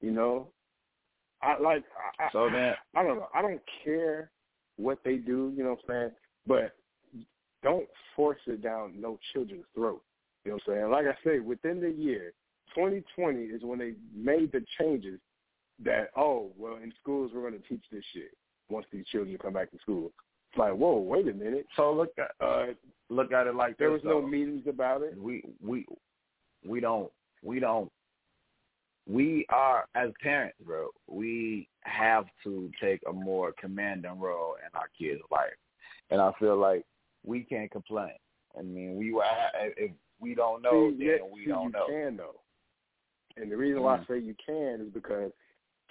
You 0.00 0.10
know, 0.12 0.48
I 1.42 1.58
like. 1.60 1.84
I, 2.18 2.28
so 2.32 2.46
I, 2.46 2.52
then, 2.52 2.74
I 2.94 3.02
don't 3.02 3.16
know. 3.18 3.28
I 3.34 3.42
don't 3.42 3.60
care 3.84 4.30
what 4.76 4.98
they 5.04 5.16
do. 5.16 5.52
You 5.56 5.64
know 5.64 5.70
what 5.70 5.94
I'm 5.94 6.02
saying? 6.02 6.10
But 6.46 6.76
don't 7.62 7.86
force 8.14 8.38
it 8.46 8.62
down 8.62 9.00
no 9.00 9.18
children's 9.32 9.64
throat. 9.74 10.02
You 10.44 10.52
know 10.52 10.58
what 10.64 10.74
I'm 10.74 10.80
saying? 10.80 10.90
Like 10.92 11.06
I 11.06 11.16
say, 11.24 11.40
within 11.40 11.80
the 11.80 11.90
year, 11.90 12.32
2020 12.74 13.40
is 13.44 13.62
when 13.64 13.78
they 13.78 13.94
made 14.14 14.52
the 14.52 14.64
changes 14.78 15.18
that, 15.84 16.10
oh, 16.16 16.50
well, 16.56 16.76
in 16.76 16.92
schools 17.00 17.32
we're 17.34 17.48
going 17.48 17.60
to 17.60 17.68
teach 17.68 17.82
this 17.90 18.04
shit 18.14 18.30
once 18.70 18.86
these 18.92 19.06
children 19.06 19.36
come 19.42 19.52
back 19.54 19.70
to 19.72 19.78
school. 19.78 20.12
It's 20.52 20.58
like, 20.58 20.72
whoa, 20.74 20.98
wait 20.98 21.26
a 21.28 21.32
minute. 21.32 21.66
so 21.76 21.92
look 21.92 22.10
at 22.18 22.30
Uh, 22.44 22.66
look 23.08 23.32
at 23.32 23.46
it 23.46 23.54
like 23.56 23.76
there 23.78 23.90
this, 23.90 24.02
was 24.02 24.04
no 24.04 24.20
though. 24.20 24.26
meetings 24.26 24.66
about 24.68 25.02
it. 25.02 25.20
we 25.20 25.42
we 25.60 25.84
we 26.64 26.80
don't 26.80 27.10
we 27.42 27.58
don't 27.60 27.90
we 29.08 29.46
are 29.50 29.86
as 29.94 30.10
parents, 30.22 30.56
bro. 30.64 30.88
We 31.06 31.68
have 31.82 32.26
to 32.44 32.70
take 32.80 33.00
a 33.08 33.12
more 33.12 33.52
commanding 33.58 34.18
role 34.18 34.56
in 34.56 34.76
our 34.76 34.88
kids' 34.98 35.22
life, 35.30 35.54
and 36.10 36.20
I 36.20 36.32
feel 36.38 36.56
like 36.56 36.84
we 37.24 37.42
can't 37.42 37.70
complain. 37.70 38.14
I 38.58 38.62
mean, 38.62 38.96
we 38.96 39.14
if 39.76 39.92
we 40.20 40.34
don't 40.34 40.62
know, 40.62 40.92
see, 40.98 41.06
then 41.06 41.18
we 41.32 41.44
see, 41.44 41.50
don't 41.50 41.64
you 41.64 41.70
know. 41.70 41.86
Can 41.86 42.16
though, 42.16 42.40
and 43.36 43.50
the 43.50 43.56
reason 43.56 43.82
why 43.82 43.96
I 43.96 43.98
mm. 43.98 44.08
say 44.08 44.18
you 44.18 44.34
can 44.44 44.80
is 44.80 44.92
because 44.92 45.30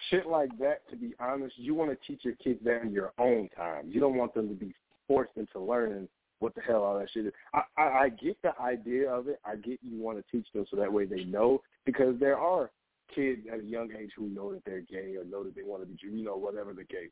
shit 0.10 0.28
like 0.28 0.58
that. 0.60 0.90
To 0.90 0.98
be 0.98 1.14
honest, 1.20 1.54
you 1.58 1.74
want 1.74 1.92
to 1.92 2.08
teach 2.08 2.26
your 2.26 2.36
kids 2.36 2.60
that 2.66 2.82
in 2.82 2.92
your 2.92 3.14
own 3.18 3.50
time. 3.56 3.90
You 3.90 4.02
don't 4.02 4.16
want 4.16 4.34
them 4.34 4.50
to 4.50 4.56
be 4.56 4.74
forced 5.08 5.38
into 5.38 5.60
learning 5.60 6.10
what 6.40 6.54
the 6.54 6.62
hell 6.62 6.84
all 6.84 7.00
that 7.00 7.10
shit 7.14 7.28
is. 7.28 7.34
I, 7.54 7.62
I, 7.78 7.84
I 7.84 8.10
get 8.10 8.42
the 8.42 8.52
idea 8.60 9.10
of 9.10 9.30
it. 9.30 9.40
I 9.46 9.56
get 9.56 9.80
you 9.82 10.02
want 10.02 10.18
to 10.18 10.24
teach 10.32 10.48
them 10.54 10.66
so 10.70 10.76
that 10.78 10.92
way 10.92 11.06
they 11.06 11.24
know 11.24 11.62
because 11.86 12.16
there 12.20 12.38
are 12.38 12.72
kids 13.14 13.42
at 13.52 13.60
a 13.60 13.64
young 13.64 13.90
age 13.98 14.12
who 14.16 14.28
know 14.28 14.54
that 14.54 14.64
they're 14.66 14.82
gay 14.82 15.16
or 15.16 15.26
know 15.26 15.44
that 15.44 15.56
they 15.56 15.64
want 15.64 15.82
to 15.82 15.88
be, 15.88 15.98
you 16.02 16.24
know, 16.24 16.38
whatever 16.38 16.74
the 16.74 16.86
case. 16.86 17.12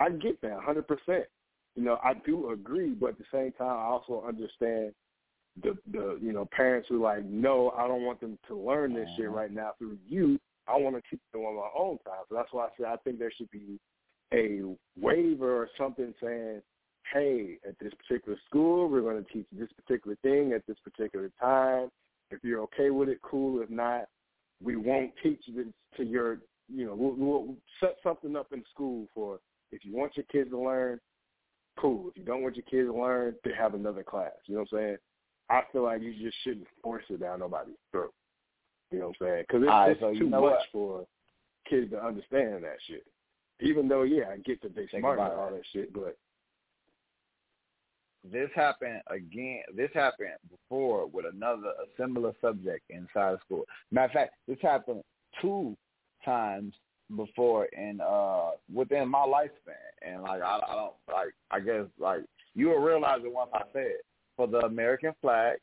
I 0.00 0.10
get 0.10 0.40
that, 0.42 0.60
hundred 0.60 0.88
percent. 0.88 1.24
You 1.76 1.82
know, 1.82 1.98
I 2.04 2.14
do 2.26 2.50
agree, 2.50 2.90
but 2.90 3.10
at 3.10 3.18
the 3.18 3.24
same 3.32 3.52
time, 3.52 3.76
I 3.76 3.84
also 3.84 4.24
understand 4.26 4.92
the 5.62 5.76
the 5.90 6.18
you 6.20 6.32
know 6.32 6.48
parents 6.52 6.88
who 6.88 7.02
like, 7.02 7.24
no, 7.24 7.72
I 7.76 7.86
don't 7.86 8.04
want 8.04 8.20
them 8.20 8.38
to 8.48 8.56
learn 8.56 8.94
this 8.94 9.08
shit 9.16 9.26
uh-huh. 9.26 9.36
right 9.36 9.52
now 9.52 9.72
through 9.78 9.98
you. 10.08 10.38
I 10.66 10.76
want 10.76 10.96
to 10.96 11.02
teach 11.10 11.20
them 11.32 11.42
on 11.42 11.56
my 11.56 11.68
own 11.78 11.98
time. 11.98 12.24
So 12.28 12.34
that's 12.34 12.52
why 12.52 12.66
I 12.66 12.68
say 12.78 12.84
I 12.86 12.96
think 13.04 13.18
there 13.18 13.32
should 13.36 13.50
be 13.50 13.78
a 14.32 14.62
waiver 14.98 15.56
or 15.56 15.68
something 15.78 16.14
saying, 16.22 16.62
hey, 17.12 17.58
at 17.68 17.78
this 17.78 17.92
particular 17.94 18.38
school, 18.48 18.88
we're 18.88 19.02
going 19.02 19.22
to 19.22 19.32
teach 19.32 19.46
this 19.52 19.68
particular 19.72 20.16
thing 20.22 20.52
at 20.52 20.66
this 20.66 20.78
particular 20.82 21.30
time. 21.40 21.90
If 22.30 22.42
you're 22.42 22.62
okay 22.62 22.90
with 22.90 23.08
it, 23.08 23.20
cool. 23.22 23.60
If 23.62 23.68
not, 23.68 24.06
we 24.64 24.76
won't 24.76 25.12
teach 25.22 25.42
this 25.54 25.66
to 25.96 26.04
your, 26.04 26.38
you 26.72 26.86
know, 26.86 26.94
we'll, 26.94 27.14
we'll 27.16 27.56
set 27.80 27.96
something 28.02 28.34
up 28.34 28.52
in 28.52 28.64
school 28.72 29.06
for 29.14 29.38
if 29.70 29.84
you 29.84 29.94
want 29.94 30.16
your 30.16 30.26
kids 30.32 30.50
to 30.50 30.58
learn, 30.58 30.98
cool. 31.78 32.08
If 32.08 32.16
you 32.16 32.24
don't 32.24 32.42
want 32.42 32.56
your 32.56 32.64
kids 32.64 32.88
to 32.88 33.00
learn, 33.00 33.34
they 33.44 33.50
have 33.58 33.74
another 33.74 34.02
class. 34.02 34.32
You 34.46 34.54
know 34.54 34.64
what 34.70 34.78
I'm 34.78 34.86
saying? 34.86 34.96
I 35.50 35.62
feel 35.72 35.82
like 35.82 36.00
you 36.00 36.14
just 36.14 36.36
shouldn't 36.42 36.66
force 36.82 37.04
it 37.10 37.20
down 37.20 37.40
nobody's 37.40 37.74
throat. 37.92 38.14
You 38.90 39.00
know 39.00 39.08
what 39.08 39.16
I'm 39.20 39.26
saying? 39.26 39.44
Because 39.48 39.62
it's, 39.62 39.68
right, 39.68 39.90
it's 39.90 40.00
so 40.00 40.14
too 40.14 40.28
much 40.28 40.40
what? 40.40 40.60
for 40.72 41.06
kids 41.68 41.90
to 41.90 42.02
understand 42.02 42.64
that 42.64 42.78
shit. 42.86 43.04
Even 43.60 43.88
though, 43.88 44.02
yeah, 44.02 44.24
I 44.32 44.38
get 44.38 44.62
that 44.62 44.74
they 44.74 44.86
Think 44.86 45.02
smart 45.02 45.18
and 45.18 45.28
all 45.28 45.50
that 45.50 45.62
shit, 45.72 45.92
but 45.92 46.16
This 48.30 48.50
happened 48.54 49.00
again. 49.08 49.62
This 49.76 49.90
happened 49.94 50.30
with 51.12 51.26
another 51.32 51.68
a 51.68 51.86
similar 52.00 52.32
subject 52.40 52.82
inside 52.90 53.34
of 53.34 53.40
school. 53.44 53.64
Matter 53.90 54.06
of 54.06 54.12
fact, 54.12 54.34
this 54.48 54.58
happened 54.62 55.02
two 55.40 55.76
times 56.24 56.74
before 57.16 57.66
in 57.66 58.00
uh 58.00 58.52
within 58.72 59.08
my 59.08 59.20
lifespan, 59.20 59.74
and 60.02 60.22
like 60.22 60.42
I, 60.42 60.60
I 60.66 60.74
don't 60.74 60.94
like 61.12 61.34
I 61.50 61.60
guess 61.60 61.84
like 61.98 62.22
you 62.54 62.68
will 62.68 62.80
realize 62.80 63.20
it 63.24 63.32
once 63.32 63.50
I 63.52 63.62
say 63.72 63.82
it 63.82 64.04
for 64.36 64.46
the 64.46 64.60
American 64.60 65.12
flag, 65.20 65.58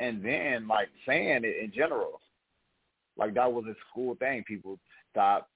and 0.00 0.24
then 0.24 0.68
like 0.68 0.88
saying 1.06 1.44
it 1.44 1.62
in 1.62 1.72
general, 1.74 2.20
like 3.16 3.34
that 3.34 3.52
was 3.52 3.64
a 3.66 3.74
school 3.90 4.14
thing. 4.14 4.44
People 4.46 4.78
stopped 5.10 5.48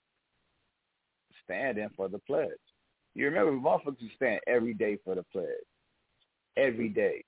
standing 1.45 1.89
for 1.97 2.09
the 2.09 2.19
pledge. 2.19 2.51
You 3.15 3.27
remember 3.27 3.53
motherfuckers 3.53 4.15
stand 4.17 4.41
every 4.47 4.75
day 4.75 4.99
for 5.05 5.15
the 5.15 5.23
pledge. 5.33 5.47
Every 6.57 6.89
day. 6.89 7.25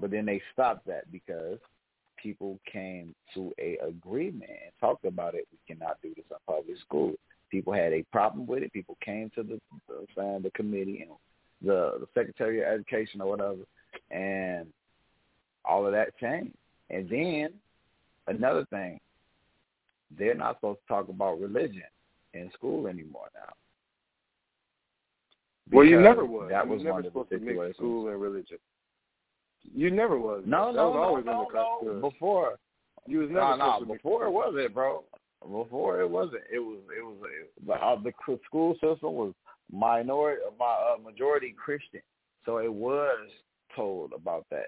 But 0.00 0.10
then 0.10 0.26
they 0.26 0.42
stopped 0.52 0.86
that 0.86 1.10
because 1.10 1.58
people 2.22 2.58
came 2.70 3.14
to 3.34 3.52
a 3.58 3.78
agreement 3.86 4.50
and 4.50 4.72
talked 4.80 5.04
about 5.04 5.34
it. 5.34 5.46
We 5.52 5.74
cannot 5.74 5.98
do 6.02 6.12
this 6.14 6.24
in 6.30 6.36
public 6.46 6.78
school. 6.80 7.14
People 7.50 7.72
had 7.72 7.92
a 7.92 8.02
problem 8.12 8.46
with 8.46 8.62
it. 8.62 8.72
People 8.72 8.96
came 9.04 9.30
to 9.34 9.42
the 9.42 9.60
the, 9.88 10.40
the 10.42 10.50
committee 10.50 11.06
and 11.06 11.16
the, 11.62 11.98
the 12.00 12.06
Secretary 12.14 12.60
of 12.60 12.68
Education 12.68 13.20
or 13.20 13.30
whatever, 13.30 13.62
and 14.10 14.66
all 15.64 15.86
of 15.86 15.92
that 15.92 16.18
changed. 16.18 16.54
And 16.90 17.08
then 17.08 17.50
another 18.26 18.66
thing, 18.70 19.00
they're 20.16 20.34
not 20.34 20.56
supposed 20.56 20.80
to 20.80 20.88
talk 20.88 21.08
about 21.08 21.40
religion 21.40 21.82
in 22.34 22.50
school 22.52 22.86
anymore 22.86 23.28
now. 23.34 23.52
Well, 25.72 25.84
you 25.84 26.00
never 26.00 26.24
was. 26.24 26.48
That 26.50 26.66
you 26.66 26.72
was 26.72 26.82
never 26.82 26.92
one 26.92 26.98
of 27.00 27.04
the 27.04 27.10
supposed 27.10 27.30
to 27.30 27.38
mix 27.38 27.76
school 27.76 28.08
and 28.08 28.20
religion. 28.20 28.58
You 29.74 29.90
never 29.90 30.18
was. 30.18 30.42
No, 30.46 30.66
that 30.66 30.76
no, 30.76 30.88
was 30.90 30.94
no, 30.94 31.02
always 31.02 31.24
no, 31.24 31.48
in 31.82 31.88
the 31.88 32.00
no. 32.00 32.10
Before, 32.10 32.58
You 33.06 33.18
was 33.20 33.28
never 33.30 33.56
no, 33.56 33.78
no. 33.78 33.80
to 33.80 33.86
Before 33.86 34.26
it 34.26 34.30
wasn't, 34.30 34.72
bro. 34.74 35.02
Before 35.42 36.00
it 36.00 36.08
wasn't. 36.08 36.42
It 36.52 36.60
was. 36.60 36.78
It 36.96 37.04
was. 37.04 37.16
It, 37.68 37.70
uh, 37.70 37.96
the 38.02 38.12
school 38.46 38.74
system 38.74 39.14
was 39.14 39.32
minority, 39.72 40.42
my 40.58 40.94
uh, 40.94 41.02
majority 41.02 41.54
Christian, 41.62 42.00
so 42.44 42.58
it 42.58 42.72
was 42.72 43.28
told 43.74 44.12
about 44.12 44.46
that. 44.50 44.66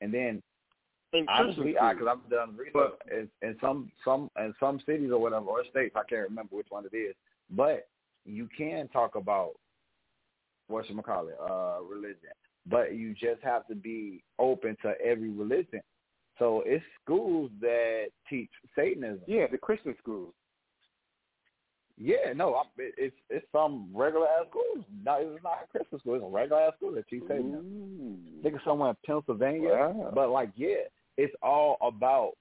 And 0.00 0.12
then 0.12 0.42
In 1.12 1.26
honestly, 1.28 1.78
I 1.78 1.94
school. 1.94 2.06
because 2.06 2.18
I've 2.24 2.30
done 2.30 2.56
research 2.56 2.72
But- 2.74 2.98
in, 3.12 3.28
in 3.42 3.56
some 3.60 3.92
some 4.04 4.30
in 4.38 4.52
some 4.58 4.80
cities 4.84 5.10
or 5.12 5.20
whatever 5.20 5.46
or 5.46 5.64
states, 5.70 5.94
I 5.96 6.02
can't 6.08 6.28
remember 6.28 6.56
which 6.56 6.66
one 6.70 6.84
it 6.92 6.96
is, 6.96 7.14
but 7.50 7.88
you 8.24 8.48
can 8.56 8.88
talk 8.88 9.14
about 9.14 9.52
what 10.72 10.88
you 10.88 11.00
call 11.02 11.28
it, 11.28 11.38
uh, 11.40 11.82
religion, 11.82 12.30
but 12.66 12.94
you 12.94 13.14
just 13.14 13.42
have 13.42 13.66
to 13.68 13.74
be 13.74 14.22
open 14.38 14.76
to 14.82 14.94
every 15.04 15.30
religion. 15.30 15.80
So 16.38 16.62
it's 16.66 16.84
schools 17.04 17.50
that 17.60 18.06
teach 18.28 18.50
Satanism. 18.74 19.20
Yeah, 19.26 19.46
the 19.50 19.58
Christian 19.58 19.94
schools. 20.00 20.32
Yeah, 21.98 22.32
no, 22.34 22.54
I'm, 22.54 22.66
it, 22.78 22.94
it's 22.96 23.16
it's 23.28 23.46
some 23.52 23.88
regular 23.92 24.26
ass 24.26 24.46
schools. 24.48 24.84
No, 25.04 25.18
it's 25.20 25.44
not 25.44 25.64
a 25.64 25.66
Christian 25.70 25.98
school. 26.00 26.14
It's 26.14 26.24
a 26.24 26.28
regular 26.28 26.62
ass 26.62 26.72
school 26.78 26.92
that 26.94 27.06
teach 27.08 27.22
Satanism. 27.28 28.18
I 28.38 28.42
think 28.42 28.54
it's 28.56 28.64
somewhere 28.64 28.90
in 28.90 28.96
Pennsylvania. 29.06 29.70
Wow. 29.70 30.10
But 30.14 30.30
like, 30.30 30.50
yeah, 30.56 30.88
it's 31.16 31.34
all 31.42 31.76
about 31.82 32.32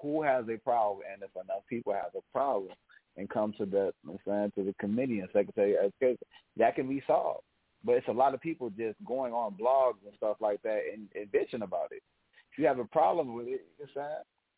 who 0.00 0.22
has 0.22 0.44
a 0.48 0.56
problem, 0.58 1.00
and 1.12 1.22
if 1.22 1.30
enough 1.34 1.64
people 1.68 1.92
have 1.92 2.12
a 2.16 2.22
problem 2.32 2.72
and 3.16 3.28
come 3.28 3.52
to 3.58 3.66
the, 3.66 3.92
I'm 4.08 4.18
saying, 4.26 4.52
to 4.56 4.64
the 4.64 4.74
committee 4.80 5.20
and 5.20 5.28
secretary 5.32 5.76
of 5.76 5.84
education, 5.84 6.26
that 6.56 6.74
can 6.74 6.88
be 6.88 7.02
solved. 7.06 7.42
But 7.84 7.96
it's 7.96 8.08
a 8.08 8.12
lot 8.12 8.34
of 8.34 8.40
people 8.40 8.70
just 8.70 8.96
going 9.04 9.32
on 9.32 9.52
blogs 9.52 10.04
and 10.06 10.16
stuff 10.16 10.36
like 10.40 10.62
that 10.62 10.80
and, 10.92 11.08
and 11.14 11.30
bitching 11.30 11.62
about 11.62 11.92
it. 11.92 12.02
If 12.52 12.58
you 12.58 12.66
have 12.66 12.78
a 12.78 12.84
problem 12.84 13.34
with 13.34 13.46
it, 13.48 13.66
I'm 13.80 13.88
saying? 13.94 14.08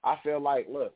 I 0.05 0.17
feel 0.23 0.41
like, 0.41 0.67
look, 0.71 0.95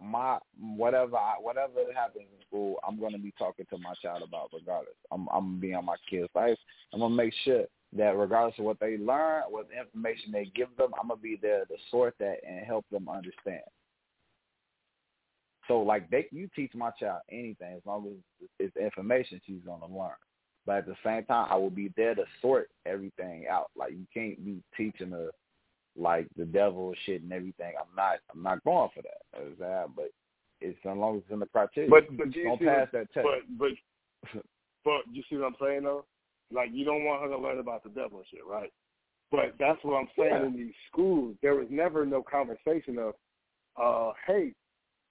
my 0.00 0.38
whatever 0.60 1.16
I, 1.16 1.34
whatever 1.40 1.80
happens 1.94 2.26
in 2.32 2.46
school, 2.46 2.76
I'm 2.86 3.00
gonna 3.00 3.18
be 3.18 3.34
talking 3.38 3.66
to 3.70 3.78
my 3.78 3.94
child 4.00 4.22
about 4.22 4.50
regardless. 4.52 4.94
I'm 5.10 5.28
I'm 5.32 5.46
gonna 5.46 5.60
be 5.60 5.74
on 5.74 5.84
my 5.84 5.96
kids' 6.08 6.28
life. 6.34 6.58
I'm 6.92 7.00
gonna 7.00 7.14
make 7.14 7.34
sure 7.44 7.64
that 7.96 8.16
regardless 8.16 8.58
of 8.58 8.64
what 8.64 8.78
they 8.80 8.96
learn, 8.96 9.42
what 9.48 9.66
information 9.76 10.30
they 10.30 10.52
give 10.54 10.68
them, 10.76 10.92
I'm 11.00 11.08
gonna 11.08 11.20
be 11.20 11.38
there 11.40 11.64
to 11.64 11.74
sort 11.90 12.14
that 12.20 12.36
and 12.46 12.64
help 12.64 12.84
them 12.92 13.08
understand. 13.08 13.62
So 15.66 15.80
like 15.80 16.08
they 16.10 16.26
you 16.30 16.48
teach 16.54 16.72
my 16.74 16.90
child 16.98 17.22
anything 17.30 17.74
as 17.76 17.82
long 17.84 18.06
as 18.06 18.48
it's 18.58 18.76
information 18.76 19.40
she's 19.46 19.62
gonna 19.66 19.86
learn. 19.86 20.12
But 20.68 20.76
at 20.76 20.86
the 20.86 20.96
same 21.02 21.24
time 21.24 21.46
I 21.50 21.56
will 21.56 21.70
be 21.70 21.90
there 21.96 22.14
to 22.14 22.24
sort 22.42 22.68
everything 22.84 23.46
out. 23.50 23.70
Like 23.74 23.92
you 23.92 24.06
can't 24.12 24.44
be 24.44 24.62
teaching 24.76 25.12
her 25.12 25.30
like 25.96 26.26
the 26.36 26.44
devil 26.44 26.92
shit 27.06 27.22
and 27.22 27.32
everything. 27.32 27.72
I'm 27.80 27.96
not 27.96 28.18
I'm 28.30 28.42
not 28.42 28.62
going 28.64 28.90
for 28.94 29.00
that. 29.00 29.46
Is 29.46 29.58
that 29.60 29.86
but 29.96 30.10
it's 30.60 30.78
as 30.84 30.94
long 30.94 31.16
as 31.16 31.22
it's 31.22 31.32
in 31.32 31.38
the 31.38 31.46
criteria. 31.46 31.88
But 31.88 32.14
but 32.18 32.32
do 32.32 32.40
you 32.40 32.44
don't 32.44 32.60
pass 32.60 32.86
what, 32.92 32.92
that 32.92 33.14
test. 33.14 33.26
But 33.26 33.58
but 33.58 34.42
but 34.84 35.00
you 35.10 35.22
see 35.30 35.36
what 35.36 35.46
I'm 35.46 35.56
saying 35.58 35.84
though? 35.84 36.04
Like 36.52 36.68
you 36.70 36.84
don't 36.84 37.04
want 37.04 37.22
her 37.22 37.28
to 37.30 37.38
learn 37.38 37.60
about 37.60 37.82
the 37.82 37.88
devil 37.88 38.18
and 38.18 38.26
shit, 38.30 38.44
right? 38.46 38.70
But 39.30 39.54
that's 39.58 39.82
what 39.84 39.94
I'm 39.94 40.08
saying 40.18 40.32
Yeah. 40.34 40.46
in 40.48 40.54
these 40.54 40.74
schools. 40.92 41.34
There 41.40 41.54
was 41.54 41.68
never 41.70 42.04
no 42.04 42.22
conversation 42.22 42.98
of, 42.98 43.14
uh, 43.80 44.12
hey, 44.26 44.52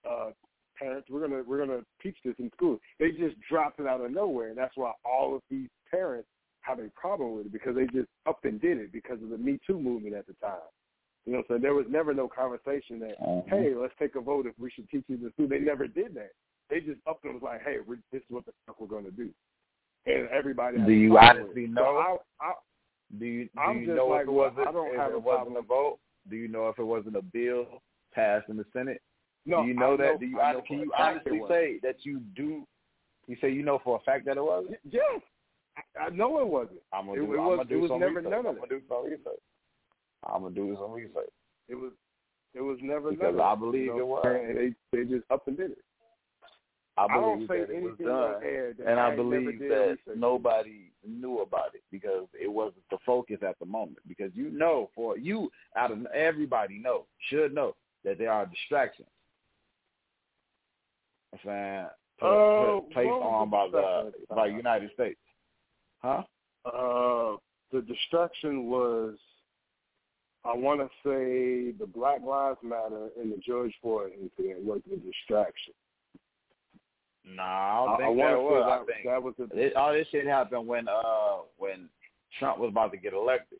uh, 0.07 0.31
parents, 0.77 1.09
we're 1.09 1.27
gonna 1.27 1.43
we're 1.47 1.65
gonna 1.65 1.81
teach 2.01 2.17
this 2.23 2.35
in 2.39 2.51
school. 2.55 2.79
They 2.99 3.11
just 3.11 3.35
dropped 3.49 3.79
it 3.79 3.87
out 3.87 4.01
of 4.01 4.11
nowhere, 4.11 4.49
and 4.49 4.57
that's 4.57 4.75
why 4.75 4.91
all 5.05 5.35
of 5.35 5.41
these 5.49 5.69
parents 5.89 6.27
have 6.61 6.79
a 6.79 6.89
problem 6.99 7.35
with 7.35 7.45
it 7.47 7.51
because 7.53 7.75
they 7.75 7.85
just 7.85 8.09
up 8.27 8.39
and 8.43 8.59
did 8.59 8.77
it 8.77 8.91
because 8.91 9.21
of 9.23 9.29
the 9.29 9.37
Me 9.37 9.59
Too 9.65 9.79
movement 9.79 10.15
at 10.15 10.27
the 10.27 10.33
time. 10.41 10.59
You 11.25 11.33
know, 11.33 11.43
so 11.47 11.57
there 11.57 11.73
was 11.73 11.85
never 11.89 12.13
no 12.13 12.27
conversation 12.27 12.99
that, 12.99 13.19
Mhm. 13.19 13.49
hey, 13.49 13.75
let's 13.75 13.93
take 13.99 14.15
a 14.15 14.21
vote 14.21 14.45
if 14.45 14.57
we 14.57 14.69
should 14.69 14.89
teach 14.89 15.03
you 15.09 15.17
this 15.17 15.33
school. 15.33 15.47
They 15.47 15.59
never 15.59 15.85
did 15.87 16.13
that. 16.15 16.31
They 16.69 16.79
just 16.79 17.01
up 17.05 17.19
and 17.23 17.33
was 17.33 17.43
like, 17.43 17.61
hey, 17.63 17.79
we're, 17.85 17.99
this 18.11 18.21
is 18.21 18.29
what 18.29 18.45
the 18.45 18.53
fuck 18.65 18.79
we're 18.79 18.87
gonna 18.87 19.11
do, 19.11 19.29
and 20.05 20.27
everybody. 20.29 20.77
Do 20.79 20.91
you 20.91 21.17
honestly 21.17 21.65
it. 21.65 21.69
know? 21.71 21.81
So 21.81 21.97
I, 22.41 22.49
I, 22.49 22.53
Do 23.17 23.25
you 23.25 23.45
do 23.45 23.49
I'm 23.59 23.81
you 23.81 23.95
know 23.95 24.07
like, 24.07 24.23
if 24.23 24.27
it 24.27 24.31
wasn't 24.31 24.67
I 24.67 24.71
don't 24.71 24.91
if 24.91 24.97
have 24.97 25.11
it 25.11 25.15
a 25.15 25.19
wasn't 25.19 25.53
problem. 25.53 25.63
a 25.63 25.67
vote? 25.67 25.99
Do 26.29 26.35
you 26.35 26.47
know 26.49 26.67
if 26.69 26.77
it 26.79 26.83
wasn't 26.83 27.15
a 27.15 27.21
bill 27.21 27.81
passed 28.13 28.49
in 28.49 28.57
the 28.57 28.65
Senate? 28.73 29.01
No, 29.47 29.61
do 29.63 29.67
you 29.67 29.73
know 29.73 29.93
I 29.93 29.97
that? 29.97 30.19
do 30.19 30.25
you 30.27 30.39
I 30.39 30.53
know 30.53 30.61
can 30.67 30.79
you 30.79 30.91
it 30.91 30.99
honestly 30.99 31.41
say 31.49 31.79
that 31.83 31.95
you 32.05 32.19
do? 32.35 32.63
You 33.27 33.35
say 33.41 33.51
you 33.51 33.63
know 33.63 33.79
for 33.83 33.97
a 33.97 33.99
fact 34.01 34.25
that 34.25 34.37
it 34.37 34.43
wasn't. 34.43 34.77
Yes, 34.89 35.21
I, 35.77 36.05
I 36.05 36.09
know 36.09 36.39
it 36.39 36.47
wasn't. 36.47 36.79
I'm 36.93 37.07
gonna 37.07 37.21
It- 37.23 37.25
do. 37.25 37.33
it 37.33 37.37
I'm 37.39 37.45
was- 37.45 37.57
gonna 37.57 37.61
it 37.61 37.69
do 37.69 37.79
was 37.81 37.89
some 37.89 37.99
never 37.99 38.13
research. 38.15 38.31
none 38.31 38.39
of 38.45 38.45
I'm 38.47 38.55
gonna 38.55 38.67
do 38.69 38.81
some 38.87 39.05
research. 39.05 39.41
I'm 40.23 40.41
gonna 40.43 40.55
do 40.55 40.77
some 40.79 40.91
research. 40.91 41.29
It 41.67 41.75
was 41.75 41.91
it 42.53 42.61
was 42.61 42.77
never 42.81 43.09
because 43.11 43.35
never, 43.35 43.41
I 43.41 43.55
believe 43.55 43.83
you 43.85 43.97
know, 43.97 43.99
it 43.99 44.05
was. 44.07 44.25
And 44.25 44.57
they 44.57 44.73
they 44.97 45.03
just 45.09 45.23
up 45.31 45.47
and 45.47 45.57
did 45.57 45.71
it. 45.71 45.77
I 46.97 47.03
I 47.03 47.07
don't 47.13 47.45
believe 47.45 47.49
say 47.49 47.59
that 47.59 47.77
it 47.77 47.83
was 47.83 47.97
done, 47.99 48.87
and 48.87 48.99
I, 48.99 49.09
never 49.11 49.17
believe 49.17 49.59
that 49.59 49.65
research. 49.65 49.99
nobody 50.17 50.89
knew 51.07 51.39
about 51.41 51.75
it 51.75 51.83
because 51.91 52.25
it 52.33 52.47
wasn't 52.51 52.81
the 52.89 52.97
focus 53.05 53.37
at 53.47 53.59
the 53.59 53.65
moment. 53.67 53.99
Because 54.07 54.31
you 54.33 54.49
know, 54.49 54.89
for 54.95 55.15
you, 55.17 55.51
out 55.75 55.91
of 55.91 56.03
everybody 56.07 56.79
know, 56.79 57.05
should 57.29 57.53
know 57.53 57.75
that 58.03 58.17
there 58.17 58.31
are 58.31 58.47
distractions. 58.47 59.07
I'm 61.33 61.39
saying 61.45 61.87
put, 62.19 62.27
Uh, 62.27 62.79
put 62.81 62.91
placed 62.91 63.09
on 63.09 63.49
by 63.49 63.67
the 63.71 64.13
by? 64.29 64.47
United 64.47 64.91
States, 64.93 65.19
huh? 66.01 66.23
Uh, 66.65 67.37
the 67.71 67.81
destruction 67.81 68.69
was, 68.69 69.15
I 70.45 70.53
want 70.55 70.79
to 70.81 70.87
say, 71.03 71.71
the 71.77 71.85
Black 71.85 72.21
Lives 72.21 72.59
Matter 72.63 73.09
and 73.19 73.31
the 73.31 73.37
George 73.37 73.73
Floyd 73.81 74.11
incident 74.21 74.63
was 74.65 74.81
the 74.89 74.97
distraction. 74.97 75.73
Nah, 77.25 77.43
I 77.43 77.85
don't 77.85 77.89
I, 77.89 77.93
I 77.93 78.07
think 78.07 78.17
that 78.17 78.41
was. 78.41 78.63
say 78.63 78.71
I 78.71 78.95
think 78.95 79.05
that 79.05 79.23
was 79.23 79.33
the 79.37 79.65
It, 79.65 79.75
all 79.75 79.93
this 79.93 80.07
shit 80.11 80.25
happened 80.25 80.65
when 80.65 80.87
uh 80.87 81.39
when 81.57 81.89
Trump 82.39 82.59
was 82.59 82.69
about 82.69 82.91
to 82.91 82.97
get 82.97 83.13
elected, 83.13 83.59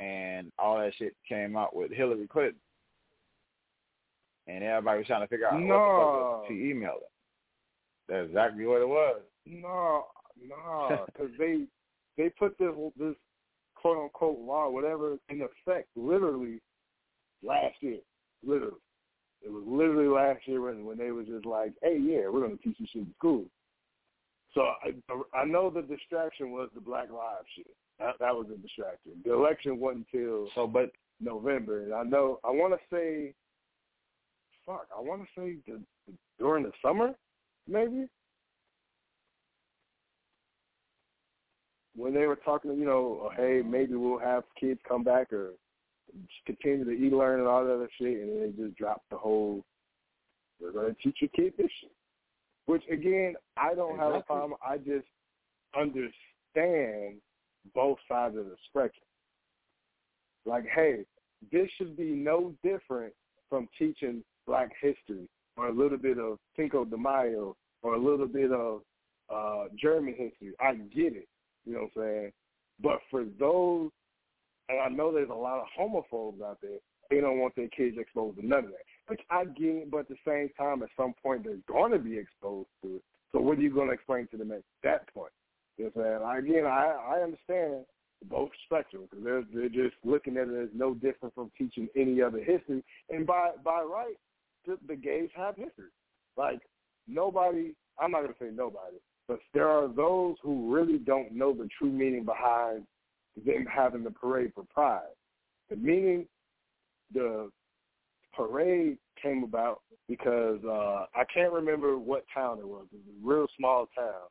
and 0.00 0.50
all 0.58 0.78
that 0.78 0.92
shit 0.96 1.14
came 1.28 1.56
out 1.56 1.76
with 1.76 1.92
Hillary 1.92 2.26
Clinton, 2.26 2.56
and 4.46 4.64
everybody 4.64 4.98
was 4.98 5.06
trying 5.06 5.22
to 5.22 5.28
figure 5.28 5.46
out 5.46 5.54
what 5.54 5.60
the 5.60 5.66
No. 5.66 5.74
fuck 5.74 6.12
was 6.12 6.44
she 6.48 6.54
emailed. 6.72 7.04
That's 8.08 8.28
exactly 8.28 8.66
what 8.66 8.80
it 8.82 8.88
was. 8.88 9.20
No, 9.46 10.06
no, 10.42 11.06
because 11.06 11.30
they 11.38 11.64
they 12.16 12.28
put 12.30 12.58
this 12.58 12.74
this 12.98 13.14
quote 13.74 13.98
unquote 13.98 14.38
law, 14.40 14.68
whatever, 14.68 15.16
in 15.28 15.42
effect 15.42 15.88
literally 15.96 16.60
last 17.42 17.76
year. 17.80 17.98
Literally, 18.44 18.80
it 19.42 19.50
was 19.50 19.64
literally 19.66 20.08
last 20.08 20.46
year 20.46 20.60
when 20.60 20.84
when 20.84 20.98
they 20.98 21.10
were 21.12 21.22
just 21.22 21.46
like, 21.46 21.72
"Hey, 21.82 21.98
yeah, 22.00 22.28
we're 22.28 22.40
going 22.40 22.56
to 22.56 22.62
teach 22.62 22.76
you 22.78 22.86
shit 22.92 23.02
in 23.02 23.14
school." 23.16 23.44
So 24.54 24.62
I 24.62 24.92
I 25.34 25.44
know 25.44 25.70
the 25.70 25.82
distraction 25.82 26.50
was 26.50 26.68
the 26.74 26.80
Black 26.80 27.10
Lives 27.10 27.46
shit. 27.54 27.66
That 27.98 28.14
that 28.18 28.34
was 28.34 28.46
the 28.48 28.56
distraction. 28.56 29.12
The 29.24 29.32
election 29.32 29.78
wasn't 29.78 30.06
until 30.12 30.48
So, 30.54 30.66
but 30.66 30.90
November, 31.20 31.84
and 31.84 31.94
I 31.94 32.02
know 32.02 32.40
I 32.44 32.50
want 32.50 32.74
to 32.74 32.80
say, 32.94 33.34
fuck, 34.70 34.86
I 34.96 35.00
want 35.00 35.22
to 35.22 35.28
say 35.36 35.56
the, 35.66 35.80
the, 36.06 36.14
during 36.38 36.64
the 36.64 36.72
summer, 36.84 37.14
maybe 37.68 38.08
when 41.96 42.14
they 42.14 42.26
were 42.26 42.36
talking, 42.36 42.72
you 42.74 42.84
know, 42.84 43.20
oh, 43.24 43.30
hey, 43.36 43.62
maybe 43.64 43.94
we'll 43.94 44.18
have 44.18 44.44
kids 44.58 44.80
come 44.88 45.02
back 45.02 45.32
or 45.32 45.50
continue 46.46 46.84
to 46.84 46.90
e-learn 46.90 47.40
and 47.40 47.48
all 47.48 47.64
that 47.64 47.74
other 47.74 47.90
shit, 47.98 48.20
and 48.20 48.30
then 48.30 48.40
they 48.56 48.64
just 48.64 48.76
dropped 48.76 49.08
the 49.10 49.16
whole, 49.16 49.64
we're 50.60 50.72
going 50.72 50.94
to 50.94 51.02
teach 51.02 51.18
your 51.20 51.30
kid 51.34 51.52
this 51.56 51.70
shit. 51.80 51.90
Which 52.66 52.82
again, 52.90 53.34
I 53.56 53.74
don't 53.74 53.98
have 53.98 54.14
a 54.14 54.20
problem. 54.20 54.54
I 54.64 54.76
just 54.76 55.06
understand 55.76 57.16
both 57.74 57.98
sides 58.08 58.36
of 58.36 58.44
the 58.44 58.56
spectrum. 58.68 59.04
Like, 60.46 60.64
hey, 60.72 61.04
this 61.50 61.68
should 61.76 61.96
be 61.96 62.10
no 62.10 62.54
different 62.62 63.12
from 63.48 63.68
teaching 63.76 64.22
Black 64.46 64.70
history 64.80 65.28
or 65.56 65.68
a 65.68 65.72
little 65.72 65.98
bit 65.98 66.18
of 66.18 66.38
Cinco 66.56 66.84
de 66.84 66.96
Mayo 66.96 67.56
or 67.82 67.94
a 67.94 67.98
little 67.98 68.26
bit 68.26 68.52
of 68.52 68.82
uh, 69.32 69.64
German 69.80 70.14
history. 70.16 70.52
I 70.60 70.74
get 70.74 71.14
it. 71.14 71.28
You 71.64 71.74
know 71.74 71.88
what 71.94 72.02
I'm 72.02 72.08
saying? 72.08 72.32
But 72.82 73.00
for 73.10 73.24
those, 73.38 73.90
and 74.68 74.80
I 74.80 74.88
know 74.88 75.12
there's 75.12 75.30
a 75.30 75.34
lot 75.34 75.60
of 75.60 75.66
homophobes 75.78 76.42
out 76.42 76.58
there, 76.62 76.78
they 77.10 77.20
don't 77.20 77.40
want 77.40 77.56
their 77.56 77.68
kids 77.68 77.96
exposed 77.98 78.38
to 78.38 78.46
none 78.46 78.60
of 78.60 78.70
that. 78.70 78.86
Which 79.08 79.20
I 79.30 79.44
get 79.44 79.74
it, 79.74 79.90
but 79.90 80.00
at 80.00 80.08
the 80.08 80.16
same 80.26 80.48
time, 80.56 80.82
at 80.82 80.88
some 80.96 81.14
point, 81.22 81.44
they're 81.44 81.56
going 81.68 81.92
to 81.92 81.98
be 81.98 82.16
exposed 82.16 82.68
to 82.82 82.96
it. 82.96 83.02
So 83.32 83.40
what 83.40 83.58
are 83.58 83.62
you 83.62 83.74
going 83.74 83.88
to 83.88 83.94
explain 83.94 84.28
to 84.28 84.36
them 84.36 84.52
at 84.52 84.62
that 84.82 85.12
point? 85.12 85.32
You 85.76 85.84
know 85.84 85.90
what 85.94 86.06
I'm 86.06 86.44
saying? 86.44 86.56
Again, 86.56 86.66
I, 86.66 87.16
I 87.16 87.22
understand 87.22 87.84
both 88.28 88.50
spectrum 88.66 89.04
because 89.10 89.24
they're, 89.24 89.42
they're 89.52 89.68
just 89.68 89.96
looking 90.04 90.36
at 90.36 90.48
it 90.48 90.62
as 90.62 90.68
no 90.74 90.94
different 90.94 91.34
from 91.34 91.50
teaching 91.56 91.88
any 91.96 92.22
other 92.22 92.38
history. 92.38 92.84
And 93.08 93.26
by, 93.26 93.50
by 93.64 93.82
right, 93.82 94.14
the, 94.70 94.94
the 94.94 94.96
gays 94.96 95.28
have 95.34 95.56
history. 95.56 95.90
Like, 96.36 96.60
nobody, 97.08 97.74
I'm 97.98 98.12
not 98.12 98.22
going 98.22 98.32
to 98.34 98.38
say 98.38 98.50
nobody, 98.54 98.96
but 99.28 99.38
there 99.54 99.68
are 99.68 99.88
those 99.88 100.36
who 100.42 100.72
really 100.74 100.98
don't 100.98 101.32
know 101.32 101.52
the 101.52 101.68
true 101.78 101.90
meaning 101.90 102.24
behind 102.24 102.84
them 103.44 103.66
having 103.72 104.04
the 104.04 104.10
parade 104.10 104.52
for 104.54 104.64
pride. 104.72 105.14
The 105.68 105.76
meaning, 105.76 106.26
the 107.12 107.50
parade 108.34 108.98
came 109.22 109.44
about 109.44 109.80
because 110.08 110.58
uh 110.64 111.04
I 111.14 111.24
can't 111.32 111.52
remember 111.52 111.98
what 111.98 112.24
town 112.32 112.58
it 112.58 112.66
was. 112.66 112.86
It 112.92 112.96
was 112.96 113.14
a 113.22 113.28
real 113.28 113.46
small 113.58 113.86
town. 113.96 114.28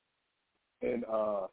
And 0.82 1.04
uh 1.06 1.48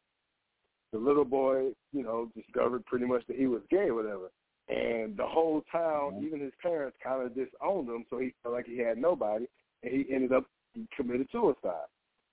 the 0.93 0.99
little 0.99 1.25
boy, 1.25 1.73
you 1.93 2.03
know, 2.03 2.31
discovered 2.37 2.85
pretty 2.87 3.07
much 3.07 3.23
that 3.27 3.37
he 3.37 3.47
was 3.47 3.63
gay 3.71 3.89
or 3.89 3.95
whatever. 3.95 4.31
And 4.69 5.17
the 5.17 5.27
whole 5.27 5.63
town, 5.71 6.15
Mhm. 6.15 6.23
even 6.25 6.41
his 6.41 6.55
parents 6.57 6.97
kind 6.99 7.23
of 7.23 7.35
disowned 7.35 7.89
him, 7.89 8.05
so 8.11 8.19
he 8.19 8.31
felt 8.43 8.55
like 8.55 8.67
he 8.67 8.79
had 8.79 8.99
nobody 8.99 9.47
and 9.83 9.93
he 9.93 10.13
ended 10.13 10.33
up 10.33 10.45
he 10.75 10.87
committed 10.95 11.29
suicide. 11.31 11.87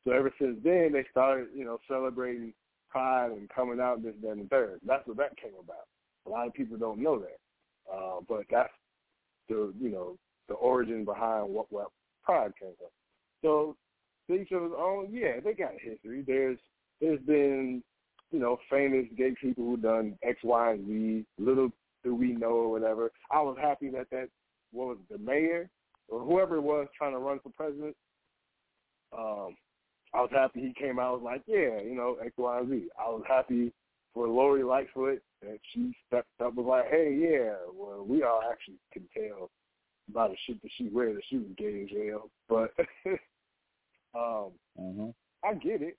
So 0.03 0.11
ever 0.11 0.33
since 0.37 0.61
then 0.63 0.91
they 0.91 1.05
started, 1.11 1.49
you 1.53 1.63
know, 1.63 1.79
celebrating 1.87 2.53
pride 2.89 3.31
and 3.31 3.49
coming 3.49 3.79
out 3.79 3.97
and 3.97 4.05
this, 4.05 4.15
that, 4.21 4.31
and 4.31 4.45
the 4.45 4.49
third. 4.49 4.81
That's 4.83 5.07
what 5.07 5.17
that 5.17 5.37
came 5.37 5.55
about. 5.55 5.87
A 6.25 6.29
lot 6.29 6.47
of 6.47 6.53
people 6.53 6.77
don't 6.77 6.99
know 6.99 7.19
that. 7.19 7.39
Uh, 7.91 8.21
but 8.27 8.45
that's 8.49 8.73
the 9.47 9.73
you 9.79 9.89
know 9.89 10.17
the 10.47 10.55
origin 10.55 11.05
behind 11.05 11.53
what 11.53 11.71
what 11.71 11.91
pride 12.23 12.53
came 12.59 12.75
from. 12.77 12.89
So 13.41 13.77
to 14.27 14.35
each 14.35 14.51
of 14.51 14.63
his 14.63 14.71
own. 14.77 15.09
Yeah, 15.11 15.39
they 15.43 15.53
got 15.53 15.73
history. 15.79 16.23
There's 16.25 16.59
there's 17.01 17.21
been 17.21 17.83
you 18.31 18.39
know 18.39 18.57
famous 18.69 19.05
gay 19.17 19.33
people 19.39 19.65
who 19.65 19.77
done 19.77 20.17
X, 20.23 20.39
Y, 20.43 20.71
and 20.71 20.87
Z. 20.87 21.25
Little 21.37 21.71
do 22.03 22.15
we 22.15 22.33
know 22.33 22.49
or 22.51 22.71
whatever. 22.71 23.11
I 23.31 23.41
was 23.41 23.57
happy 23.61 23.89
that 23.89 24.09
that 24.11 24.29
what 24.71 24.87
was 24.87 24.97
the 25.09 25.17
mayor 25.17 25.69
or 26.07 26.19
whoever 26.19 26.57
it 26.57 26.61
was 26.61 26.87
trying 26.97 27.13
to 27.13 27.19
run 27.19 27.39
for 27.39 27.51
president. 27.55 27.95
Um, 29.17 29.55
I 30.13 30.21
was 30.21 30.29
happy 30.31 30.61
he 30.61 30.73
came 30.73 30.99
out 30.99 31.21
was 31.21 31.23
like, 31.23 31.43
yeah, 31.47 31.81
you 31.81 31.95
know 31.95 32.17
X, 32.23 32.33
Y, 32.37 32.59
and 32.59 32.69
Z. 32.69 32.87
I 32.99 33.09
was 33.09 33.23
happy 33.27 33.71
for 34.13 34.27
Lori 34.27 34.63
Lightfoot 34.63 35.21
that 35.41 35.59
she 35.73 35.95
stepped 36.07 36.29
up 36.43 36.53
was 36.55 36.65
like, 36.67 36.89
hey, 36.89 37.17
yeah, 37.19 37.55
well, 37.73 38.05
we 38.07 38.23
all 38.23 38.41
actually 38.49 38.77
can 38.91 39.03
tell 39.13 39.49
by 40.13 40.27
the 40.27 40.35
shit 40.45 40.61
that 40.61 40.71
she 40.77 40.89
wears 40.89 41.15
that 41.15 41.23
she 41.29 41.37
was 41.37 41.47
gay 41.57 41.83
as 41.83 42.07
hell. 42.07 42.29
But 42.47 42.73
um, 44.15 44.51
hmm 44.77 45.09
I 45.43 45.55
get 45.55 45.81
it. 45.81 45.97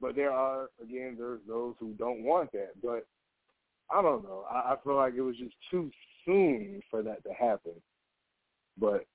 But 0.00 0.16
there 0.16 0.32
are 0.32 0.68
again, 0.82 1.16
there's 1.18 1.40
those 1.46 1.74
who 1.78 1.92
don't 1.92 2.22
want 2.22 2.50
that. 2.52 2.72
But 2.82 3.06
I 3.90 4.02
don't 4.02 4.22
know. 4.24 4.44
I, 4.50 4.72
I 4.72 4.76
feel 4.82 4.96
like 4.96 5.14
it 5.14 5.22
was 5.22 5.36
just 5.36 5.54
too 5.70 5.90
soon 6.24 6.80
for 6.90 7.02
that 7.02 7.22
to 7.24 7.32
happen. 7.32 7.72
But 8.78 9.06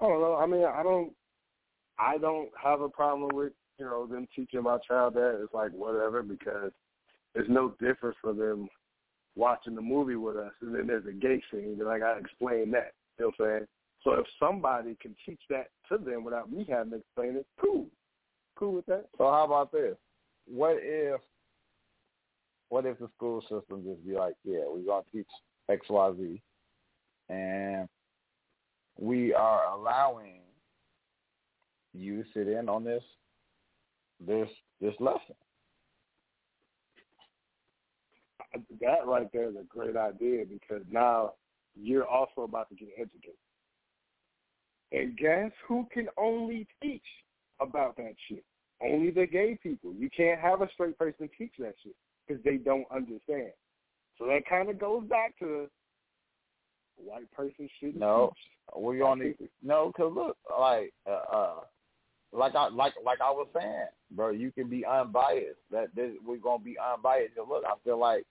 I 0.00 0.06
don't 0.06 0.20
know. 0.20 0.36
I 0.36 0.46
mean, 0.46 0.64
I 0.64 0.82
don't. 0.82 1.12
I 1.98 2.16
don't 2.18 2.50
have 2.62 2.80
a 2.80 2.88
problem 2.88 3.30
with 3.34 3.52
you 3.78 3.84
know 3.84 4.06
them 4.06 4.28
teaching 4.34 4.62
my 4.62 4.78
child 4.86 5.14
that. 5.14 5.40
It's 5.42 5.54
like 5.54 5.72
whatever 5.72 6.22
because 6.22 6.72
there's 7.34 7.48
no 7.48 7.74
difference 7.80 8.16
for 8.20 8.32
them 8.32 8.68
watching 9.36 9.74
the 9.74 9.80
movie 9.80 10.16
with 10.16 10.36
us, 10.36 10.52
and 10.60 10.74
then 10.74 10.86
there's 10.86 11.06
a 11.06 11.12
gay 11.12 11.40
scene, 11.50 11.78
then 11.78 11.86
I 11.86 12.18
explain 12.18 12.70
that. 12.72 12.92
You 13.18 13.26
know 13.26 13.32
what 13.36 13.46
I'm 13.46 13.58
saying? 13.58 13.66
So 14.04 14.12
if 14.12 14.26
somebody 14.38 14.96
can 15.00 15.14
teach 15.24 15.40
that 15.50 15.68
to 15.88 15.98
them 15.98 16.24
without 16.24 16.50
me 16.50 16.66
having 16.68 16.90
to 16.90 16.98
explain 16.98 17.36
it, 17.36 17.46
cool, 17.60 17.86
cool 18.56 18.72
with 18.72 18.86
that. 18.86 19.06
So 19.16 19.24
how 19.24 19.44
about 19.44 19.72
this? 19.72 19.96
What 20.46 20.76
if 20.80 21.20
what 22.68 22.86
if 22.86 22.98
the 22.98 23.08
school 23.16 23.40
system 23.42 23.82
just 23.84 24.04
be 24.06 24.14
like, 24.14 24.34
yeah, 24.44 24.64
we're 24.66 24.84
gonna 24.84 25.02
teach 25.12 25.26
X, 25.68 25.86
Y, 25.88 26.12
Z, 26.16 26.42
and 27.28 27.88
we 28.98 29.32
are 29.32 29.72
allowing 29.72 30.40
you 31.94 32.22
to 32.22 32.28
sit 32.34 32.48
in 32.48 32.68
on 32.68 32.84
this 32.84 33.02
this 34.24 34.48
this 34.80 34.94
lesson. 35.00 35.34
That 38.80 39.06
right 39.06 39.28
there 39.32 39.48
is 39.48 39.56
a 39.56 39.64
great 39.68 39.96
idea 39.96 40.44
because 40.44 40.82
now 40.90 41.34
you're 41.80 42.06
also 42.06 42.42
about 42.42 42.68
to 42.70 42.74
get 42.74 42.88
educated. 42.96 43.34
And 44.90 45.16
guess 45.16 45.52
who 45.66 45.86
can 45.92 46.08
only 46.16 46.66
teach 46.82 47.02
about 47.60 47.96
that 47.98 48.14
shit? 48.28 48.44
Only 48.82 49.10
the 49.10 49.26
gay 49.26 49.58
people. 49.62 49.92
You 49.92 50.08
can't 50.16 50.40
have 50.40 50.62
a 50.62 50.68
straight 50.72 50.98
person 50.98 51.28
teach 51.36 51.52
that 51.58 51.74
shit 51.82 51.94
because 52.28 52.42
they 52.44 52.56
don't 52.56 52.86
understand. 52.94 53.52
So 54.18 54.26
that 54.26 54.46
kind 54.48 54.68
of 54.68 54.78
goes 54.78 55.04
back 55.08 55.38
to 55.38 55.68
white 56.96 57.30
person 57.32 57.68
shouldn't 57.78 57.98
No, 57.98 58.32
teach. 58.34 58.82
we 58.82 59.02
only 59.02 59.34
no, 59.62 59.92
cause 59.96 60.12
look, 60.14 60.36
like 60.58 60.92
uh, 61.06 61.10
uh 61.10 61.54
like 62.32 62.54
I 62.54 62.68
like 62.68 62.94
like 63.04 63.20
I 63.20 63.30
was 63.30 63.46
saying, 63.54 63.86
bro, 64.10 64.30
you 64.30 64.50
can 64.52 64.68
be 64.68 64.84
unbiased. 64.84 65.58
That 65.70 65.94
this, 65.94 66.12
we're 66.26 66.36
gonna 66.38 66.62
be 66.62 66.76
unbiased. 66.78 67.36
'Cause 67.36 67.46
look, 67.48 67.64
I 67.64 67.74
feel 67.84 67.98
like 67.98 68.24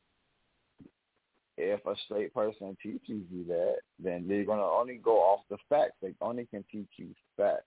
if 1.58 1.84
a 1.86 1.96
straight 2.06 2.34
person 2.34 2.78
teaches 2.84 3.24
you 3.32 3.44
that, 3.48 3.78
then 3.98 4.28
they're 4.28 4.46
gonna 4.46 4.62
only 4.62 4.98
go 4.98 5.18
off 5.20 5.42
the 5.50 5.58
facts. 5.70 5.96
They 6.02 6.14
only 6.22 6.46
can 6.46 6.64
teach 6.72 6.90
you 6.98 7.16
facts. 7.36 7.64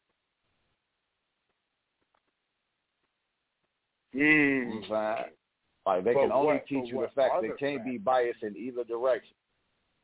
Mm. 4.14 4.20
You 4.20 4.64
know 4.64 4.80
what 4.88 4.96
I'm 4.96 5.16
saying? 5.24 5.34
Like 5.86 6.04
they 6.04 6.14
But 6.14 6.20
can 6.22 6.32
only 6.32 6.54
what- 6.54 6.66
teach 6.66 6.88
you 6.92 7.00
the 7.00 7.08
facts. 7.08 7.34
They 7.42 7.50
can't 7.58 7.84
be 7.84 7.98
biased 7.98 8.42
in 8.42 8.56
either 8.56 8.84
direction. 8.84 9.34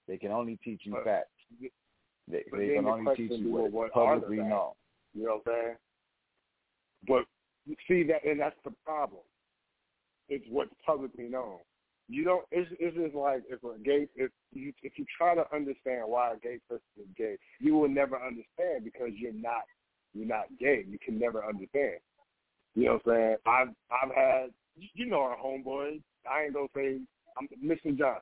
They 0.08 0.16
can 0.16 0.30
only 0.32 0.56
teach 0.64 0.80
you 0.84 0.92
But- 0.92 1.04
facts. 1.04 1.30
They, 2.28 2.42
they 2.52 2.74
can 2.74 2.84
the 2.84 2.90
only 2.90 3.14
teach 3.16 3.30
you 3.32 3.50
what, 3.50 3.70
what 3.70 3.86
is 3.86 3.92
are 3.94 4.16
the 4.16 4.20
publicly 4.22 4.38
facts? 4.38 4.48
known. 4.50 4.72
You 5.14 5.24
know 5.26 5.40
what 5.44 5.54
I'm 5.54 5.62
saying? 5.62 5.76
But 7.06 7.24
you 7.66 7.76
see 7.86 8.02
that, 8.10 8.24
and 8.24 8.40
that's 8.40 8.56
the 8.64 8.72
problem. 8.84 9.22
It's 10.28 10.44
what's 10.50 10.74
publicly 10.84 11.28
known. 11.28 11.58
You 12.08 12.24
don't. 12.24 12.44
It's, 12.50 12.68
it's 12.80 12.96
just 12.96 13.14
like 13.14 13.42
if 13.48 13.62
a 13.62 13.78
gay, 13.84 14.08
if 14.16 14.30
you 14.52 14.72
if 14.82 14.98
you 14.98 15.04
try 15.16 15.34
to 15.34 15.44
understand 15.54 16.02
why 16.06 16.32
a 16.32 16.36
gay 16.38 16.58
person 16.68 16.82
is 16.98 17.06
gay, 17.16 17.36
you 17.60 17.74
will 17.76 17.88
never 17.88 18.16
understand 18.16 18.84
because 18.84 19.10
you're 19.16 19.32
not 19.32 19.62
you're 20.14 20.26
not 20.26 20.46
gay. 20.58 20.84
You 20.88 20.98
can 21.04 21.18
never 21.18 21.44
understand. 21.44 21.98
You 22.76 22.84
know 22.84 23.00
what 23.02 23.14
I'm 23.14 23.18
saying? 23.18 23.36
I've 23.46 23.68
I've 23.90 24.14
had 24.14 24.50
you 24.94 25.06
know 25.06 25.20
our 25.20 25.36
homeboy. 25.36 26.00
I 26.30 26.44
ain't 26.44 26.54
gonna 26.54 26.66
say 26.76 27.00
I'm 27.38 27.48
missing 27.60 27.96
John. 27.98 28.18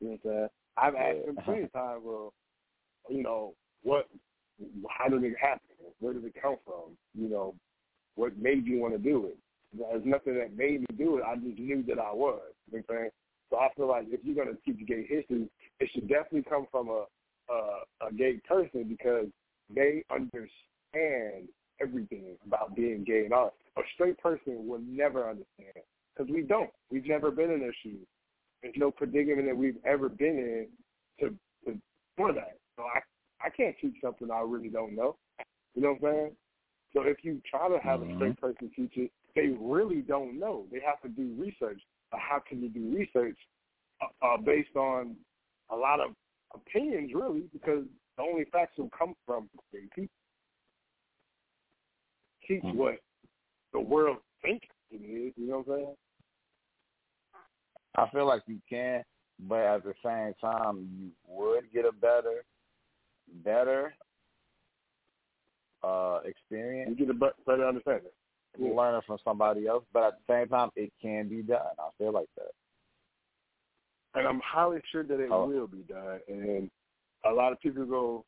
You 0.00 0.08
know 0.08 0.18
what 0.22 0.32
I'm 0.32 0.38
saying? 0.38 0.48
I've 0.78 0.94
asked 0.94 1.28
him 1.28 1.38
uh-huh. 1.38 1.44
plenty 1.44 1.62
of 1.64 1.72
times. 1.72 2.02
Well, 2.04 2.32
you 3.10 3.22
know 3.22 3.54
what? 3.82 4.08
How 4.88 5.08
did 5.08 5.24
it 5.24 5.34
happen? 5.40 5.60
Where 5.98 6.14
did 6.14 6.24
it 6.24 6.34
come 6.40 6.56
from? 6.64 6.96
You 7.14 7.28
know, 7.28 7.54
what 8.14 8.38
made 8.38 8.66
you 8.66 8.78
want 8.78 8.94
to 8.94 8.98
do 8.98 9.26
it? 9.26 9.36
There's 9.76 10.04
nothing 10.04 10.38
that 10.38 10.56
made 10.56 10.80
me 10.80 10.86
do 10.96 11.18
it. 11.18 11.24
I 11.26 11.34
just 11.34 11.58
knew 11.58 11.82
that 11.88 11.98
I 11.98 12.12
was. 12.12 12.40
You 12.70 12.78
know 12.78 12.84
what 12.86 12.94
I'm 12.94 12.96
saying? 12.96 13.10
So 13.50 13.56
I 13.58 13.68
feel 13.76 13.88
like 13.88 14.06
if 14.08 14.20
you're 14.22 14.34
going 14.34 14.54
to 14.54 14.60
teach 14.64 14.86
gay 14.86 15.06
history, 15.08 15.48
it 15.80 15.90
should 15.92 16.08
definitely 16.08 16.44
come 16.48 16.66
from 16.70 16.88
a, 16.88 17.04
a 17.50 18.06
a 18.08 18.12
gay 18.12 18.40
person 18.48 18.84
because 18.88 19.26
they 19.74 20.04
understand 20.10 21.48
everything 21.80 22.36
about 22.46 22.74
being 22.74 23.04
gay 23.04 23.24
and 23.24 23.32
all. 23.32 23.54
A 23.76 23.82
straight 23.94 24.18
person 24.18 24.66
will 24.66 24.80
never 24.86 25.28
understand 25.28 25.84
because 26.14 26.32
we 26.32 26.42
don't. 26.42 26.70
We've 26.90 27.06
never 27.06 27.30
been 27.30 27.50
in 27.50 27.60
their 27.60 27.74
shoes. 27.82 28.06
There's 28.62 28.74
no 28.76 28.90
predicament 28.90 29.46
that 29.46 29.56
we've 29.56 29.78
ever 29.84 30.08
been 30.08 30.38
in 30.38 30.66
to, 31.20 31.34
to 31.66 31.78
for 32.16 32.32
that. 32.32 32.58
So 32.76 32.84
I 32.84 33.00
I 33.44 33.50
can't 33.50 33.76
teach 33.80 33.96
something 34.02 34.30
I 34.30 34.40
really 34.40 34.68
don't 34.68 34.94
know. 34.94 35.16
You 35.74 35.82
know 35.82 35.96
what 35.98 36.08
I'm 36.08 36.14
saying? 36.14 36.36
So 36.94 37.02
if 37.02 37.18
you 37.22 37.42
try 37.48 37.68
to 37.68 37.78
have 37.78 38.00
Mhm. 38.00 38.12
a 38.12 38.14
straight 38.16 38.40
person 38.40 38.70
teach 38.70 38.96
it, 38.96 39.12
they 39.34 39.48
really 39.48 40.00
don't 40.00 40.38
know. 40.38 40.66
They 40.70 40.80
have 40.80 41.00
to 41.02 41.08
do 41.08 41.34
research. 41.36 41.82
But 42.10 42.20
how 42.20 42.38
can 42.38 42.62
you 42.62 42.70
do 42.70 42.96
research 42.96 43.38
uh, 44.00 44.06
uh, 44.22 44.36
based 44.38 44.76
on 44.76 45.16
a 45.70 45.76
lot 45.76 46.00
of 46.00 46.14
opinions, 46.54 47.12
really? 47.12 47.42
Because 47.52 47.84
the 48.16 48.22
only 48.22 48.44
facts 48.46 48.78
will 48.78 48.90
come 48.90 49.14
from 49.26 49.50
gay 49.72 49.86
people. 49.94 50.14
Teach 52.46 52.62
Mhm. 52.62 52.74
what 52.76 53.00
the 53.72 53.80
world 53.80 54.18
thinks 54.42 54.66
it 54.90 54.96
is. 55.02 55.36
You 55.36 55.46
know 55.48 55.58
what 55.58 55.68
I'm 55.68 55.84
saying? 55.84 55.96
I 57.96 58.08
feel 58.10 58.26
like 58.26 58.42
you 58.46 58.60
can, 58.68 59.04
but 59.40 59.60
at 59.60 59.82
the 59.84 59.94
same 60.02 60.34
time, 60.34 60.88
you 60.98 61.12
would 61.26 61.70
get 61.72 61.84
a 61.84 61.92
better, 61.92 62.44
better 63.42 63.94
uh 65.82 66.20
experience. 66.24 66.90
You 66.98 67.06
get 67.06 67.14
a 67.14 67.32
better 67.46 67.66
understanding. 67.66 68.10
Yeah. 68.58 68.72
learning 68.72 69.02
from 69.06 69.18
somebody 69.22 69.66
else. 69.66 69.84
But 69.92 70.04
at 70.04 70.18
the 70.26 70.32
same 70.32 70.48
time, 70.48 70.70
it 70.76 70.90
can 71.00 71.28
be 71.28 71.42
done. 71.42 71.66
I 71.78 71.90
feel 71.98 72.12
like 72.12 72.28
that. 72.36 72.52
and 74.14 74.26
I'm 74.26 74.40
highly 74.40 74.80
sure 74.90 75.02
that 75.02 75.20
it 75.20 75.30
Oh. 75.30 75.44
will 75.46 75.66
be 75.66 75.82
done. 75.82 76.22
And 76.26 76.70
a 77.24 77.30
lot 77.30 77.52
of 77.52 77.60
people 77.60 77.84
go, 77.84 78.24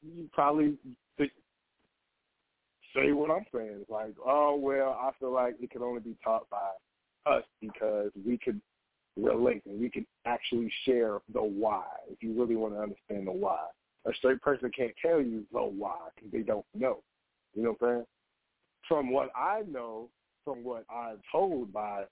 you 0.00 0.28
probably 0.32 0.78
say 2.98 3.12
what 3.12 3.30
I'm 3.30 3.44
saying. 3.54 3.78
It's 3.80 3.90
like, 3.90 4.14
oh 4.24 4.56
well, 4.56 4.98
I 5.00 5.10
feel 5.18 5.32
like 5.32 5.56
it 5.60 5.70
can 5.70 5.82
only 5.82 6.00
be 6.00 6.16
taught 6.22 6.48
by 6.50 6.70
us 7.26 7.44
because 7.60 8.10
we 8.26 8.38
could 8.38 8.60
relate 9.16 9.62
and 9.66 9.80
we 9.80 9.90
can 9.90 10.06
actually 10.24 10.72
share 10.84 11.18
the 11.32 11.42
why. 11.42 11.84
If 12.10 12.22
you 12.22 12.38
really 12.38 12.56
want 12.56 12.74
to 12.74 12.80
understand 12.80 13.26
the 13.26 13.32
why, 13.32 13.58
a 14.06 14.14
straight 14.14 14.40
person 14.40 14.70
can't 14.76 14.94
tell 15.04 15.20
you 15.20 15.44
the 15.52 15.60
why 15.60 15.96
because 16.14 16.30
they 16.32 16.42
don't 16.42 16.66
know. 16.74 17.02
You 17.54 17.62
know 17.64 17.76
what 17.78 17.88
I'm 17.88 17.94
saying? 17.96 18.06
From 18.86 19.10
what 19.10 19.30
I 19.36 19.62
know, 19.70 20.08
from 20.44 20.64
what 20.64 20.84
I'm 20.90 21.18
told 21.30 21.72
by 21.72 22.04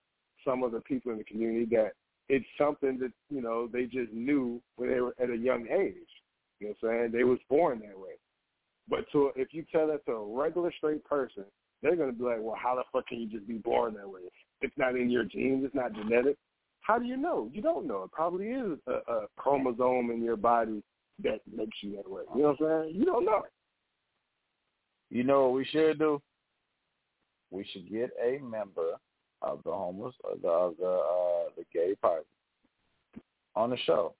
some 0.44 0.62
of 0.62 0.72
the 0.72 0.80
people 0.80 1.12
in 1.12 1.18
the 1.18 1.24
community, 1.24 1.66
that 1.76 1.92
it's 2.28 2.46
something 2.58 2.98
that 2.98 3.12
you 3.30 3.40
know 3.40 3.68
they 3.72 3.84
just 3.84 4.12
knew 4.12 4.60
when 4.76 4.90
they 4.90 5.00
were 5.00 5.14
at 5.20 5.30
a 5.30 5.36
young 5.36 5.66
age. 5.68 5.94
You 6.60 6.68
know 6.68 6.74
what 6.80 6.90
I'm 6.90 6.98
saying? 6.98 7.12
They 7.12 7.24
was 7.24 7.38
born 7.48 7.80
that 7.80 7.98
way. 7.98 8.16
But 8.88 9.10
to 9.12 9.32
if 9.36 9.48
you 9.52 9.64
tell 9.70 9.88
that 9.88 10.04
to 10.06 10.12
a 10.12 10.38
regular 10.38 10.72
straight 10.76 11.04
person, 11.04 11.44
they're 11.82 11.96
gonna 11.96 12.12
be 12.12 12.24
like, 12.24 12.38
well, 12.40 12.56
how 12.60 12.74
the 12.74 12.82
fuck 12.92 13.06
can 13.08 13.20
you 13.20 13.28
just 13.28 13.46
be 13.46 13.58
born 13.58 13.94
that 13.94 14.08
way? 14.08 14.20
It's 14.60 14.76
not 14.76 14.96
in 14.96 15.10
your 15.10 15.24
genes. 15.24 15.64
It's 15.64 15.74
not 15.74 15.92
genetic. 15.92 16.36
How 16.80 16.98
do 16.98 17.04
you 17.04 17.16
know? 17.16 17.50
You 17.52 17.62
don't 17.62 17.86
know. 17.86 18.04
It 18.04 18.12
probably 18.12 18.46
is 18.46 18.78
a, 18.86 19.12
a 19.12 19.26
chromosome 19.36 20.10
in 20.10 20.22
your 20.22 20.36
body 20.36 20.82
that 21.22 21.40
makes 21.52 21.76
you 21.80 21.96
that 21.96 22.08
way. 22.08 22.22
You 22.34 22.42
know 22.42 22.56
what 22.58 22.70
I'm 22.70 22.84
saying? 22.84 22.96
You 22.96 23.04
don't 23.04 23.24
know. 23.24 23.42
You 25.10 25.24
know 25.24 25.44
what 25.44 25.54
we 25.54 25.64
should 25.64 25.98
do? 25.98 26.20
We 27.50 27.66
should 27.72 27.90
get 27.90 28.10
a 28.22 28.38
member 28.42 28.92
of 29.42 29.60
the 29.64 29.72
homeless 29.72 30.14
of 30.30 30.42
the 30.42 30.48
of 30.48 30.74
the, 30.78 30.86
uh, 30.86 31.50
the 31.56 31.64
gay 31.72 31.94
party 32.00 32.26
on 33.54 33.70
the 33.70 33.76
show, 33.78 34.14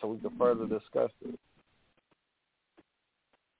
so 0.00 0.08
we 0.08 0.18
can 0.18 0.36
further 0.38 0.66
discuss 0.66 1.10
it. 1.24 1.38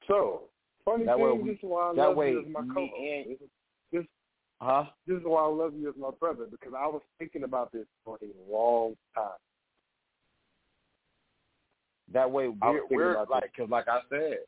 So 0.07 0.45
funny 0.85 1.07
That 1.07 1.17
thing, 1.17 1.43
we- 1.43 1.51
this 1.51 1.59
is 1.59 1.65
why 1.65 1.89
I 1.89 1.93
love 1.93 2.17
way 2.17 2.33
you 2.33 2.41
as 2.41 2.47
my 2.49 2.61
me 2.63 2.75
co-host. 2.75 3.51
This 3.93 4.07
Huh? 4.61 4.87
this 5.07 5.19
is 5.19 5.25
why 5.25 5.43
I 5.43 5.49
love 5.49 5.75
you 5.75 5.89
as 5.89 5.97
my 5.97 6.11
brother 6.19 6.47
because 6.51 6.73
I 6.75 6.87
was 6.87 7.03
thinking 7.19 7.45
about 7.45 7.73
this 7.73 7.87
for 8.05 8.19
a 8.23 8.51
long 8.51 8.97
time. 9.15 9.39
That 12.13 12.31
way 12.31 12.49
we're, 12.49 12.87
we're 12.89 13.27
like, 13.29 13.53
cause 13.55 13.69
like 13.69 13.89
I 13.89 14.01
said, 14.09 14.39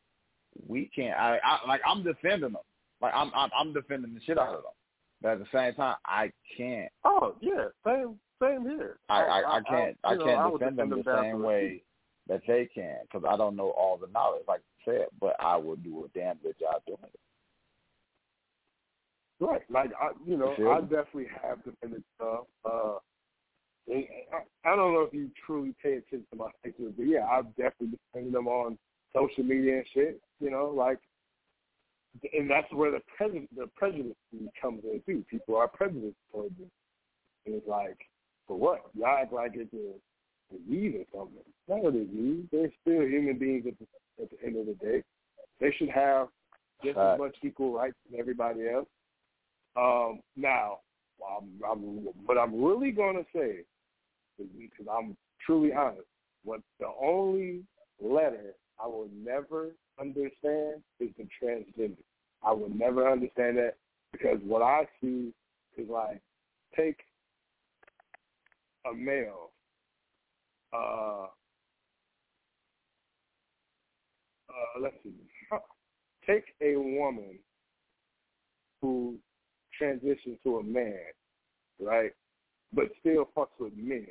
we 0.67 0.87
can't. 0.95 1.19
I, 1.19 1.39
I 1.45 1.67
like 1.67 1.83
I'm 1.87 2.03
defending 2.03 2.53
them. 2.53 2.63
Like 3.03 3.13
I'm, 3.15 3.31
I'm 3.35 3.51
I'm 3.57 3.73
defending 3.73 4.15
the 4.15 4.21
shit 4.23 4.39
out 4.39 4.55
of 4.55 4.63
them. 4.63 4.73
But 5.21 5.33
at 5.33 5.39
the 5.41 5.47
same 5.53 5.75
time, 5.75 5.97
I 6.07 6.33
can't. 6.57 6.91
Oh 7.05 7.35
yeah, 7.41 7.67
same 7.85 8.19
same 8.41 8.63
here. 8.63 8.99
I 9.09 9.21
I, 9.21 9.43
oh, 9.43 9.49
I 9.49 9.61
can't. 9.63 9.99
I, 10.05 10.15
know, 10.15 10.25
can't 10.25 10.53
would 10.53 10.61
defend 10.61 10.79
them 10.79 10.91
the 10.91 11.23
same 11.23 11.43
way 11.43 11.83
that 12.29 12.43
they 12.47 12.69
can, 12.73 12.99
because 13.03 13.27
I 13.29 13.37
don't 13.37 13.57
know 13.57 13.71
all 13.71 13.97
the 13.97 14.07
knowledge, 14.13 14.45
like 14.47 14.61
I 14.61 14.68
said. 14.89 15.07
But 15.20 15.36
I 15.39 15.57
will 15.57 15.76
do 15.76 16.05
a 16.05 16.18
damn 16.18 16.36
good 16.36 16.59
job 16.59 16.82
doing 16.86 16.99
it. 17.03 17.20
Right, 19.41 19.62
like 19.70 19.91
I, 20.01 20.11
you 20.26 20.36
know, 20.36 20.55
You 20.59 20.70
I 20.70 20.80
definitely 20.80 21.28
have 21.43 21.62
defended 21.62 22.03
stuff. 22.16 22.47
Uh, 22.64 22.99
I, 23.89 24.07
I 24.64 24.76
don't 24.76 24.93
know 24.95 25.03
if 25.03 25.14
you 25.14 25.30
truly 25.47 25.74
pay 25.82 25.95
attention 25.95 26.26
to 26.32 26.36
my 26.36 26.51
statements, 26.61 26.95
but 26.97 27.07
yeah, 27.07 27.24
I've 27.30 27.49
definitely 27.57 27.99
defended 28.12 28.34
them 28.34 28.49
on 28.49 28.76
social 29.14 29.45
media 29.45 29.78
and 29.78 29.86
shit. 29.95 30.20
You 30.41 30.51
know, 30.51 30.72
like, 30.76 30.99
and 32.32 32.51
that's 32.51 32.70
where 32.72 32.91
the 32.91 33.01
prejudice 33.16 33.49
the 33.57 33.68
prejudice 33.76 34.16
comes 34.61 34.82
in 34.84 35.01
too. 35.07 35.24
People 35.30 35.57
are 35.57 35.68
prejudiced 35.68 36.16
towards 36.32 36.55
it, 36.61 36.68
and 37.47 37.55
it's 37.55 37.68
like, 37.68 37.97
for 38.49 38.59
what? 38.59 38.91
Y'all 38.99 39.18
act 39.22 39.32
like 39.32 39.53
it's 39.55 39.72
a 39.72 40.55
disease 40.55 40.97
or 40.99 41.20
something. 41.20 41.39
It's 41.39 41.68
not 41.68 41.86
a 41.86 41.93
disease. 41.93 42.45
They're 42.51 42.72
still 42.82 43.07
human 43.07 43.39
beings 43.39 43.66
at 43.68 43.78
the, 43.78 43.86
at 44.23 44.31
the 44.31 44.37
end 44.45 44.57
of 44.57 44.66
the 44.66 44.75
day. 44.75 45.03
They 45.61 45.73
should 45.73 45.91
have 45.91 46.29
just 46.83 46.97
Right. 46.97 47.14
as 47.14 47.19
much 47.19 47.37
equal 47.43 47.73
rights 47.73 47.97
as 48.09 48.19
everybody 48.19 48.69
else. 48.69 48.89
Um, 49.77 50.23
now, 50.37 50.81
I'm, 51.27 51.61
I'm, 51.69 52.05
what 52.27 52.39
I'm 52.39 52.62
really 52.62 52.93
going 52.93 53.16
to 53.16 53.27
say, 53.33 53.64
because 54.37 54.87
I'm 54.91 55.16
truly 55.45 55.73
honest, 55.73 56.07
what 56.45 56.61
the 56.79 56.89
only 57.01 57.64
letter 58.01 58.55
I 58.83 58.87
will 58.87 59.09
never 59.12 59.73
understand 60.01 60.83
is 61.01 61.11
the 61.16 61.27
transgender. 61.43 61.97
I 62.43 62.53
will 62.53 62.71
never 62.71 63.11
understand 63.11 63.59
that 63.59 63.75
because 64.12 64.39
what 64.45 64.62
I 64.62 64.87
see 65.01 65.33
is 65.77 65.89
like, 65.89 66.21
take 66.77 66.99
a 68.91 68.95
male, 68.95 69.51
uh, 70.73 71.27
uh, 74.49 74.80
let's 74.80 74.96
see, 75.03 75.12
take 76.26 76.44
a 76.61 76.76
woman 76.76 77.38
who 78.80 79.16
transitions 79.76 80.38
to 80.44 80.59
a 80.59 80.62
man, 80.62 80.99
right, 81.80 82.12
but 82.72 82.86
still 83.01 83.28
fucks 83.36 83.59
with 83.59 83.72
men. 83.76 84.07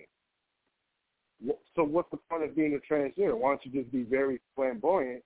So 1.76 1.84
what's 1.84 2.10
the 2.10 2.18
point 2.30 2.44
of 2.44 2.56
being 2.56 2.74
a 2.74 2.94
transgender? 2.94 3.38
Why 3.38 3.50
don't 3.50 3.66
you 3.66 3.82
just 3.82 3.92
be 3.92 4.04
very 4.04 4.40
flamboyant 4.56 5.24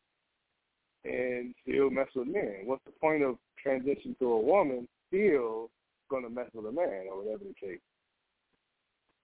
and 1.06 1.56
still 1.64 1.90
mess 1.90 2.08
with 2.14 2.28
men? 2.28 2.64
What's 2.66 2.84
the 2.86 2.92
point 2.92 3.24
of 3.24 3.38
transition 3.62 4.16
to 4.20 4.34
a 4.34 4.40
woman 4.40 4.88
still 5.08 5.70
going 6.10 6.24
to 6.24 6.30
mess 6.30 6.50
with 6.54 6.66
a 6.66 6.72
man 6.72 7.06
or 7.10 7.24
whatever 7.24 7.46
the 7.46 7.54
case? 7.54 7.80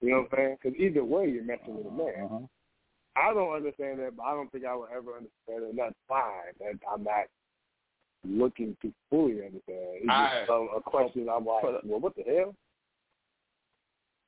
You 0.02 0.12
know 0.12 0.28
what 0.30 0.40
I'm 0.40 0.46
saying? 0.46 0.58
Because 0.62 0.80
either 0.80 1.04
way, 1.04 1.30
you're 1.30 1.44
messing 1.44 1.76
with 1.76 1.88
a 1.88 1.92
man. 1.92 2.48
I 3.18 3.34
don't 3.34 3.56
understand 3.56 4.00
that, 4.00 4.16
but 4.16 4.24
I 4.24 4.34
don't 4.34 4.52
think 4.52 4.66
I 4.66 4.76
will 4.76 4.88
ever 4.96 5.16
understand 5.16 5.64
it. 5.64 5.70
And 5.70 5.80
that's 5.80 5.96
fine. 6.08 6.54
That 6.60 6.80
I'm 6.92 7.04
not 7.04 7.26
looking 8.28 8.76
to 8.82 8.94
fully 9.10 9.44
understand. 9.44 9.62
It's 9.68 10.10
I- 10.10 10.40
just 10.40 10.50
a, 10.50 10.78
a 10.78 10.82
question. 10.82 11.28
I'm 11.30 11.46
like, 11.46 11.64
well, 11.64 12.00
what 12.00 12.16
the 12.16 12.24
hell? 12.24 12.56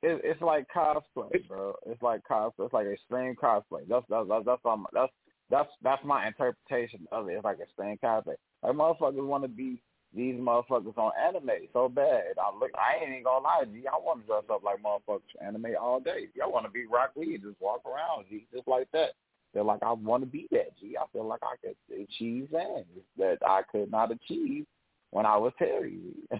It, 0.02 0.20
it's 0.24 0.40
like 0.40 0.66
cosplay, 0.74 1.46
bro. 1.46 1.74
It's 1.86 2.02
like 2.02 2.22
cosplay. 2.28 2.64
It's 2.64 2.72
like 2.72 2.86
extreme 2.86 3.34
cosplay. 3.34 3.86
That's 3.88 4.04
that's 4.08 4.26
that's 4.28 4.46
that's 4.46 4.62
um, 4.64 4.86
that's 4.94 5.12
that's 5.50 5.68
that's 5.82 6.04
my 6.04 6.26
interpretation 6.26 7.06
of 7.12 7.28
it. 7.28 7.34
It's 7.34 7.44
like 7.44 7.60
extreme 7.60 7.98
cosplay. 8.02 8.34
Like 8.62 8.72
motherfuckers 8.74 9.26
want 9.26 9.44
to 9.44 9.48
be 9.48 9.82
these 10.14 10.34
motherfuckers 10.34 10.98
on 10.98 11.12
anime 11.18 11.50
so 11.72 11.88
bad. 11.88 12.34
I 12.38 12.56
look, 12.58 12.70
I 12.74 13.00
ain't 13.00 13.10
even 13.10 13.22
gonna 13.22 13.44
lie, 13.44 13.64
G. 13.72 13.84
I 13.86 13.96
want 13.96 14.22
to 14.22 14.26
dress 14.26 14.42
up 14.50 14.62
like 14.64 14.82
motherfuckers 14.82 15.46
anime 15.46 15.76
all 15.80 16.00
day. 16.00 16.28
Y'all 16.34 16.52
want 16.52 16.66
to 16.66 16.70
be 16.70 16.86
Rock 16.86 17.12
Lee, 17.16 17.38
just 17.38 17.60
walk 17.60 17.82
around, 17.86 18.26
G, 18.28 18.46
just 18.52 18.66
like 18.66 18.88
that. 18.92 19.10
Feel 19.52 19.64
like 19.64 19.82
I 19.82 19.92
want 19.92 20.22
to 20.22 20.26
be 20.28 20.46
that, 20.50 20.76
G. 20.80 20.96
I 21.00 21.04
feel 21.12 21.26
like 21.26 21.40
I 21.42 21.56
could 21.64 21.76
achieve 21.96 22.48
things 22.50 22.86
that 23.18 23.38
I 23.46 23.62
could 23.70 23.90
not 23.90 24.12
achieve 24.12 24.66
when 25.10 25.26
I 25.26 25.36
was 25.36 25.52
Terry. 25.58 25.98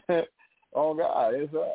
oh 0.75 0.95
God, 0.95 1.35
it's 1.35 1.55
uh, 1.55 1.75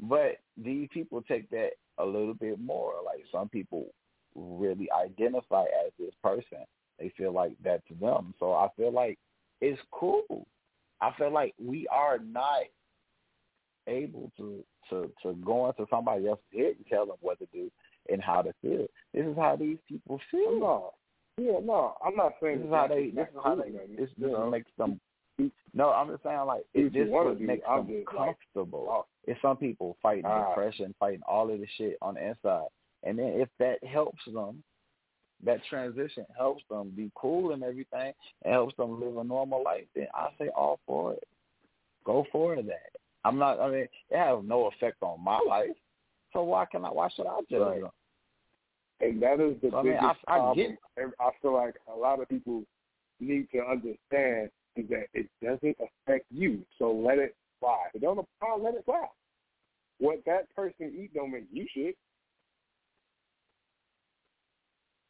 but 0.00 0.38
these 0.56 0.88
people 0.92 1.22
take 1.22 1.48
that 1.50 1.70
a 1.98 2.04
little 2.04 2.34
bit 2.34 2.60
more. 2.60 2.94
Like 3.04 3.24
some 3.30 3.48
people 3.48 3.86
really 4.34 4.88
identify 4.92 5.62
as 5.62 5.92
this 5.98 6.14
person. 6.22 6.64
They 6.98 7.12
feel 7.16 7.32
like 7.32 7.54
that 7.64 7.86
to 7.88 7.94
them. 7.94 8.34
So 8.38 8.52
I 8.52 8.68
feel 8.76 8.92
like 8.92 9.18
it's 9.60 9.80
cool. 9.90 10.46
I 11.02 11.12
feel 11.18 11.32
like 11.32 11.54
we 11.62 11.86
are 11.88 12.18
not 12.18 12.62
able 13.88 14.30
to 14.38 14.64
to 14.90 15.10
to 15.22 15.34
go 15.44 15.68
into 15.68 15.86
somebody 15.90 16.28
else's 16.28 16.44
head 16.54 16.74
and 16.76 16.86
tell 16.88 17.06
them 17.06 17.16
what 17.20 17.38
to 17.40 17.46
do 17.52 17.70
and 18.10 18.22
how 18.22 18.42
to 18.42 18.52
feel. 18.62 18.86
This 19.12 19.26
is 19.26 19.36
how 19.36 19.56
these 19.56 19.78
people 19.88 20.20
feel. 20.30 20.58
No, 20.58 20.94
yeah, 21.38 21.58
no, 21.62 21.94
I'm 22.04 22.16
not 22.16 22.34
saying 22.42 22.58
This 22.58 22.66
is 22.68 22.72
how 22.72 22.86
they. 22.88 23.10
This 23.10 23.28
is 23.28 23.40
how 23.44 23.54
they. 23.56 23.70
This, 23.70 24.10
You 24.16 24.26
this 24.28 24.32
know? 24.32 24.50
makes 24.50 24.70
them. 24.78 25.00
No, 25.74 25.90
I'm 25.90 26.08
just 26.10 26.22
saying 26.22 26.38
like 26.46 26.64
it 26.74 26.92
just 26.92 27.10
what 27.10 27.40
makes 27.40 27.66
them 27.66 27.86
just 27.88 28.14
like, 28.16 28.36
comfortable. 28.54 28.86
oh. 28.88 29.06
It's 29.24 29.40
some 29.40 29.56
people 29.56 29.96
fighting 30.02 30.24
Ah. 30.26 30.48
depression, 30.50 30.94
fighting 31.00 31.22
all 31.26 31.50
of 31.50 31.58
the 31.58 31.66
shit 31.78 31.96
on 32.02 32.14
the 32.14 32.28
inside, 32.28 32.68
and 33.02 33.18
then 33.18 33.28
if 33.40 33.48
that 33.58 33.82
helps 33.84 34.22
them, 34.26 34.62
that 35.44 35.64
transition 35.68 36.24
helps 36.36 36.62
them 36.70 36.92
be 36.96 37.10
cool 37.14 37.52
and 37.52 37.62
everything, 37.62 38.12
and 38.44 38.52
helps 38.52 38.76
them 38.76 39.00
live 39.00 39.16
a 39.16 39.24
normal 39.24 39.62
life, 39.64 39.86
then 39.94 40.06
I 40.14 40.28
say 40.38 40.48
all 40.54 40.78
for 40.86 41.14
it. 41.14 41.24
Go 42.04 42.24
for 42.32 42.54
it. 42.54 42.66
that. 42.66 42.90
I'm 43.24 43.38
not. 43.38 43.60
I 43.60 43.70
mean, 43.70 43.88
it 44.10 44.16
has 44.16 44.38
no 44.44 44.66
effect 44.66 44.96
on 45.02 45.22
my 45.22 45.38
life, 45.48 45.76
so 46.32 46.42
why 46.42 46.64
can 46.64 46.84
I? 46.84 46.88
Why 46.90 47.08
should 47.10 47.26
I 47.26 47.40
judge 47.50 47.60
Right. 47.60 47.80
them? 47.80 47.90
And 49.00 49.22
that 49.22 49.40
is 49.40 49.60
the 49.60 49.70
So, 49.70 49.78
I 49.78 49.82
mean, 49.82 49.92
biggest 49.94 50.20
I- 50.26 50.34
I 50.34 50.38
problem. 50.38 50.78
get- 50.96 51.14
I 51.20 51.30
feel 51.40 51.52
like 51.52 51.76
a 51.88 51.94
lot 51.94 52.20
of 52.20 52.28
people 52.28 52.64
need 53.20 53.50
to 53.50 53.64
understand 53.64 54.50
is 54.76 54.88
that 54.88 55.08
it 55.12 55.28
doesn't 55.40 55.76
affect 55.80 56.26
you. 56.30 56.64
So 56.78 56.92
let 56.92 57.18
it 57.18 57.36
fly. 57.60 57.86
If 57.88 57.96
it 57.96 58.00
don't 58.02 58.18
apply, 58.18 58.56
let 58.56 58.74
it 58.74 58.84
fly. 58.84 59.08
What 59.98 60.24
that 60.24 60.52
person 60.54 60.92
eat 60.96 61.14
don't 61.14 61.30
make 61.30 61.46
you 61.52 61.66
shit. 61.68 61.96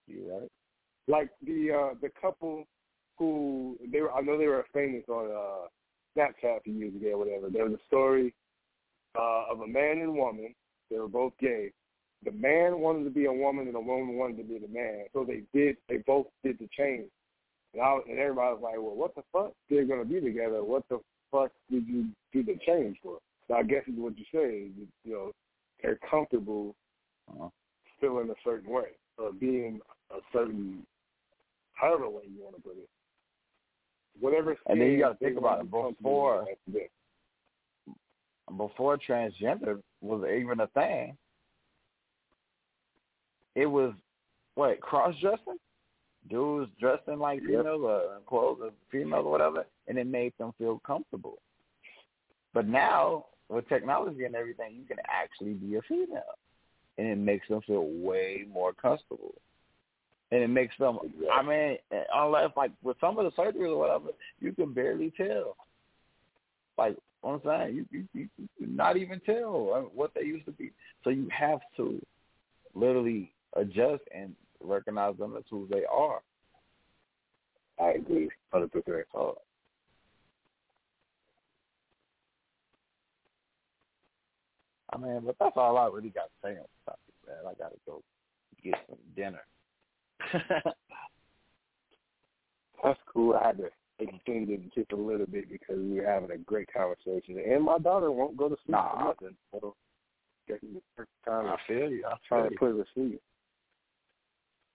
You 0.07 0.31
right? 0.31 0.51
Like 1.09 1.31
the 1.45 1.71
uh 1.73 1.95
the 2.01 2.11
couple 2.21 2.65
who 3.19 3.77
they 3.91 4.01
were 4.01 4.13
I 4.13 4.21
know 4.21 4.39
they 4.39 4.47
were 4.47 4.65
famous 4.73 5.05
on 5.09 5.31
uh 5.31 5.69
Snapchat 6.17 6.59
a 6.59 6.61
few 6.61 6.75
years 6.75 6.95
ago 6.95 7.13
or 7.13 7.19
whatever. 7.19 7.51
There 7.51 7.65
was 7.65 7.75
a 7.75 7.87
story 7.87 8.35
uh 9.19 9.45
of 9.51 9.61
a 9.61 9.67
man 9.67 9.99
and 9.99 10.15
woman. 10.15 10.55
They 10.91 10.99
were 10.99 11.09
both 11.09 11.33
gay. 11.41 11.71
The 12.25 12.33
man 12.33 12.79
wanted 12.81 13.05
to 13.05 13.11
be 13.11 13.25
a 13.25 13.33
woman 13.33 13.67
and 13.67 13.75
the 13.75 13.81
woman 13.81 14.17
wanted 14.17 14.37
to 14.39 14.45
be 14.45 14.59
the 14.59 14.69
man. 14.69 15.07
So 15.13 15.25
they 15.25 15.43
did 15.53 15.77
they 15.89 15.99
both 16.07 16.27
did 16.45 16.59
the 16.59 16.69
change. 16.77 17.09
And 17.75 17.83
I 17.83 17.99
and 18.09 18.19
everybody 18.19 18.55
was 18.55 18.61
like, 18.63 18.77
Well 18.77 18.95
what 18.95 19.15
the 19.15 19.23
fuck? 19.33 19.53
They're 19.69 19.85
gonna 19.85 20.05
be 20.05 20.21
together. 20.21 20.63
What 20.63 20.85
the 20.89 21.01
fuck 21.31 21.51
did 21.71 21.87
you 21.89 22.07
do 22.33 22.43
the 22.43 22.59
change 22.67 22.99
for? 23.03 23.19
So 23.49 23.55
I 23.55 23.63
guess 23.63 23.83
is 23.89 23.95
what 23.97 24.17
you 24.19 24.25
say, 24.33 24.71
you 25.05 25.13
know, 25.13 25.33
they're 25.83 25.99
comfortable 26.09 26.75
Uh-huh. 27.29 27.49
feeling 28.01 28.31
a 28.31 28.35
certain 28.45 28.71
way 28.71 28.91
or 29.23 29.33
being 29.33 29.81
a 30.11 30.19
certain 30.33 30.87
however 31.75 32.09
way 32.09 32.23
you 32.25 32.43
want 32.43 32.57
to 32.57 32.63
put 32.63 32.77
it. 32.77 32.89
Whatever. 34.21 34.57
And 34.67 34.81
then 34.81 34.89
you 34.89 34.99
got 34.99 35.19
gotta 35.21 35.25
think 35.25 35.39
about 35.39 35.61
it, 35.61 35.71
before- 35.71 36.47
before 38.57 38.99
transgender 38.99 39.83
was 40.01 40.29
even 40.29 40.61
a 40.61 40.67
thing, 40.69 41.17
it 43.55 43.67
was 43.67 43.95
what 44.55 44.81
cross 44.81 45.15
dressing, 45.21 45.59
dudes 46.29 46.71
dressing 46.79 47.19
like 47.19 47.41
Yep. 47.41 47.49
females 47.49 47.83
or 47.83 48.17
uh, 48.17 48.21
clothes 48.27 48.61
of 48.63 48.73
females 48.91 49.25
or 49.25 49.31
whatever, 49.31 49.67
and 49.89 49.99
it 49.99 50.07
made 50.07 50.33
them 50.39 50.53
feel 50.59 50.81
comfortable. 50.87 51.39
But 52.53 52.67
now 52.69 53.27
with 53.49 53.69
technology 53.69 54.25
and 54.25 54.35
everything, 54.35 54.75
you 54.75 54.85
can 54.85 54.99
actually 55.09 55.55
be 55.55 55.77
a 55.77 55.83
female, 55.83 56.35
and 56.99 57.07
it 57.07 57.17
makes 57.17 57.49
them 57.49 57.61
feel 57.67 57.87
way 57.87 58.45
more 58.53 58.73
comfortable. 58.73 59.35
And 60.31 60.43
it 60.43 60.49
makes 60.49 60.75
them. 60.79 60.99
I 61.33 61.43
mean, 61.43 61.77
unless 62.15 62.51
like 62.57 62.71
with 62.83 62.97
some 63.01 63.19
of 63.19 63.25
the 63.25 63.31
surgeries 63.33 63.69
or 63.69 63.79
whatever, 63.79 64.09
you 64.41 64.53
can 64.53 64.73
barely 64.73 65.13
tell. 65.17 65.57
Like 66.79 66.97
what 67.21 67.35
I'm 67.35 67.41
saying, 67.45 67.77
you 67.77 67.87
you, 67.91 68.09
you 68.15 68.29
you 68.39 68.49
can 68.59 68.75
not 68.75 68.97
even 68.97 69.21
tell 69.21 69.91
what 69.95 70.13
they 70.15 70.23
used 70.23 70.47
to 70.47 70.53
be. 70.53 70.73
So 71.05 71.11
you 71.11 71.29
have 71.31 71.61
to 71.77 72.01
literally 72.75 73.33
adjust 73.57 74.03
and 74.15 74.35
recognize 74.63 75.17
them 75.19 75.37
as 75.37 75.45
who 75.51 75.69
they 75.71 75.85
are. 75.85 76.21
I 77.81 77.91
agree, 77.93 78.31
hundred 78.53 78.73
percent. 78.73 79.07
So 79.13 79.39
I 84.93 84.99
mean, 84.99 85.23
but 85.25 85.37
that's 85.41 85.57
all 85.57 85.79
I 85.79 85.87
really 85.87 86.11
got 86.11 86.25
to 86.25 86.31
say 86.43 86.51
on 86.51 86.65
the 86.65 86.91
topic, 86.91 87.15
man. 87.27 87.37
I 87.47 87.55
gotta 87.55 87.77
go 87.87 88.03
get 88.63 88.75
some 88.89 88.99
dinner. 89.17 89.43
That's 92.85 92.99
cool. 93.13 93.35
I 93.35 93.47
had 93.47 93.59
to 93.59 93.71
extend 94.01 94.51
it 94.51 94.75
just 94.75 94.93
a 94.93 94.97
little 94.97 95.27
bit 95.27 95.49
because 95.51 95.79
we 95.79 96.01
were 96.01 96.07
having 96.07 96.31
a 96.33 96.39
great 96.39 96.69
conversation, 96.73 97.39
and 97.39 97.65
my 97.65 97.79
daughter 97.79 98.11
won't 98.11 98.37
go 98.37 98.49
to 98.49 98.57
sleep. 98.65 98.73
Nah. 98.73 98.93
for 98.93 99.05
nothing. 99.05 99.37
So 99.53 99.75
the 100.49 100.59
time 101.25 101.47
I 101.47 101.57
feel 101.67 101.91
you. 101.91 102.05
I'm 102.09 102.19
trying 102.27 102.51
to 102.51 102.57
put 102.57 102.73
her 102.73 102.83
to 102.83 102.85
sleep. 102.95 103.21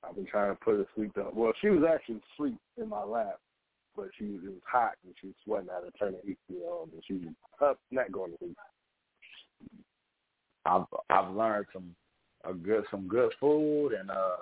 I've 0.08 0.16
been 0.16 0.26
trying 0.26 0.52
to 0.52 0.56
put 0.56 0.78
her 0.78 0.84
to 0.84 0.90
sleep. 0.96 1.12
Though. 1.16 1.32
Well, 1.34 1.54
she 1.62 1.70
was 1.70 1.84
actually 1.88 2.22
asleep 2.34 2.58
in 2.82 2.90
my 2.90 3.04
lap, 3.04 3.40
but 3.96 4.10
she 4.18 4.26
was, 4.26 4.40
it 4.46 4.50
was 4.50 4.62
hot 4.66 4.94
and 5.04 5.14
she 5.20 5.28
was 5.28 5.36
sweating 5.44 5.70
out 5.76 5.86
of 5.86 5.94
turning 6.00 6.22
heat 6.26 6.38
on, 6.66 6.90
and 6.94 7.04
she 7.06 7.14
was 7.14 7.34
up, 7.62 7.80
not 7.92 8.12
going 8.12 8.32
to 8.32 8.38
sleep. 8.40 8.58
I've 10.68 10.86
I've 11.10 11.34
learned 11.34 11.66
some 11.74 11.96
a 12.44 12.54
good 12.54 12.84
some 12.92 13.08
good 13.08 13.34
food 13.40 13.94
and 13.94 14.10
uh 14.10 14.36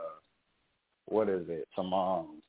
what 1.05 1.29
is 1.29 1.45
it? 1.49 1.67
Some 1.75 1.93
um 1.93 2.41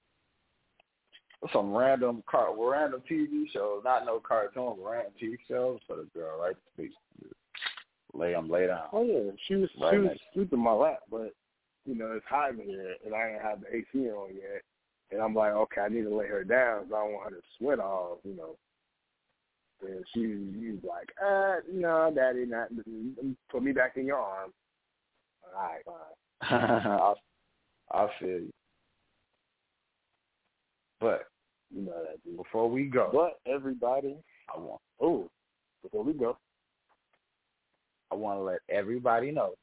some 1.52 1.74
random 1.74 2.22
car 2.28 2.48
random 2.58 3.02
TV 3.10 3.50
shows. 3.52 3.82
Not 3.84 4.06
no 4.06 4.20
cartoons 4.20 4.78
random 4.82 5.12
TV 5.22 5.36
shows 5.48 5.80
for 5.86 5.96
the 5.96 6.08
girl 6.14 6.40
right? 6.40 6.56
To 6.78 6.88
lay 8.14 8.32
them 8.32 8.48
lay 8.48 8.66
down. 8.66 8.88
Oh 8.92 9.04
yeah, 9.04 9.30
she 9.46 9.56
was 9.56 9.68
Right 9.80 10.18
she 10.32 10.40
was 10.40 10.48
in 10.52 10.58
my 10.58 10.72
lap, 10.72 11.00
but 11.10 11.34
you 11.84 11.94
know 11.94 12.12
it's 12.12 12.26
hot 12.28 12.50
in 12.50 12.60
here, 12.60 12.96
and 13.04 13.14
I 13.14 13.28
didn't 13.28 13.42
have 13.42 13.60
the 13.60 13.76
AC 13.76 14.10
on 14.10 14.34
yet, 14.34 14.62
and 15.10 15.20
I'm 15.20 15.34
like, 15.34 15.52
okay, 15.52 15.82
I 15.82 15.88
need 15.88 16.02
to 16.02 16.16
lay 16.16 16.26
her 16.26 16.44
down, 16.44 16.86
so 16.88 16.96
I 16.96 17.04
don't 17.04 17.12
want 17.12 17.30
her 17.30 17.36
to 17.36 17.42
sweat 17.58 17.78
off, 17.78 18.18
you 18.24 18.36
know. 18.36 18.56
And 19.82 20.04
she 20.14 20.20
she 20.20 20.72
was 20.72 20.80
like, 20.88 21.10
uh, 21.24 21.56
no, 21.72 22.10
daddy, 22.14 22.46
not 22.46 22.68
put 23.50 23.62
me 23.62 23.72
back 23.72 23.96
in 23.96 24.06
your 24.06 24.16
arms. 24.18 24.52
All 25.44 25.62
right, 25.62 25.82
fine. 25.84 26.60
I 26.60 27.14
I 27.92 28.08
feel 28.18 28.28
you 28.28 28.52
but 31.00 31.26
You 31.74 31.82
know 31.82 31.92
that, 32.04 32.22
dude. 32.24 32.36
before 32.38 32.70
we 32.70 32.84
go 32.84 33.10
But 33.12 33.38
everybody, 33.50 34.16
I 34.54 34.58
want 34.58 34.80
oh, 35.00 35.28
before 35.82 36.04
we 36.04 36.12
go, 36.14 36.36
I 38.10 38.14
want 38.14 38.38
to 38.38 38.42
let 38.42 38.60
everybody 38.70 39.30
know 39.30 39.54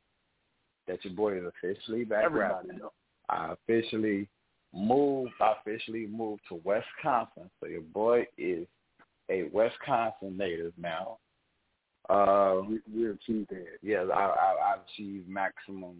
that 0.87 1.03
your 1.03 1.13
boy 1.13 1.37
is 1.37 1.43
officially 1.45 2.03
back 2.03 2.23
everybody 2.25 2.67
rapping. 2.67 2.77
know. 2.79 2.91
I 3.29 3.53
officially 3.53 4.27
moved. 4.73 5.31
I 5.41 5.53
officially 5.59 6.07
moved 6.07 6.41
to 6.49 6.55
Wisconsin. 6.63 7.49
So 7.59 7.67
your 7.67 7.81
boy 7.81 8.27
is 8.37 8.67
a 9.29 9.43
Wisconsin 9.43 10.37
native 10.37 10.73
now. 10.77 11.17
Uh, 12.09 12.61
We, 12.67 12.79
we're 12.93 13.17
cheeseheads. 13.27 13.79
yes, 13.81 14.05
I, 14.13 14.19
I, 14.19 14.73
I've 14.73 14.79
achieved 14.87 15.27
maximum 15.29 15.95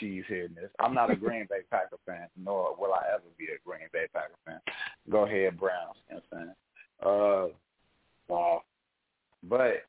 cheeseheadness. 0.00 0.70
I'm 0.80 0.94
not 0.94 1.10
a 1.10 1.16
Green 1.24 1.46
Bay 1.48 1.60
Packer 1.70 1.98
fan, 2.06 2.28
nor 2.36 2.74
will 2.78 2.92
I 2.94 3.02
ever 3.14 3.24
be 3.38 3.46
a 3.46 3.58
Green 3.64 3.88
Bay 3.92 4.06
Packer 4.12 4.34
fan. 4.44 4.60
Go 5.10 5.24
ahead, 5.24 5.58
Browns. 5.58 5.96
You 6.08 6.16
know 6.16 6.22
what 6.30 6.38
I'm 6.38 6.44
saying? 6.46 6.54
Uh, 7.02 7.54
Wow. 8.28 8.62
but 9.44 9.84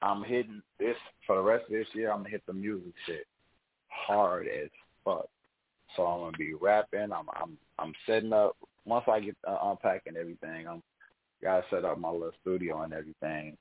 I'm 0.00 0.22
hitting 0.22 0.62
this 0.78 0.96
for 1.26 1.34
the 1.36 1.42
rest 1.42 1.64
of 1.64 1.70
this 1.72 1.88
year 1.92 2.10
I'm 2.12 2.18
gonna 2.18 2.28
hit 2.28 2.42
the 2.46 2.52
music 2.52 2.92
shit 3.04 3.26
hard 3.88 4.46
as 4.46 4.68
fuck. 5.04 5.28
So 5.96 6.06
I'm 6.06 6.20
gonna 6.20 6.36
be 6.38 6.54
rapping. 6.54 7.10
I'm 7.12 7.26
I'm 7.34 7.58
I'm 7.80 7.92
setting 8.06 8.32
up 8.32 8.56
once 8.84 9.04
I 9.08 9.18
get 9.18 9.36
uh, 9.46 9.58
unpacking 9.64 10.16
everything. 10.16 10.68
I'm 10.68 10.82
gotta 11.42 11.64
set 11.70 11.84
up 11.84 11.98
my 11.98 12.10
little 12.10 12.32
studio 12.40 12.82
and 12.82 12.92
everything. 12.92 13.56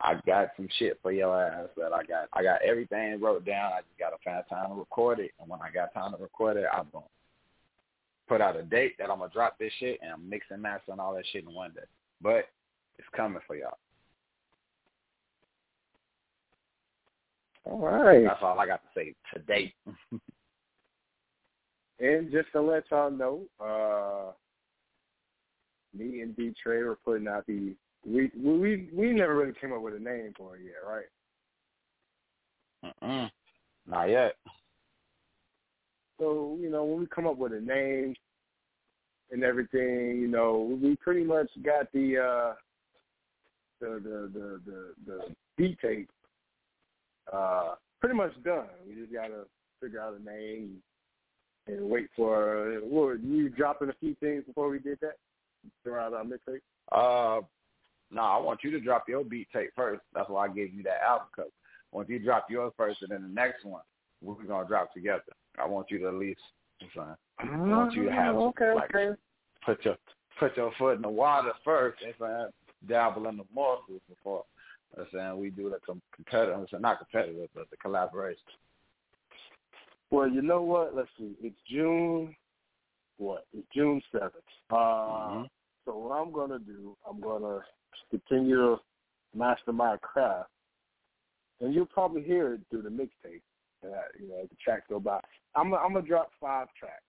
I 0.00 0.14
got 0.26 0.48
some 0.56 0.68
shit 0.78 0.98
for 1.02 1.12
your 1.12 1.40
ass 1.40 1.68
that 1.76 1.92
I 1.92 2.02
got. 2.04 2.28
I 2.32 2.42
got 2.42 2.62
everything 2.62 3.20
wrote 3.20 3.44
down. 3.44 3.72
I 3.72 3.80
just 3.80 3.98
gotta 3.98 4.16
find 4.24 4.42
time 4.48 4.70
to 4.70 4.74
record 4.74 5.20
it. 5.20 5.30
And 5.40 5.48
when 5.48 5.60
I 5.60 5.70
got 5.70 5.94
time 5.94 6.12
to 6.12 6.22
record 6.22 6.56
it, 6.56 6.66
I'm 6.72 6.88
gonna 6.92 7.04
put 8.28 8.40
out 8.40 8.56
a 8.56 8.62
date 8.62 8.96
that 8.98 9.10
I'm 9.10 9.18
gonna 9.18 9.32
drop 9.32 9.58
this 9.58 9.72
shit 9.78 10.00
and 10.02 10.12
I'm 10.12 10.28
mixing, 10.28 10.60
mastering 10.60 11.00
all 11.00 11.14
that 11.14 11.24
shit 11.32 11.44
in 11.44 11.54
one 11.54 11.72
day. 11.72 11.82
But 12.20 12.48
it's 12.98 13.08
coming 13.14 13.40
for 13.46 13.56
y'all. 13.56 13.78
All 17.64 17.78
right. 17.78 18.24
That's 18.24 18.42
all 18.42 18.58
I 18.58 18.66
got 18.66 18.82
to 18.82 18.88
say 18.94 19.14
today. 19.32 19.72
and 22.00 22.30
just 22.30 22.50
to 22.52 22.60
let 22.60 22.84
y'all 22.90 23.10
know, 23.10 23.42
uh, 23.60 24.32
me 25.96 26.20
and 26.20 26.36
B 26.36 26.52
Trey 26.62 26.82
were 26.82 26.98
putting 27.04 27.28
out 27.28 27.46
the 27.46 27.74
we 28.06 28.30
we 28.36 28.88
we 28.92 29.12
never 29.12 29.36
really 29.36 29.54
came 29.60 29.72
up 29.72 29.82
with 29.82 29.94
a 29.94 29.98
name 29.98 30.32
for 30.36 30.56
it 30.56 30.62
yet, 30.64 30.74
right? 30.86 31.04
Mm-mm. 33.02 33.30
Not 33.86 34.08
yet. 34.10 34.34
So 36.18 36.56
you 36.60 36.70
know, 36.70 36.84
when 36.84 37.00
we 37.00 37.06
come 37.06 37.26
up 37.26 37.36
with 37.36 37.52
a 37.52 37.60
name 37.60 38.14
and 39.30 39.44
everything, 39.44 40.20
you 40.20 40.28
know, 40.28 40.78
we 40.82 40.96
pretty 40.96 41.24
much 41.24 41.48
got 41.62 41.90
the 41.92 42.18
uh 42.18 42.54
the 43.80 44.00
the 44.02 44.30
the 44.32 44.60
the, 44.66 44.94
the 45.06 45.34
beat 45.56 45.78
tape 45.80 46.10
uh 47.32 47.74
pretty 48.00 48.16
much 48.16 48.32
done. 48.44 48.66
We 48.86 48.94
just 49.00 49.12
gotta 49.12 49.44
figure 49.80 50.00
out 50.00 50.18
a 50.20 50.24
name 50.24 50.82
and 51.66 51.88
wait 51.88 52.08
for 52.16 52.80
what 52.82 53.22
you 53.22 53.48
dropping 53.48 53.90
a 53.90 53.94
few 54.00 54.14
things 54.16 54.44
before 54.44 54.68
we 54.68 54.78
did 54.78 54.98
that? 55.00 55.16
Throughout 55.82 56.12
our 56.14 56.24
mixtape? 56.24 56.60
Uh 56.90 57.42
no, 58.10 58.22
I 58.22 58.38
want 58.38 58.60
you 58.62 58.70
to 58.72 58.80
drop 58.80 59.08
your 59.08 59.24
beat 59.24 59.48
tape 59.52 59.70
first. 59.74 60.02
That's 60.14 60.28
why 60.28 60.46
I 60.46 60.48
gave 60.48 60.74
you 60.74 60.82
that 60.82 61.00
album 61.06 61.28
cover. 61.34 61.48
I 61.92 61.96
want 61.96 62.10
you 62.10 62.18
to 62.18 62.24
drop 62.24 62.46
yours 62.50 62.72
first, 62.76 63.00
and 63.02 63.10
then 63.10 63.22
the 63.22 63.28
next 63.28 63.64
one 63.64 63.82
we're 64.22 64.34
gonna 64.44 64.68
drop 64.68 64.92
together. 64.92 65.22
I 65.58 65.66
want 65.66 65.90
you 65.90 65.98
to 66.00 66.08
at 66.08 66.14
least, 66.14 66.40
i 66.98 67.14
I 67.38 67.56
want 67.56 67.92
you 67.94 68.04
to 68.04 68.12
have 68.12 68.36
oh, 68.36 68.48
okay, 68.48 68.72
like 68.74 68.94
okay. 68.94 69.16
put 69.64 69.84
your 69.84 69.96
put 70.38 70.56
your 70.56 70.72
foot 70.78 70.96
in 70.96 71.02
the 71.02 71.08
water 71.08 71.52
first, 71.64 72.02
and 72.04 72.14
saying 72.18 72.46
dabble 72.88 73.28
in 73.28 73.36
the 73.36 73.44
morsels 73.54 74.00
before. 74.08 74.44
I'm 74.98 75.06
saying 75.12 75.38
we 75.38 75.50
do 75.50 75.70
the 75.70 75.78
competitive, 76.14 76.66
not 76.80 76.98
competitive, 76.98 77.48
but 77.54 77.70
the 77.70 77.76
collaboration. 77.78 78.42
Well, 80.10 80.28
you 80.28 80.42
know 80.42 80.62
what? 80.62 80.94
Let's 80.94 81.08
see. 81.18 81.34
It's 81.40 81.56
June. 81.70 82.34
What? 83.22 83.46
It's 83.56 83.66
June 83.72 84.02
seventh. 84.10 84.34
Uh, 84.68 84.74
mm-hmm. 84.74 85.42
So 85.84 85.96
what 85.96 86.14
I'm 86.16 86.32
gonna 86.32 86.58
do, 86.58 86.96
I'm 87.08 87.20
gonna 87.20 87.60
continue 88.10 88.56
to 88.56 88.76
master 89.32 89.72
my 89.72 89.96
craft, 89.98 90.50
and 91.60 91.72
you'll 91.72 91.86
probably 91.86 92.22
hear 92.22 92.54
it 92.54 92.62
through 92.68 92.82
the 92.82 92.88
mixtape. 92.88 93.42
Uh, 93.84 94.02
you 94.20 94.28
know, 94.28 94.42
the 94.42 94.56
tracks 94.62 94.86
go 94.88 94.98
by. 94.98 95.20
I'm 95.54 95.72
I'm 95.72 95.92
gonna 95.92 96.04
drop 96.04 96.32
five 96.40 96.66
tracks. 96.76 97.04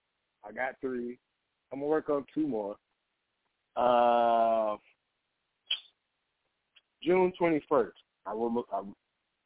I 0.47 0.51
got 0.51 0.79
three. 0.81 1.17
I'm 1.71 1.79
gonna 1.79 1.89
work 1.89 2.09
on 2.09 2.25
two 2.31 2.47
more. 2.47 2.75
Uh, 3.75 4.77
June 7.01 7.33
21st, 7.41 7.89
I 8.27 8.35
will 8.35 8.53
look. 8.53 8.67
I 8.71 8.83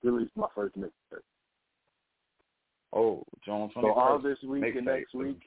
release 0.04 0.30
my 0.36 0.48
first 0.54 0.78
mixtape. 0.78 1.22
Oh, 2.92 3.24
June 3.46 3.70
21st. 3.74 3.82
So 3.82 3.94
all 3.94 4.20
this 4.20 4.38
week 4.46 4.64
mixtape. 4.64 4.78
and 4.78 4.86
next 4.86 5.16
week. 5.16 5.47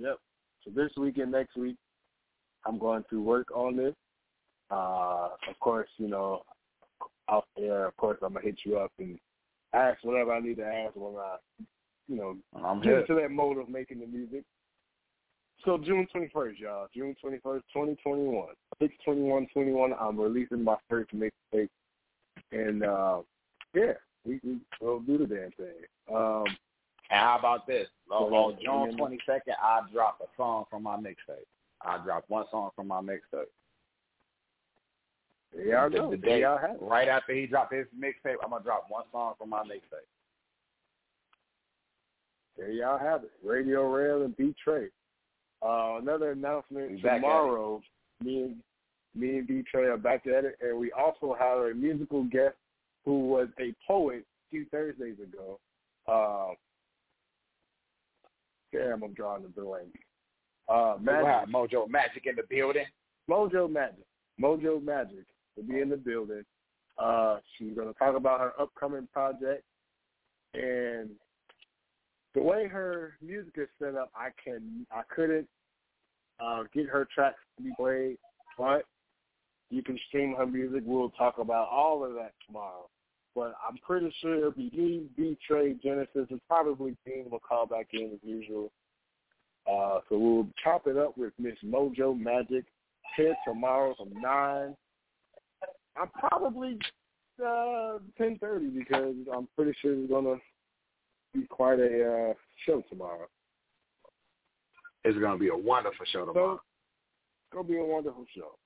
Yep. 0.00 0.16
So 0.64 0.70
this 0.74 0.90
week 0.96 1.18
and 1.18 1.32
next 1.32 1.56
week, 1.56 1.76
I'm 2.66 2.78
going 2.78 3.04
to 3.10 3.22
work 3.22 3.48
on 3.54 3.76
this. 3.76 3.94
Uh, 4.70 5.28
of 5.48 5.58
course, 5.60 5.88
you 5.98 6.08
know, 6.08 6.42
out 7.30 7.46
there, 7.56 7.86
of 7.86 7.96
course, 7.96 8.18
I'm 8.22 8.34
gonna 8.34 8.44
hit 8.44 8.60
you 8.64 8.78
up 8.78 8.92
and 8.98 9.18
ask 9.72 9.98
whatever 10.02 10.32
I 10.32 10.40
need 10.40 10.56
to 10.56 10.66
ask 10.66 10.94
when 10.94 11.16
I, 11.16 11.36
you 12.08 12.16
know, 12.16 12.36
I'm 12.62 12.80
get 12.80 12.98
into 12.98 13.14
that 13.14 13.30
mode 13.30 13.58
of 13.58 13.68
making 13.68 14.00
the 14.00 14.06
music. 14.06 14.44
So 15.64 15.76
June 15.78 16.06
21st, 16.14 16.58
y'all. 16.58 16.88
June 16.94 17.14
21st, 17.22 17.62
2021. 17.72 18.46
62121, 18.78 19.92
I'm 20.00 20.18
releasing 20.18 20.64
my 20.64 20.76
first 20.88 21.10
mixtape. 21.14 21.68
And, 22.50 22.82
uh, 22.82 23.20
yeah, 23.74 23.92
we, 24.24 24.40
we, 24.42 24.58
we'll 24.80 25.00
do 25.00 25.18
the 25.18 25.26
damn 25.26 25.50
thing. 25.52 25.84
Um, 26.12 26.44
and 27.10 27.20
how 27.20 27.36
about 27.38 27.66
this? 27.66 27.88
On, 28.10 28.32
on 28.32 28.56
June 28.60 28.98
22nd, 28.98 29.54
I 29.62 29.80
drop 29.92 30.20
a 30.20 30.26
song 30.36 30.64
from 30.68 30.82
my 30.82 30.96
mixtape. 30.96 31.46
I 31.82 31.98
drop 32.04 32.24
one 32.28 32.44
song 32.50 32.70
from 32.74 32.88
my 32.88 33.00
mixtape. 33.00 33.46
Yeah, 35.56 35.88
the, 35.88 36.10
the 36.10 36.16
day, 36.16 36.44
right 36.80 37.08
after 37.08 37.34
he 37.34 37.46
dropped 37.46 37.72
his 37.72 37.86
mixtape, 37.98 38.36
I'm 38.42 38.50
gonna 38.50 38.62
drop 38.62 38.86
one 38.88 39.04
song 39.10 39.34
from 39.38 39.50
my 39.50 39.62
mixtape. 39.62 40.06
There 42.56 42.70
y'all 42.70 42.98
have 42.98 43.24
it. 43.24 43.32
Radio 43.44 43.90
Rell 43.90 44.22
and 44.22 44.36
B 44.36 44.54
Trey. 44.62 44.88
Uh, 45.62 45.98
another 46.00 46.32
announcement 46.32 47.00
tomorrow. 47.00 47.82
Me 48.22 48.42
and 48.42 48.56
me 49.14 49.38
and 49.38 49.46
B 49.46 49.64
Trey 49.68 49.84
are 49.84 49.96
back 49.96 50.26
at 50.26 50.44
it, 50.44 50.56
and 50.60 50.78
we 50.78 50.92
also 50.92 51.34
have 51.38 51.58
a 51.58 51.74
musical 51.74 52.24
guest 52.24 52.54
who 53.04 53.28
was 53.28 53.48
a 53.58 53.74
poet 53.86 54.20
a 54.20 54.50
few 54.50 54.66
Thursdays 54.66 55.16
ago. 55.20 55.58
Uh, 56.06 56.54
damn, 58.72 59.02
I'm 59.02 59.12
drawing 59.12 59.42
the 59.42 59.48
blank. 59.48 59.88
Uh, 60.68 60.96
Magic. 61.00 61.52
Mojo 61.52 61.88
Magic 61.88 62.26
in 62.26 62.36
the 62.36 62.42
building. 62.48 62.86
Mojo 63.28 63.70
Magic. 63.70 64.04
Mojo 64.40 64.82
Magic 64.82 65.26
will 65.56 65.64
be 65.64 65.80
in 65.80 65.88
the 65.88 65.96
building. 65.96 66.44
Uh, 66.98 67.38
she's 67.56 67.74
going 67.74 67.88
to 67.88 67.98
talk 67.98 68.14
about 68.14 68.40
her 68.40 68.52
upcoming 68.60 69.08
project, 69.12 69.64
and 70.54 71.10
the 72.34 72.42
way 72.42 72.68
her 72.68 73.14
music 73.22 73.54
is 73.56 73.68
set 73.80 73.94
up, 73.94 74.10
I 74.14 74.28
can 74.42 74.86
I 74.92 75.02
couldn't 75.14 75.48
uh, 76.38 76.64
get 76.74 76.86
her 76.86 77.08
tracks 77.12 77.38
to 77.56 77.62
be 77.62 77.72
played, 77.76 78.18
but 78.58 78.82
you 79.70 79.82
can 79.82 79.98
stream 80.08 80.34
her 80.36 80.46
music. 80.46 80.82
We'll 80.84 81.10
talk 81.10 81.38
about 81.38 81.68
all 81.68 82.04
of 82.04 82.14
that 82.14 82.32
tomorrow. 82.46 82.88
But 83.34 83.54
I'm 83.66 83.78
pretty 83.86 84.12
sure 84.20 84.36
it'll 84.36 84.50
be 84.50 84.70
me, 84.74 85.04
B 85.16 85.38
Trey, 85.46 85.74
Genesis, 85.82 86.26
and 86.30 86.40
probably 86.48 86.96
Dean 87.06 87.26
will 87.30 87.40
call 87.40 87.66
back 87.66 87.88
in 87.92 88.10
as 88.12 88.18
usual. 88.22 88.72
Uh, 89.70 90.00
so 90.08 90.18
we'll 90.18 90.48
chop 90.64 90.86
it 90.86 90.96
up 90.96 91.16
with 91.16 91.32
Miss 91.38 91.54
Mojo 91.64 92.18
Magic 92.18 92.64
here 93.16 93.36
tomorrow 93.46 93.94
from 93.96 94.10
nine 94.20 94.74
I'm 96.00 96.08
probably 96.08 96.78
uh, 97.44 97.98
ten 98.16 98.38
thirty 98.38 98.68
because 98.68 99.14
I'm 99.34 99.48
pretty 99.56 99.72
sure 99.80 99.92
it's 99.92 100.10
gonna 100.10 100.36
be 101.34 101.46
quite 101.46 101.78
a 101.78 102.30
uh, 102.30 102.34
show 102.66 102.82
tomorrow. 102.88 103.28
It's 105.04 105.18
gonna 105.18 105.38
be 105.38 105.48
a 105.48 105.56
wonderful 105.56 106.06
show 106.12 106.26
tomorrow. 106.26 106.56
So, 106.56 106.60
it's 106.60 107.54
gonna 107.54 107.68
be 107.68 107.78
a 107.78 107.84
wonderful 107.84 108.24
show. 108.34 108.56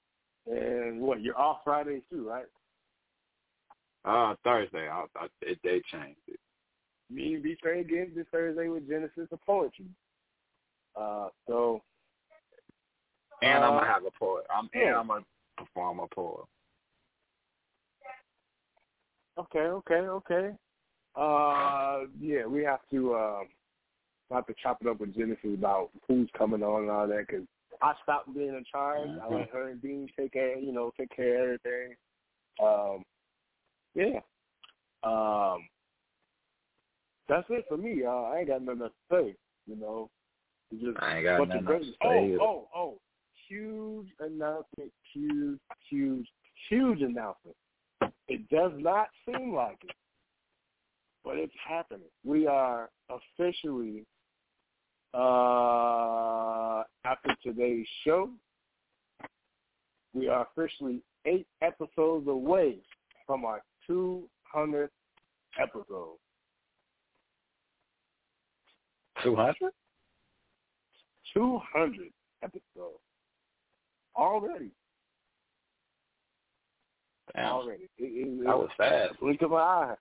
And 0.46 1.00
what 1.00 1.22
you're 1.22 1.38
off 1.38 1.58
Fridays 1.64 2.02
too, 2.10 2.28
right? 2.28 2.44
Uh 4.04 4.34
Thursday. 4.44 4.88
I, 4.88 5.04
I, 5.16 5.26
it, 5.42 5.58
they 5.62 5.82
changed 5.90 6.20
it. 6.28 6.40
Me 7.10 7.34
and 7.34 7.42
B 7.42 7.56
Trey 7.60 7.80
again 7.80 8.12
this 8.14 8.26
Thursday 8.32 8.68
with 8.68 8.88
Genesis 8.88 9.28
of 9.30 9.40
Poetry. 9.44 9.86
Uh, 10.96 11.28
so. 11.46 11.82
And 13.42 13.62
uh, 13.62 13.66
I'm 13.66 13.74
gonna 13.74 13.92
have 13.92 14.04
a 14.04 14.18
poet. 14.18 14.44
I'm 14.54 14.68
yeah. 14.74 14.88
and 14.88 14.96
I'm 14.96 15.06
gonna 15.08 15.24
perform 15.56 16.00
a 16.00 16.06
poem. 16.06 16.44
Okay, 19.38 19.58
okay, 19.58 19.94
okay. 19.94 20.50
Uh, 21.16 22.06
yeah, 22.20 22.46
we 22.46 22.62
have 22.62 22.80
to 22.90 23.14
uh, 23.14 23.40
have 24.32 24.46
to 24.46 24.54
chop 24.62 24.78
it 24.80 24.88
up 24.88 25.00
with 25.00 25.14
Genesis 25.14 25.54
about 25.54 25.90
who's 26.06 26.28
coming 26.36 26.62
on 26.62 26.82
and 26.82 26.90
all 26.90 27.06
that 27.06 27.26
because 27.26 27.44
I 27.82 27.94
stopped 28.02 28.32
being 28.34 28.48
in 28.48 28.64
charge. 28.70 29.08
Mm-hmm. 29.08 29.34
I 29.34 29.38
let 29.38 29.50
her 29.50 29.68
and 29.70 29.82
Dean 29.82 30.08
take 30.18 30.32
care, 30.32 30.58
you 30.58 30.72
know, 30.72 30.92
take 30.98 31.14
care 31.14 31.54
of 31.54 31.60
everything. 31.64 31.96
Um, 32.62 33.04
yeah. 33.94 34.20
Um, 35.02 35.68
that's 37.28 37.46
it 37.50 37.64
for 37.68 37.76
me. 37.76 38.02
Uh, 38.06 38.10
I 38.10 38.38
ain't 38.38 38.48
got 38.48 38.62
nothing 38.62 38.80
to 38.80 38.90
say. 39.10 39.34
You 39.66 39.76
know, 39.76 40.10
just 40.72 40.98
I 41.00 41.16
ain't 41.16 41.24
got 41.24 41.48
nothing 41.48 41.66
to 41.66 41.80
say. 41.80 41.94
Oh, 42.02 42.38
oh, 42.40 42.68
oh! 42.74 42.98
Huge 43.48 44.08
announcement! 44.20 44.92
Huge, 45.12 45.58
huge, 45.88 46.26
huge 46.68 47.00
announcement! 47.02 47.56
It 48.28 48.48
does 48.48 48.72
not 48.76 49.08
seem 49.26 49.54
like 49.54 49.78
it, 49.84 49.94
but 51.24 51.36
it's 51.36 51.54
happening. 51.66 52.08
We 52.24 52.46
are 52.46 52.90
officially, 53.10 54.04
uh, 55.12 56.82
after 57.04 57.34
today's 57.42 57.86
show, 58.04 58.30
we 60.14 60.28
are 60.28 60.46
officially 60.56 61.02
eight 61.26 61.46
episodes 61.62 62.28
away 62.28 62.78
from 63.26 63.44
our 63.44 63.62
hundredth 64.42 64.92
episode. 65.60 66.16
Two 69.22 69.36
hundred. 69.36 69.72
Two 71.32 71.60
hundred 71.72 72.10
episodes 72.42 73.00
already. 74.16 74.70
Damn, 77.34 77.46
Already. 77.46 77.84
It, 77.98 78.04
it, 78.04 78.44
that 78.44 78.58
was 78.58 78.68
fast. 78.76 79.18
Blink 79.20 79.42
of 79.42 79.52
an 79.52 79.58
eye. 79.58 79.94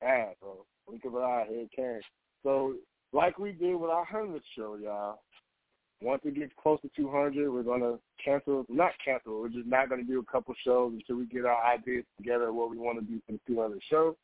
Fast, 0.00 0.40
bro. 0.40 0.64
Blink 0.86 1.04
of 1.04 1.14
an 1.14 1.22
eye. 1.22 1.46
Here 1.48 1.60
it 1.60 1.72
came. 1.74 2.00
So, 2.42 2.74
like 3.12 3.38
we 3.38 3.52
did 3.52 3.76
with 3.76 3.90
our 3.90 4.04
hundredth 4.04 4.44
show, 4.56 4.76
y'all. 4.82 5.20
Once 6.00 6.22
it 6.24 6.34
gets 6.34 6.52
close 6.60 6.80
to 6.80 6.90
200, 6.96 7.50
we're 7.50 7.62
gonna 7.62 7.98
cancel. 8.24 8.64
Not 8.68 8.92
cancel. 9.04 9.40
We're 9.40 9.48
just 9.48 9.66
not 9.66 9.88
gonna 9.88 10.04
do 10.04 10.20
a 10.20 10.32
couple 10.32 10.54
shows 10.64 10.92
until 10.92 11.16
we 11.16 11.26
get 11.26 11.44
our 11.44 11.64
ideas 11.64 12.04
together. 12.16 12.52
What 12.52 12.70
we 12.70 12.78
want 12.78 12.98
to 13.00 13.04
do 13.04 13.20
for 13.26 13.32
the 13.32 13.40
200 13.46 13.80
show. 13.90 14.16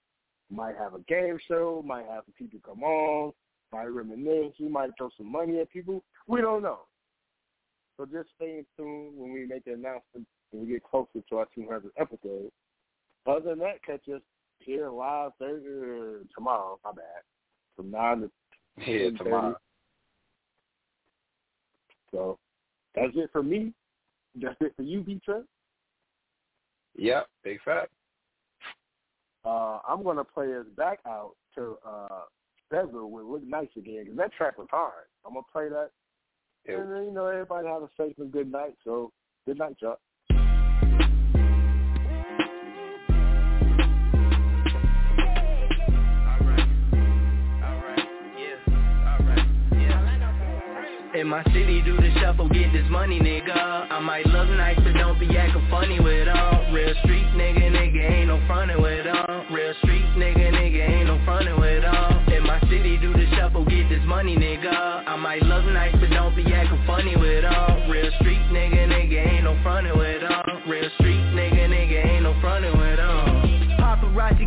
Might 0.50 0.76
have 0.76 0.94
a 0.94 1.00
game 1.00 1.38
show. 1.48 1.82
Might 1.84 2.06
have 2.06 2.24
some 2.26 2.34
people 2.38 2.60
come 2.64 2.82
on. 2.84 3.32
Might 3.72 3.86
reminisce. 3.86 4.52
We 4.60 4.68
might 4.68 4.90
throw 4.96 5.10
some 5.16 5.30
money 5.30 5.58
at 5.60 5.70
people. 5.70 6.04
We 6.28 6.40
don't 6.40 6.62
know. 6.62 6.80
So 7.96 8.06
just 8.06 8.28
stay 8.36 8.64
tuned 8.76 9.16
when 9.16 9.32
we 9.32 9.46
make 9.46 9.64
the 9.64 9.72
announcement 9.72 10.26
when 10.50 10.66
we 10.66 10.72
get 10.72 10.84
closer 10.84 11.20
to 11.28 11.36
our 11.38 11.46
200th 11.56 11.90
episode. 11.98 12.50
Other 13.26 13.50
than 13.50 13.58
that, 13.60 13.82
catch 13.84 14.08
us 14.14 14.20
here 14.58 14.88
live 14.90 15.32
Thursday 15.38 15.68
uh, 15.68 16.24
tomorrow. 16.36 16.78
My 16.84 16.92
bad. 16.92 17.22
From 17.76 17.90
nine 17.90 18.20
to 18.20 18.30
Yeah, 18.86 19.10
tomorrow. 19.16 19.56
So 22.14 22.38
that's 22.94 23.12
it 23.16 23.30
for 23.32 23.42
me. 23.42 23.72
That's 24.40 24.56
it 24.60 24.72
for 24.76 24.82
you, 24.82 25.00
B 25.00 25.20
Trent. 25.24 25.44
Yep, 26.96 27.26
big 27.42 27.58
fat. 27.64 27.88
Uh, 29.44 29.80
I'm 29.86 30.02
gonna 30.04 30.24
play 30.24 30.54
us 30.54 30.66
back 30.76 31.00
out 31.06 31.32
to 31.56 31.76
uh 31.86 32.22
Bezel 32.70 33.10
with 33.10 33.24
Look 33.26 33.46
Nice 33.46 33.68
again 33.76 34.04
because 34.04 34.16
that 34.16 34.32
track 34.32 34.58
was 34.58 34.68
hard. 34.70 35.06
I'm 35.26 35.34
gonna 35.34 35.44
play 35.52 35.68
that. 35.68 35.90
And 36.66 36.90
then, 36.90 37.04
you 37.04 37.10
know, 37.10 37.26
everybody 37.26 37.66
have 37.68 37.82
a 37.82 37.90
safe 37.96 38.14
and 38.18 38.32
good 38.32 38.50
night. 38.50 38.74
So 38.84 39.12
good 39.46 39.58
night, 39.58 39.76
y'all. 39.80 39.98
In 51.24 51.30
my 51.30 51.42
city, 51.56 51.80
do 51.80 51.96
the 51.96 52.12
shuffle, 52.20 52.50
get 52.50 52.70
this 52.74 52.84
money, 52.90 53.18
nigga. 53.18 53.56
I 53.56 53.98
might 53.98 54.26
look 54.26 54.46
nice, 54.50 54.76
but 54.76 54.92
don't 54.92 55.18
be 55.18 55.24
acting 55.38 55.66
funny 55.70 55.98
with 55.98 56.26
them. 56.26 56.74
Real 56.74 56.92
street 57.02 57.24
nigga, 57.32 57.64
nigga, 57.72 58.10
ain't 58.12 58.28
no 58.28 58.44
frontin' 58.46 58.82
with 58.82 59.04
them. 59.04 59.46
Real 59.50 59.72
street 59.80 60.04
nigga, 60.20 60.52
nigga, 60.52 60.86
ain't 60.86 61.06
no 61.08 61.18
frontin' 61.24 61.58
with 61.58 61.80
them. 61.80 62.28
In 62.28 62.42
my 62.42 62.60
city, 62.68 62.98
do 62.98 63.14
the 63.14 63.24
shuffle, 63.38 63.64
get 63.64 63.88
this 63.88 64.04
money, 64.04 64.36
nigga. 64.36 64.68
I 64.68 65.16
might 65.16 65.42
look 65.44 65.64
nice, 65.64 65.96
but 65.98 66.10
don't 66.10 66.36
be 66.36 66.44
acting 66.52 66.84
funny 66.86 67.16
with 67.16 67.40
them. 67.40 67.88
Real 67.90 68.12
street 68.20 68.44
nigga, 68.52 68.84
nigga, 68.84 69.26
ain't 69.26 69.44
no 69.44 69.58
frontin' 69.62 69.96
with 69.96 70.20
them. 70.20 70.68
Real 70.68 70.90
street 71.00 71.24
nigga, 71.32 71.72
nigga, 71.72 72.04
ain't 72.04 72.22
no 72.24 72.38
frontin' 72.42 72.70
with 72.72 72.80
them. 72.80 72.83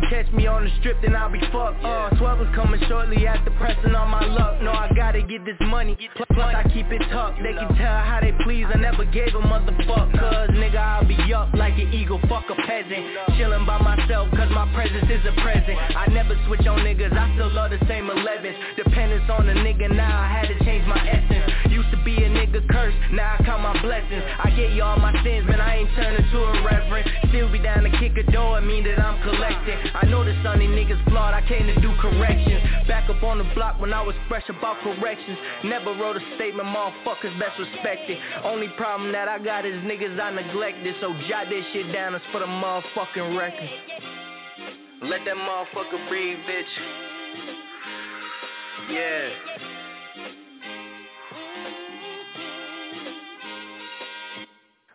Catch 0.08 0.32
me 0.32 0.46
on 0.46 0.64
the 0.64 0.70
strip, 0.80 1.00
then 1.02 1.14
I'll 1.14 1.30
be 1.30 1.40
fucked. 1.52 1.84
Uh, 1.84 2.10
12 2.16 2.40
is 2.42 2.54
coming 2.54 2.80
shortly 2.88 3.26
after 3.26 3.50
pressing 3.58 3.94
on 3.94 4.08
my 4.08 4.24
luck. 4.24 4.62
No, 4.62 4.72
I 4.72 4.90
gotta 4.94 5.22
get 5.22 5.44
this 5.44 5.58
money. 5.60 5.96
Plus, 6.16 6.54
I 6.54 6.62
keep 6.72 6.86
it 6.90 7.02
tucked. 7.10 7.42
They 7.42 7.52
can 7.52 7.68
tell 7.76 7.98
how 8.04 8.20
they 8.20 8.32
please. 8.44 8.66
I 8.72 8.78
never 8.78 9.04
gave 9.04 9.28
a 9.34 9.42
motherfuck. 9.42 10.12
Cause 10.18 10.50
nigga, 10.50 10.76
I'll 10.76 11.06
be 11.06 11.16
up 11.34 11.52
like 11.54 11.74
an 11.74 11.92
eagle, 11.92 12.20
fuck 12.28 12.44
a 12.50 12.54
peasant. 12.66 13.04
Chillin' 13.36 13.66
by 13.66 13.78
myself, 13.78 14.30
cause 14.30 14.50
my 14.50 14.70
presence 14.74 15.10
is 15.10 15.24
a 15.26 15.32
present. 15.42 15.78
I 15.96 16.06
never 16.08 16.34
switch 16.46 16.66
on 16.66 16.80
niggas, 16.80 17.12
I 17.12 17.34
still 17.34 17.52
love 17.52 17.70
the 17.70 17.78
same 17.86 18.06
11s. 18.06 18.76
Dependence 18.76 19.28
on 19.30 19.46
the 19.46 19.54
nigga, 19.54 19.94
now 19.94 20.20
I 20.20 20.28
had 20.28 20.48
to 20.48 20.58
change 20.64 20.86
my 20.86 20.98
essence. 21.08 21.67
Used 21.78 21.94
to 21.94 22.02
be 22.02 22.16
a 22.16 22.28
nigga 22.28 22.58
curse, 22.66 22.94
now 23.12 23.38
I 23.38 23.44
count 23.44 23.62
my 23.62 23.70
blessings. 23.80 24.18
I 24.42 24.50
get 24.50 24.72
you 24.74 24.82
all 24.82 24.98
my 24.98 25.14
sins, 25.22 25.46
man, 25.46 25.60
I 25.60 25.76
ain't 25.78 25.90
turning 25.94 26.26
to 26.26 26.38
a 26.42 26.64
reverend. 26.66 27.06
Still 27.30 27.52
be 27.52 27.62
down 27.62 27.84
to 27.84 27.90
kick 28.02 28.18
a 28.18 28.26
door, 28.32 28.58
it 28.58 28.66
mean 28.66 28.82
that 28.82 28.98
I'm 28.98 29.22
collecting. 29.22 29.78
I 29.94 30.04
know 30.06 30.24
the 30.24 30.34
sunny 30.42 30.66
niggas 30.66 30.98
flawed, 31.06 31.34
I 31.34 31.46
came 31.46 31.70
to 31.70 31.80
do 31.80 31.94
corrections. 32.02 32.88
Back 32.88 33.08
up 33.08 33.22
on 33.22 33.38
the 33.38 33.46
block 33.54 33.78
when 33.78 33.92
I 33.92 34.02
was 34.02 34.16
fresh 34.26 34.42
about 34.48 34.82
corrections. 34.82 35.38
Never 35.62 35.94
wrote 35.94 36.16
a 36.16 36.24
statement, 36.34 36.66
motherfuckers 36.66 37.38
best 37.38 37.54
respected. 37.60 38.18
Only 38.42 38.66
problem 38.76 39.12
that 39.12 39.28
I 39.28 39.38
got 39.38 39.64
is 39.64 39.78
niggas 39.86 40.18
I 40.18 40.34
neglected. 40.34 40.96
So 41.00 41.14
jot 41.30 41.46
this 41.48 41.62
shit 41.72 41.92
down, 41.92 42.12
it's 42.16 42.24
for 42.32 42.40
the 42.40 42.50
motherfucking 42.50 43.38
record. 43.38 43.70
Let 45.02 45.20
that 45.24 45.36
motherfucker 45.36 46.08
breathe, 46.08 46.38
bitch. 46.42 46.74
Yeah. 48.90 49.67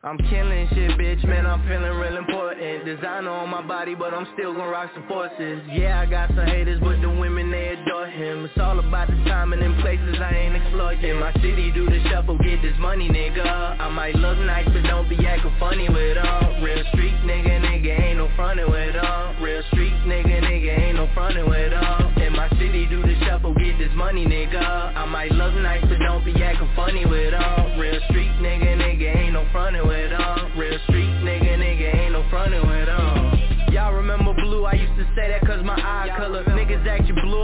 I'm 0.06 0.18
killing 0.18 0.68
shit, 0.76 1.00
bitch, 1.00 1.24
man, 1.24 1.46
I'm 1.46 1.64
feeling 1.64 1.96
real 1.96 2.18
important. 2.18 2.84
Designer 2.84 3.30
on 3.30 3.48
my 3.50 3.62
body, 3.66 3.96
but 3.96 4.14
I'm 4.14 4.28
still 4.34 4.54
gon' 4.54 4.68
rock 4.70 4.92
some 4.94 5.08
forces. 5.08 5.64
Yeah, 5.72 6.02
I 6.02 6.06
got 6.06 6.28
some 6.36 6.46
haters, 6.46 6.82
but 6.82 7.00
the 7.00 7.08
women, 7.08 7.50
they 7.50 7.70
adore 7.80 8.08
him. 8.08 8.44
It's 8.44 8.60
all 8.60 8.78
about 8.80 9.08
the 9.08 9.16
timing 9.24 9.64
and 9.64 9.80
places 9.80 10.20
I 10.20 10.36
ain't 10.36 10.58
exploiting. 10.58 11.10
In 11.10 11.20
my 11.22 11.32
city, 11.36 11.72
do 11.72 11.86
the 11.86 12.04
shuffle, 12.12 12.38
get 12.38 12.62
this 12.62 12.76
money, 12.80 13.08
nigga. 13.08 13.48
I 13.48 13.88
might 13.96 14.16
look 14.16 14.38
nice, 14.40 14.68
but 14.68 14.84
don't 14.84 15.08
be 15.08 15.16
acting 15.26 15.56
funny 15.58 15.88
with 15.88 16.16
them 16.16 16.62
Real 16.62 16.84
street 16.92 17.16
nigga, 17.24 17.64
nigga, 17.64 17.98
ain't 17.98 18.18
no 18.18 18.30
frontin' 18.36 18.70
with 18.70 19.00
them 19.00 19.42
Real 19.42 19.64
street 19.72 19.96
nigga, 20.04 20.44
nigga, 20.44 20.80
ain't 20.80 20.98
no 20.98 21.08
frontin' 21.14 21.50
with 21.50 21.72
them 21.72 22.14
In 22.20 22.34
my 22.34 22.50
city, 22.60 22.88
do 22.88 23.02
the 23.02 23.13
shuffle, 23.44 23.54
get 23.54 23.78
this 23.78 23.92
money, 23.96 24.26
nigga. 24.26 24.62
I 24.62 25.06
might 25.06 25.32
look 25.32 25.54
nice, 25.56 25.82
but 25.82 26.00
don't 26.00 26.24
be 26.26 26.34
acting 26.44 26.70
funny 26.76 27.06
with 27.06 27.32
them 27.32 27.80
Real 27.80 28.00
street 28.10 28.32
nigga, 28.42 28.76
nigga, 28.78 29.16
ain't 29.16 29.34
no 29.34 29.46
frontin' 29.52 29.88
with 29.88 30.12
them 30.12 30.58
Real 30.58 30.80
street 30.88 31.10
nigga, 31.24 31.58
nigga, 31.58 31.96
ain't 31.96 32.14
no 32.14 32.28
frontin' 32.30 32.68
with 32.68 32.86
them 32.88 32.93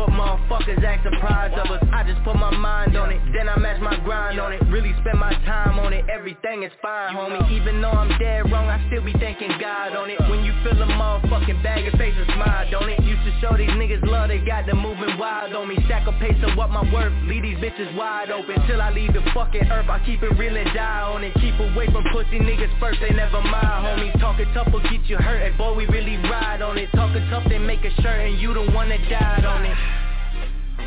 up, 0.03 0.09
motherfuckers 0.09 0.84
act 0.84 1.03
surprised 1.03 1.55
of 1.59 1.69
us. 1.71 1.84
I 1.91 2.03
just 2.03 2.23
put 2.23 2.35
my 2.35 2.51
mind 2.55 2.95
on 2.95 3.11
it, 3.11 3.19
then 3.34 3.49
I 3.49 3.57
match 3.57 3.81
my 3.81 3.99
grind 4.03 4.39
on 4.39 4.53
it. 4.53 4.61
Really 4.69 4.93
spend 5.01 5.19
my 5.19 5.34
time 5.45 5.80
on 5.80 5.93
it, 5.93 6.05
everything 6.09 6.63
is 6.63 6.71
fine, 6.81 7.15
homie. 7.15 7.39
Even 7.51 7.81
though 7.81 7.91
I'm 7.91 8.09
dead 8.19 8.51
wrong, 8.51 8.67
I 8.67 8.80
still 8.88 9.03
be 9.03 9.13
thanking 9.13 9.51
God 9.59 9.95
on 9.95 10.09
it. 10.09 10.19
When 10.30 10.43
you 10.43 10.53
feel 10.63 10.80
a 10.81 10.88
motherfucking 10.88 11.63
bag 11.63 11.88
of 11.88 11.99
faces 11.99 12.27
smile, 12.35 12.69
don't 12.71 12.89
it? 12.89 13.03
Used 13.03 13.23
to 13.26 13.34
show 13.41 13.55
these 13.57 13.69
niggas 13.71 14.03
love, 14.05 14.30
they 14.30 14.39
got 14.39 14.65
them 14.65 14.80
moving 14.80 15.17
wild 15.17 15.53
on 15.53 15.67
me. 15.67 15.77
Stack 15.85 16.07
a 16.07 16.13
pace 16.19 16.39
of 16.43 16.55
what 16.57 16.69
my 16.69 16.84
worth, 16.93 17.13
leave 17.27 17.43
these 17.43 17.57
bitches 17.57 17.93
wide 17.95 18.31
open. 18.31 18.55
Till 18.67 18.81
I 18.81 18.91
leave 18.91 19.13
the 19.13 19.23
fucking 19.34 19.67
earth, 19.71 19.89
I 19.89 19.99
keep 20.05 20.23
it 20.23 20.38
real 20.38 20.55
and 20.55 20.69
die 20.73 21.01
on 21.01 21.23
it. 21.23 21.34
Keep 21.35 21.59
away 21.59 21.88
from 21.91 22.03
pussy 22.13 22.39
niggas 22.39 22.71
first, 22.80 22.99
they 23.01 23.11
never 23.11 23.41
mind, 23.41 23.85
homies 23.85 24.19
Talking 24.19 24.51
tough 24.53 24.71
will 24.71 24.84
get 24.84 25.03
you 25.05 25.17
hurt, 25.17 25.41
and 25.41 25.57
boy 25.57 25.73
we 25.73 25.85
really 25.88 26.17
ride 26.30 26.61
on 26.61 26.77
it. 26.77 26.89
Talking 26.93 27.26
tough, 27.30 27.43
they 27.49 27.57
make 27.57 27.84
a 27.84 27.91
shirt, 28.01 28.27
and 28.27 28.39
you 28.39 28.53
the 28.53 28.71
one 28.71 28.89
that 28.89 29.01
died 29.09 29.45
on 29.45 29.65
it 29.65 29.88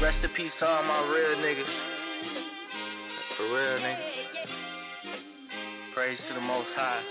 Rest 0.03 0.19
in 0.25 0.31
peace 0.31 0.51
to 0.59 0.67
all 0.67 0.83
my 0.83 0.99
real 1.09 1.39
niggas. 1.39 1.65
For 3.37 3.45
real 3.45 3.79
niggas 3.79 5.15
Praise 5.95 6.19
to 6.29 6.35
the 6.35 6.41
most 6.41 6.67
high 6.75 7.03